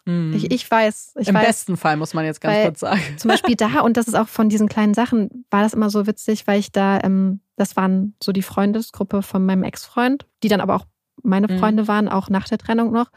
[0.06, 0.34] Mhm.
[0.34, 1.16] Ich, ich weiß.
[1.20, 3.02] Ich Im weiß, besten Fall muss man jetzt ganz kurz sagen.
[3.18, 6.08] Zum Beispiel da, und das ist auch von diesen kleinen Sachen, war das immer so
[6.08, 10.62] witzig, weil ich da, ähm, das waren so die Freundesgruppe von meinem Ex-Freund, die dann
[10.62, 10.86] aber auch
[11.22, 11.60] meine mhm.
[11.60, 11.88] Freunde mhm.
[11.88, 13.08] waren, auch nach der Trennung noch.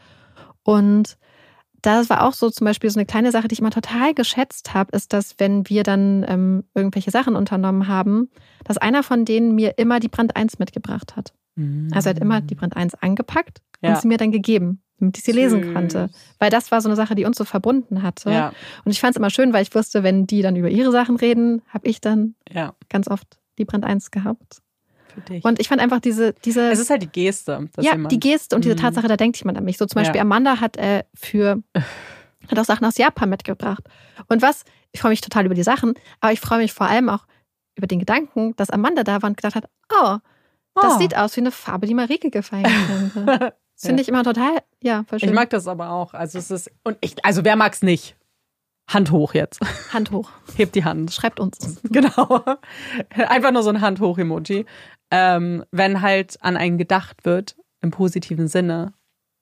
[0.63, 1.17] Und
[1.81, 4.73] das war auch so zum Beispiel so eine kleine Sache, die ich immer total geschätzt
[4.73, 8.29] habe, ist, dass wenn wir dann ähm, irgendwelche Sachen unternommen haben,
[8.63, 11.33] dass einer von denen mir immer die Brand 1 mitgebracht hat.
[11.55, 11.89] Mhm.
[11.93, 13.91] Also er hat immer die Brand 1 angepackt ja.
[13.91, 16.09] und sie mir dann gegeben damit ich sie lesen konnte.
[16.39, 18.31] Weil das war so eine Sache, die uns so verbunden hatte.
[18.31, 18.53] Ja.
[18.83, 21.17] Und ich fand es immer schön, weil ich wusste, wenn die dann über ihre Sachen
[21.17, 22.73] reden, habe ich dann ja.
[22.89, 24.61] ganz oft die Brand 1 gehabt.
[25.13, 25.43] Für dich.
[25.43, 26.71] Und ich fand einfach diese, diese.
[26.71, 27.69] Es ist halt die Geste.
[27.77, 28.79] ja, jemand, die Geste und diese mhm.
[28.79, 29.77] Tatsache, da denkt jemand an mich.
[29.77, 30.23] So zum Beispiel ja.
[30.23, 31.61] Amanda hat äh, für
[32.49, 33.83] hat auch Sachen aus Japan mitgebracht.
[34.27, 37.09] Und was, ich freue mich total über die Sachen, aber ich freue mich vor allem
[37.09, 37.25] auch
[37.75, 40.17] über den Gedanken, dass Amanda da war und gedacht hat, oh,
[40.75, 40.99] das oh.
[40.99, 43.53] sieht aus wie eine Farbe, die Marike gefallen könnte.
[43.77, 45.29] Das finde ich immer total, ja, voll schön.
[45.29, 46.15] Ich mag das aber auch.
[46.15, 48.15] Also es ist, und ich, also wer mag's nicht?
[48.87, 49.59] Hand hoch jetzt.
[49.93, 50.31] Hand hoch.
[50.55, 51.13] Hebt die Hand.
[51.13, 51.57] Schreibt uns.
[51.89, 52.43] Genau.
[53.09, 54.65] Einfach nur so ein Hand hoch Emoji.
[55.11, 58.93] Ähm, wenn halt an einen gedacht wird, im positiven Sinne.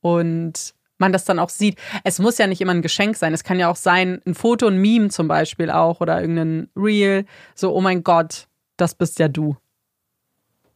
[0.01, 1.77] Und man das dann auch sieht.
[2.03, 3.33] Es muss ja nicht immer ein Geschenk sein.
[3.33, 7.25] Es kann ja auch sein, ein Foto, ein Meme zum Beispiel auch oder irgendein Reel.
[7.53, 8.47] So, oh mein Gott,
[8.77, 9.55] das bist ja du.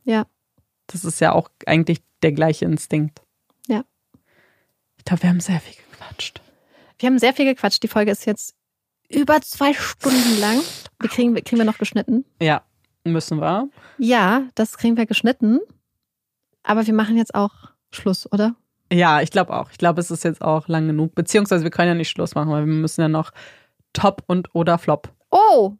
[0.04, 0.26] Ja.
[0.88, 3.22] Das ist ja auch eigentlich der gleiche Instinkt.
[5.10, 6.40] Ich glaube, wir haben sehr viel gequatscht.
[7.00, 7.82] Wir haben sehr viel gequatscht.
[7.82, 8.54] Die Folge ist jetzt
[9.10, 10.62] über zwei Stunden lang.
[11.00, 12.26] Wir kriegen, kriegen wir noch geschnitten?
[12.40, 12.62] Ja,
[13.04, 13.70] müssen wir.
[13.98, 15.62] Ja, das kriegen wir geschnitten.
[16.62, 18.56] Aber wir machen jetzt auch Schluss, oder?
[18.94, 19.72] Ja, ich glaube auch.
[19.72, 21.16] Ich glaube, es ist jetzt auch lang genug.
[21.16, 23.32] Beziehungsweise wir können ja nicht Schluss machen, weil wir müssen ja noch
[23.94, 25.12] Top und oder Flop.
[25.32, 25.74] Oh!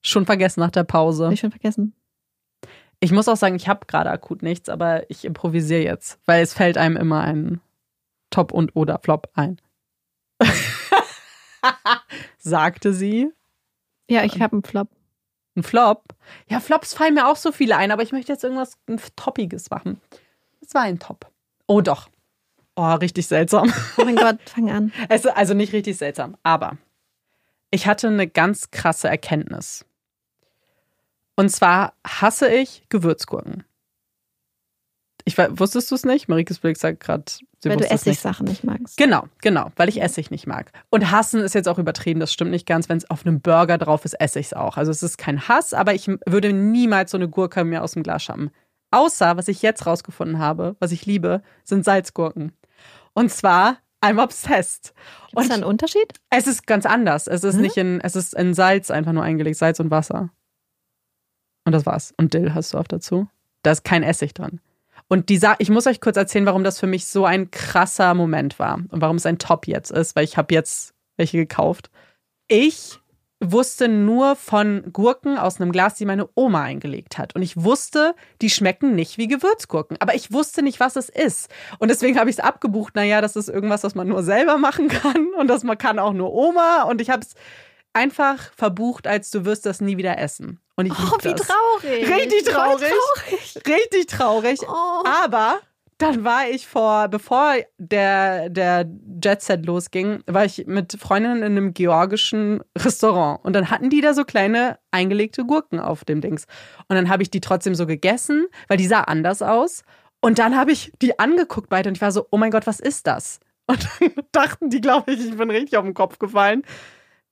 [0.00, 1.26] Schon vergessen nach der Pause.
[1.26, 1.92] Hab ich schon vergessen.
[3.00, 6.54] Ich muss auch sagen, ich habe gerade akut nichts, aber ich improvisiere jetzt, weil es
[6.54, 7.60] fällt einem immer ein
[8.36, 9.58] Top und oder Flop ein.
[12.36, 13.32] Sagte sie.
[14.10, 14.90] Ja, ich habe einen Flop.
[15.56, 16.04] Ein Flop?
[16.46, 19.70] Ja, Flops fallen mir auch so viele ein, aber ich möchte jetzt irgendwas ein Toppiges
[19.70, 20.02] machen.
[20.60, 21.32] Es war ein Top.
[21.66, 22.10] Oh doch.
[22.74, 23.72] Oh, richtig seltsam.
[23.96, 24.92] Oh mein Gott, fang an.
[25.08, 26.76] Es, also nicht richtig seltsam, aber
[27.70, 29.86] ich hatte eine ganz krasse Erkenntnis.
[31.36, 33.64] Und zwar hasse ich Gewürzgurken.
[35.28, 36.28] Ich wusstest du es nicht?
[36.28, 37.24] Marikes Blick sagt gerade,
[37.58, 38.62] sie Weil du Essigsachen nicht.
[38.62, 38.96] nicht magst.
[38.96, 40.70] Genau, genau, weil ich Essig nicht mag.
[40.88, 42.88] Und hassen ist jetzt auch übertrieben, das stimmt nicht ganz.
[42.88, 44.76] Wenn es auf einem Burger drauf ist, esse ich es auch.
[44.76, 48.04] Also es ist kein Hass, aber ich würde niemals so eine Gurke mir aus dem
[48.04, 48.52] Glas schaffen.
[48.92, 52.52] Außer, was ich jetzt rausgefunden habe, was ich liebe, sind Salzgurken.
[53.12, 54.94] Und zwar I'm obsessed.
[55.30, 56.14] Gibt es da einen Unterschied?
[56.30, 57.26] Es ist ganz anders.
[57.26, 57.62] Es ist mhm.
[57.62, 60.30] nicht in, es ist in Salz einfach nur eingelegt, Salz und Wasser.
[61.64, 62.14] Und das war's.
[62.16, 63.26] Und Dill hast du auch dazu.
[63.62, 64.60] Da ist kein Essig dran.
[65.08, 68.58] Und die ich muss euch kurz erzählen, warum das für mich so ein krasser Moment
[68.58, 71.90] war und warum es ein Top jetzt ist, weil ich habe jetzt welche gekauft.
[72.48, 72.98] Ich
[73.40, 77.34] wusste nur von Gurken aus einem Glas, die meine Oma eingelegt hat.
[77.34, 79.98] Und ich wusste, die schmecken nicht wie Gewürzgurken.
[80.00, 81.50] Aber ich wusste nicht, was es ist.
[81.78, 82.94] Und deswegen habe ich es abgebucht.
[82.94, 85.28] Naja, das ist irgendwas, was man nur selber machen kann.
[85.38, 86.84] Und das man kann auch nur Oma.
[86.84, 87.34] Und ich habe es
[87.96, 90.60] einfach verbucht, als du wirst das nie wieder essen.
[90.76, 91.48] Und ich oh, wie das.
[91.48, 92.08] traurig.
[92.08, 92.92] Richtig traurig.
[92.92, 93.66] traurig.
[93.66, 94.60] Richtig traurig.
[94.68, 95.02] Oh.
[95.04, 95.60] Aber
[95.98, 98.86] dann war ich vor, bevor der, der
[99.24, 103.42] Jet Set losging, war ich mit Freundinnen in einem georgischen Restaurant.
[103.42, 106.44] Und dann hatten die da so kleine eingelegte Gurken auf dem Dings.
[106.88, 109.84] Und dann habe ich die trotzdem so gegessen, weil die sah anders aus.
[110.20, 112.78] Und dann habe ich die angeguckt beide und ich war so, oh mein Gott, was
[112.78, 113.40] ist das?
[113.66, 116.62] Und dann dachten die, glaube ich, ich bin richtig auf den Kopf gefallen.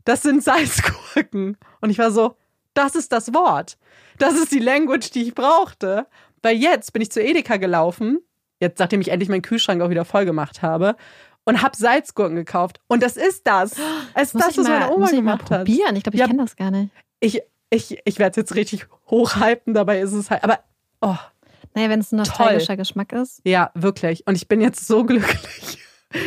[0.05, 1.57] Das sind Salzgurken.
[1.81, 2.37] Und ich war so,
[2.75, 3.79] das ist das Wort.
[4.19, 6.07] Das ist die Language, die ich brauchte.
[6.43, 8.19] Weil jetzt bin ich zu Edeka gelaufen,
[8.61, 10.97] jetzt nachdem ich endlich meinen Kühlschrank auch wieder voll gemacht habe,
[11.47, 12.81] und habe Salzgurken gekauft.
[12.87, 13.73] Und das ist das.
[14.15, 15.67] Es ist das, was mal, meine Oma muss ich gemacht mal hat.
[15.67, 15.97] probieren.
[15.97, 16.27] Ich glaube, ich Ja.
[16.27, 16.91] kenne das gar nicht.
[17.21, 20.43] Ich, ich, ich werde es jetzt richtig hochhypen, dabei ist es halt.
[20.45, 20.61] Aber,
[21.03, 21.17] oh,
[21.75, 23.41] Naja, wenn es ein nostalgischer Geschmack ist.
[23.45, 24.27] ja, wirklich.
[24.27, 25.79] Und ich bin jetzt so glücklich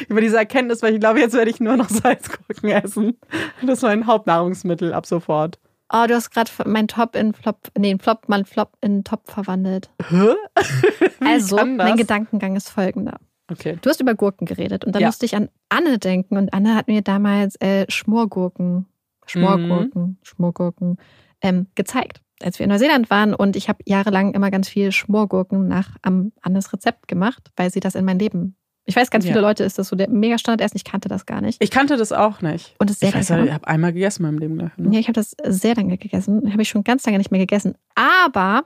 [0.08, 3.18] über diese Erkenntnis, weil ich glaube, jetzt werde ich nur noch Salzgurken essen.
[3.62, 5.60] Das ist mein Hauptnahrungsmittel ab sofort.
[5.92, 9.30] Oh, du hast gerade mein Top in Flop, nee, in Flop mal Flop in Top
[9.30, 9.90] verwandelt.
[10.10, 10.34] Hä?
[11.26, 13.18] Also, mein Gedankengang ist folgender.
[13.52, 13.78] Okay.
[13.82, 15.08] Du hast über Gurken geredet und dann Ja.
[15.08, 18.86] musste ich an Anne denken und Anne hat mir damals äh, Schmorgurken,
[19.26, 20.18] Schmorgurken, Mhm.
[20.22, 20.98] Schmorgurken
[21.42, 25.68] ähm, gezeigt, als wir in Neuseeland waren und ich habe jahrelang immer ganz viel Schmorgurken
[25.68, 28.56] nach am Annes Rezept gemacht, weil sie das in mein Leben.
[28.90, 29.32] Ich weiß, ganz Ja.
[29.34, 30.78] viele Leute ist das so der mega Standard essen.
[30.78, 31.62] Ich kannte das gar nicht.
[31.62, 32.74] Ich kannte das auch nicht.
[32.80, 34.56] Und ist sehr Ich weiß, ich habe einmal gegessen in meinem Leben.
[34.56, 34.72] Ne?
[34.92, 36.52] Ja, ich habe das sehr lange gegessen.
[36.52, 37.76] Habe ich schon ganz lange nicht mehr gegessen.
[37.96, 38.64] Aber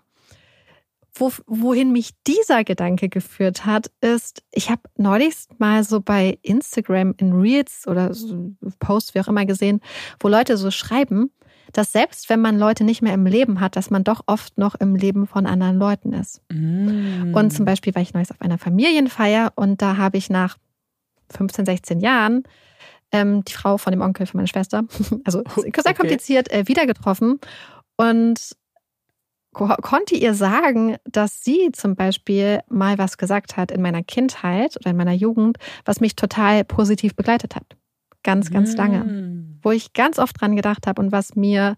[1.15, 7.15] wo, wohin mich dieser Gedanke geführt hat, ist, ich habe neulich mal so bei Instagram
[7.18, 9.81] in Reels oder so Posts, wie auch immer gesehen,
[10.19, 11.31] wo Leute so schreiben,
[11.73, 14.76] dass selbst wenn man Leute nicht mehr im Leben hat, dass man doch oft noch
[14.76, 16.41] im Leben von anderen Leuten ist.
[16.52, 17.34] Mm.
[17.34, 20.57] Und zum Beispiel war ich neulich auf einer Familienfeier und da habe ich nach
[21.31, 22.43] 15, 16 Jahren
[23.11, 24.84] ähm, die Frau von dem Onkel von meiner Schwester,
[25.23, 25.93] also sehr Okay.
[25.93, 27.39] kompliziert, äh, wieder getroffen
[27.98, 28.56] und
[29.53, 34.77] ko konnte ihr sagen, dass sie zum Beispiel mal was gesagt hat in meiner Kindheit
[34.77, 37.65] oder in meiner Jugend, was mich total positiv begleitet hat.
[38.23, 39.60] Ganz, ganz lange Mm.
[39.64, 41.76] wo ich ganz oft dran gedacht habe und was mir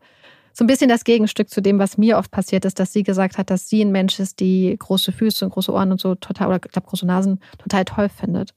[0.53, 3.37] so ein bisschen das Gegenstück zu dem, was mir oft passiert ist, dass sie gesagt
[3.37, 6.47] hat, dass sie ein Mensch ist, die große Füße und große Ohren und so total,
[6.49, 8.53] oder ich glaube große Nasen total toll findet.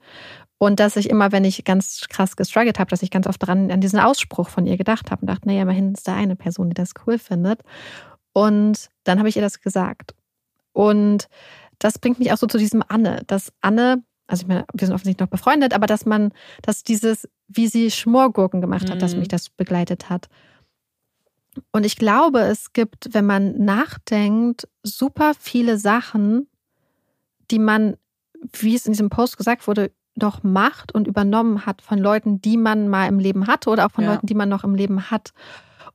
[0.59, 3.71] Und dass ich immer, wenn ich ganz krass gestruggelt habe, dass ich ganz oft dran
[3.71, 6.69] an diesen Ausspruch von ihr gedacht habe und dachte, naja, immerhin ist da eine Person,
[6.71, 7.61] die das cool findet.
[8.33, 10.15] Und dann habe ich ihr das gesagt.
[10.73, 11.29] Und
[11.79, 14.95] das bringt mich auch so zu diesem Anne, dass Anne, also ich meine, wir sind
[14.95, 16.33] offensichtlich noch befreundet, aber dass man,
[16.63, 19.21] dass dieses, wie sie Schmorgurken gemacht hat, dass Mhm.
[19.21, 20.29] mich das begleitet hat.
[21.73, 26.49] Und ich glaube, es gibt, wenn man nachdenkt, super viele Sachen,
[27.51, 27.97] die man,
[28.53, 32.57] wie es in diesem Post gesagt wurde, doch macht und übernommen hat von Leuten, die
[32.57, 34.13] man mal im Leben hatte oder auch von Ja.
[34.15, 35.33] Leuten, die man noch im Leben hat.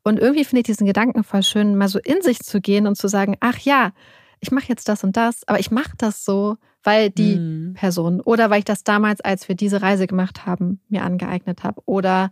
[0.04, 2.96] Und irgendwie finde ich diesen Gedanken voll schön, mal so in sich zu gehen und
[2.98, 3.92] zu sagen, ach ja,
[4.40, 7.74] ich mache jetzt das und das, aber ich mache das so, weil die Mm.
[7.74, 11.82] Person oder weil ich das damals, als wir diese Reise gemacht haben, mir angeeignet habe
[11.86, 12.32] oder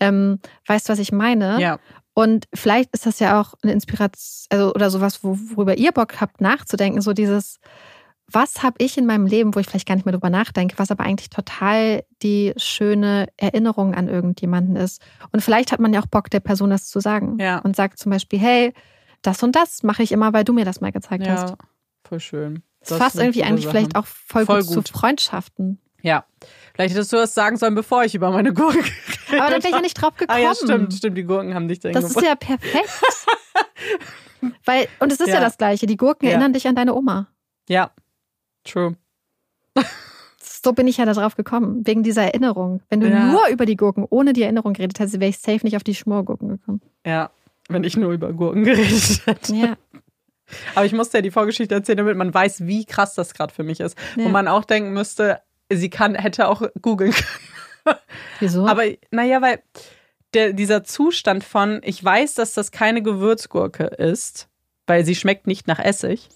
[0.00, 1.60] ähm, weißt du, was ich meine?
[1.60, 1.78] Ja.
[2.14, 6.20] Und vielleicht ist das ja auch eine Inspiration, also oder sowas, wo, worüber ihr Bock
[6.20, 7.60] habt, nachzudenken, so dieses,
[8.26, 10.90] was habe ich in meinem Leben, wo ich vielleicht gar nicht mehr drüber nachdenke, was
[10.90, 15.02] aber eigentlich total die schöne Erinnerung an irgendjemanden ist.
[15.32, 17.38] Und vielleicht hat man ja auch Bock, der Person das zu sagen.
[17.38, 17.58] Ja.
[17.58, 18.72] Und sagt zum Beispiel, hey,
[19.22, 21.50] das und das mache ich immer, weil du mir das mal gezeigt hast.
[21.50, 21.56] Ja,
[22.04, 22.62] voll schön.
[22.80, 23.76] Das fasst sind irgendwie eigentlich Sachen.
[23.76, 24.86] vielleicht auch voll, Voll gut, gut.
[24.88, 25.78] zu Freundschaften.
[26.02, 26.24] Ja.
[26.74, 29.68] Vielleicht hättest du das sagen sollen, bevor ich über meine Gurken geredet Aber da wäre
[29.68, 30.42] ich ja nicht drauf Ah gekommen.
[30.42, 31.18] ja, stimmt, stimmt.
[31.18, 32.88] Die Gurken haben dich dahin Das ist ja perfekt.
[34.64, 35.34] Weil, und es ist ja.
[35.34, 35.40] Ja.
[35.40, 35.86] das Gleiche.
[35.86, 36.32] Die Gurken Ja.
[36.32, 37.28] erinnern dich an deine Oma.
[37.68, 37.90] Ja.
[38.64, 38.96] True.
[40.42, 42.82] So bin ich ja da drauf gekommen, wegen dieser Erinnerung.
[42.90, 43.26] Wenn du Ja.
[43.26, 45.94] nur über die Gurken ohne die Erinnerung geredet hättest, wäre ich safe nicht auf die
[45.94, 46.80] Schmorgurken gekommen.
[47.04, 47.30] Ja.
[47.68, 49.54] Wenn ich nur über Gurken geredet hätte.
[49.54, 49.76] Ja.
[50.74, 53.62] Aber ich musste ja die Vorgeschichte erzählen, damit man weiß, wie krass das gerade für
[53.62, 53.96] mich ist.
[54.16, 54.24] Ja.
[54.24, 55.40] Wo man auch denken müsste,
[55.70, 57.98] sie kann, hätte auch googeln können.
[58.40, 58.66] Wieso?
[58.66, 59.62] Aber naja, weil
[60.34, 64.48] der, dieser Zustand von, ich weiß, dass das keine Gewürzgurke ist,
[64.86, 66.28] weil sie schmeckt nicht nach Essig,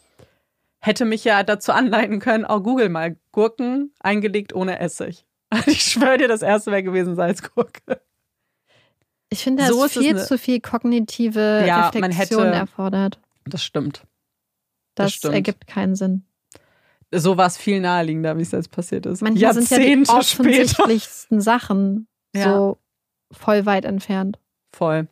[0.81, 5.25] hätte mich ja dazu anleiten können, auch google mal Gurken eingelegt ohne Essig.
[5.67, 8.01] Ich schwöre dir, das erste wäre gewesen Salzgurke.
[9.29, 13.21] ich finde, das so ist viel zu viel kognitive Ja, man Reflexion hätte- erfordert.
[13.47, 14.05] Das stimmt.
[14.95, 15.35] Das Das, stimmt.
[15.35, 16.25] ergibt keinen Sinn.
[17.13, 19.23] So war es viel naheliegender, wie es jetzt passiert ist.
[19.23, 20.49] Manchmal sind ja die Jahrzehnte später.
[20.83, 22.45] offensichtlichsten Sachen Ja.
[22.45, 22.79] so
[23.31, 24.39] voll weit entfernt.
[24.73, 25.09] Voll.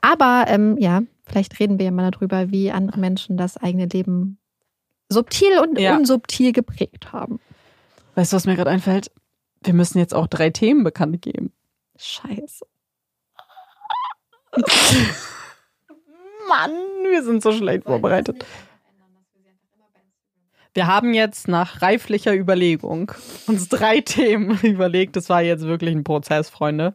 [0.00, 4.38] Aber ähm, ja, vielleicht reden wir ja mal darüber, wie andere Menschen das eigene Leben
[5.08, 5.96] subtil und Ja.
[5.96, 7.40] unsubtil geprägt haben.
[8.14, 9.10] Weißt du, was mir gerade einfällt?
[9.62, 11.52] Wir müssen jetzt auch drei Themen bekannt geben.
[11.96, 12.66] Scheiße.
[16.48, 16.72] Mann,
[17.10, 18.44] wir sind so schlecht vorbereitet.
[20.74, 23.12] Wir haben jetzt nach reiflicher Überlegung
[23.46, 25.16] uns drei Themen überlegt.
[25.16, 26.94] Das war jetzt wirklich ein Prozess, Freunde.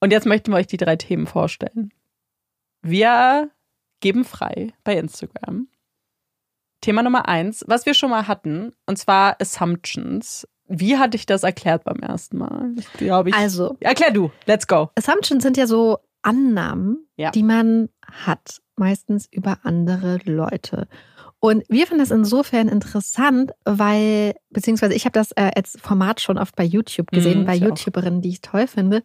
[0.00, 1.90] Und jetzt möchten wir euch die drei Themen vorstellen.
[2.82, 3.50] Wir
[4.00, 5.68] geben frei bei Instagram.
[6.80, 10.46] Thema Nummer eins, was wir schon mal hatten, und zwar Assumptions.
[10.68, 12.72] Wie hatte ich das erklärt beim ersten Mal?
[12.78, 13.34] Ich glaube, ich.
[13.34, 13.76] Also.
[13.80, 14.90] Erklär du, let's go.
[14.94, 17.30] Assumptions sind ja so Annahmen, ja.
[17.30, 20.88] die man hat, meistens über andere Leute.
[21.40, 26.36] Und wir finden das insofern interessant, weil, beziehungsweise ich habe das äh, als Format schon
[26.36, 29.02] oft bei YouTube gesehen, mhm, bei YouTuberinnen, die ich toll finde,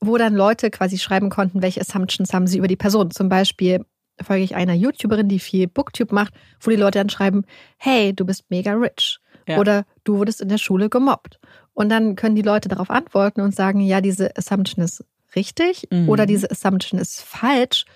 [0.00, 3.12] wo dann Leute quasi schreiben konnten, welche Assumptions haben sie über die Person.
[3.12, 3.84] Zum Beispiel
[4.20, 7.44] folge ich einer YouTuberin, die viel Booktube macht, wo die Leute dann schreiben,
[7.76, 9.18] hey, du bist mega rich.
[9.46, 9.58] Ja.
[9.58, 11.38] Oder du wurdest in der Schule gemobbt.
[11.74, 15.04] Und dann können die Leute darauf antworten und sagen, ja, diese Assumption ist
[15.34, 16.08] richtig mhm.
[16.08, 17.86] oder diese Assumption ist falsch.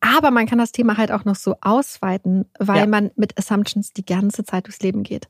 [0.00, 2.86] Aber man kann das Thema halt auch noch so ausweiten, weil ja.
[2.86, 5.26] man mit Assumptions die ganze Zeit durchs Leben geht.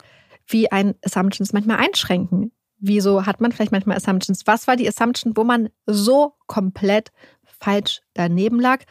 [0.46, 2.52] Wie ein Assumptions manchmal einschränken.
[2.78, 4.46] Wieso hat man vielleicht manchmal Assumptions?
[4.46, 7.10] Was war die Assumption, wo man so komplett
[7.42, 8.84] falsch daneben lag?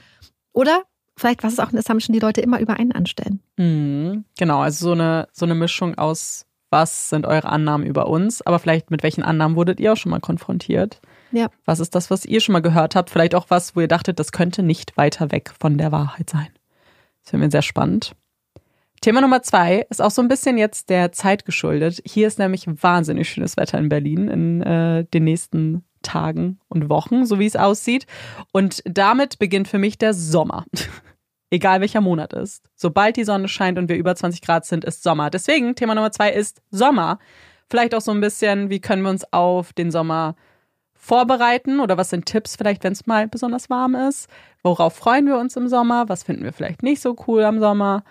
[0.51, 0.83] Oder
[1.15, 3.41] vielleicht was ist auch eine Assumption, die Leute immer über einen anstellen?
[3.57, 8.41] Mhm, genau, also so eine, so eine Mischung aus, was sind eure Annahmen über uns,
[8.41, 11.01] aber vielleicht mit welchen Annahmen wurdet ihr auch schon mal konfrontiert?
[11.31, 11.49] Ja.
[11.65, 13.09] Was ist das, was ihr schon mal gehört habt?
[13.09, 16.49] Vielleicht auch was, wo ihr dachtet, das könnte nicht weiter weg von der Wahrheit sein.
[17.21, 18.15] Das finden wir sehr spannend.
[19.01, 22.01] Thema Nummer zwei ist auch so ein bisschen jetzt der Zeit geschuldet.
[22.05, 27.25] Hier ist nämlich wahnsinnig schönes Wetter in Berlin in äh, den nächsten Tagen und Wochen,
[27.25, 28.07] so wie es aussieht.
[28.51, 30.65] Und damit beginnt für mich der Sommer.
[31.49, 32.63] Egal welcher Monat ist.
[32.75, 35.29] Sobald die Sonne scheint und wir über 20 Grad sind, ist Sommer.
[35.29, 37.19] Deswegen, Thema Nummer zwei ist Sommer.
[37.69, 40.35] Vielleicht auch so ein bisschen, wie können wir uns auf den Sommer
[41.07, 44.27] vorbereiten oder was sind Tipps vielleicht, wenn es mal besonders warm ist?
[44.61, 46.09] Worauf freuen wir uns im Sommer?
[46.09, 48.03] Was finden wir vielleicht nicht so cool am Sommer?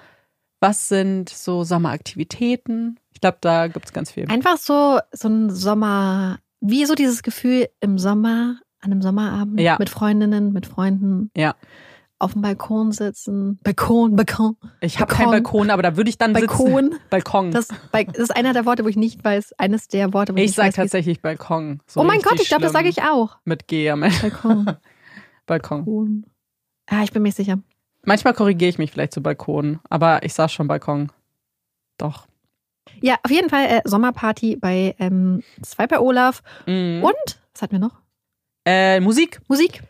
[0.61, 2.99] Was sind so Sommeraktivitäten?
[3.13, 4.27] Ich glaube, da gibt es ganz viel.
[4.31, 9.77] Einfach so, so ein Sommer, wie so dieses Gefühl im Sommer, an einem Sommerabend ja.
[9.79, 11.31] mit Freundinnen, mit Freunden.
[11.37, 11.55] Ja
[12.19, 13.59] auf dem Balkon sitzen.
[13.63, 14.57] Balkon, Balkon.
[14.81, 16.93] Ich habe keinen Balkon, aber da würde ich dann Balkon.
[16.93, 17.01] sitzen.
[17.11, 17.51] Balkon.
[17.51, 19.55] Das, das ist einer der Worte, wo ich nicht weiß.
[19.59, 21.81] Eines der Worte, wo ich, ich sage tatsächlich Balkon.
[21.87, 23.37] So oh mein Gott, ich glaube, das sage ich auch.
[23.45, 24.17] Mit G am Ende.
[24.21, 24.77] Balkon.
[25.47, 26.27] Balkon.
[26.91, 27.59] Ja, ich bin mir sicher.
[28.03, 31.13] Manchmal korrigiere ich mich vielleicht zu Balkon, aber ich sage schon Balkon.
[31.99, 32.27] Doch.
[33.01, 35.43] Ja, auf jeden Fall äh, Sommerparty bei ähm,
[35.77, 36.43] bei Olaf.
[36.67, 37.03] Mhm.
[37.03, 38.01] Und, was hatten wir noch?
[38.65, 39.41] Äh, Musik.
[39.49, 39.83] Musik.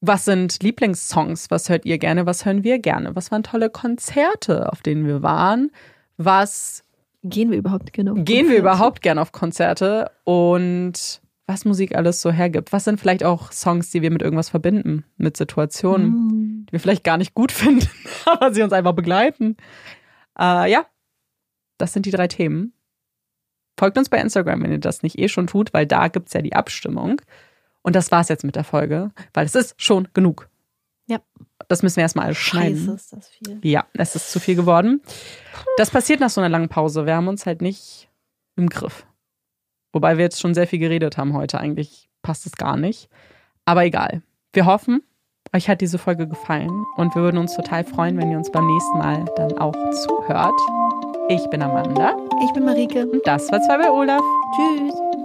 [0.00, 1.50] Was sind Lieblingssongs?
[1.50, 2.24] Was hört ihr gerne?
[2.24, 3.14] Was hören wir gerne?
[3.14, 5.70] Was waren tolle Konzerte, auf denen wir waren?
[6.16, 6.84] Was
[7.22, 8.50] gehen wir überhaupt gerne auf Gehen Konzerte?
[8.50, 10.10] wir überhaupt gerne auf Konzerte?
[10.24, 12.72] Und was Musik alles so hergibt?
[12.72, 15.04] Was sind vielleicht auch Songs, die wir mit irgendwas verbinden?
[15.16, 16.66] Mit Situationen, mm.
[16.66, 17.88] die wir vielleicht gar nicht gut finden,
[18.24, 19.56] aber sie uns einfach begleiten?
[20.38, 20.86] Äh, ja,
[21.76, 22.72] das sind die drei Themen.
[23.78, 26.34] Folgt uns bei Instagram, wenn ihr das nicht eh schon tut, weil da gibt es
[26.34, 27.20] ja die Abstimmung.
[27.82, 30.48] Und das war's jetzt mit der Folge, weil es ist schon genug.
[31.06, 31.20] Ja.
[31.68, 32.78] Das müssen wir erstmal alles schneiden.
[32.78, 33.58] Scheiße, ist das viel.
[33.62, 35.02] Ja, es ist zu viel geworden.
[35.76, 37.06] Das passiert nach so einer langen Pause.
[37.06, 38.08] Wir haben uns halt nicht
[38.56, 39.06] im Griff.
[39.92, 41.58] Wobei wir jetzt schon sehr viel geredet haben heute.
[41.58, 43.08] Eigentlich passt es gar nicht.
[43.64, 44.22] Aber egal.
[44.52, 45.02] Wir hoffen,
[45.52, 48.66] euch hat diese Folge gefallen und wir würden uns total freuen, wenn ihr uns beim
[48.66, 50.58] nächsten Mal dann auch zuhört.
[51.28, 52.16] Ich bin Amanda.
[52.44, 53.06] Ich bin Marike.
[53.06, 54.22] Und das war zwei bei Olaf.
[54.56, 55.19] Tschüss.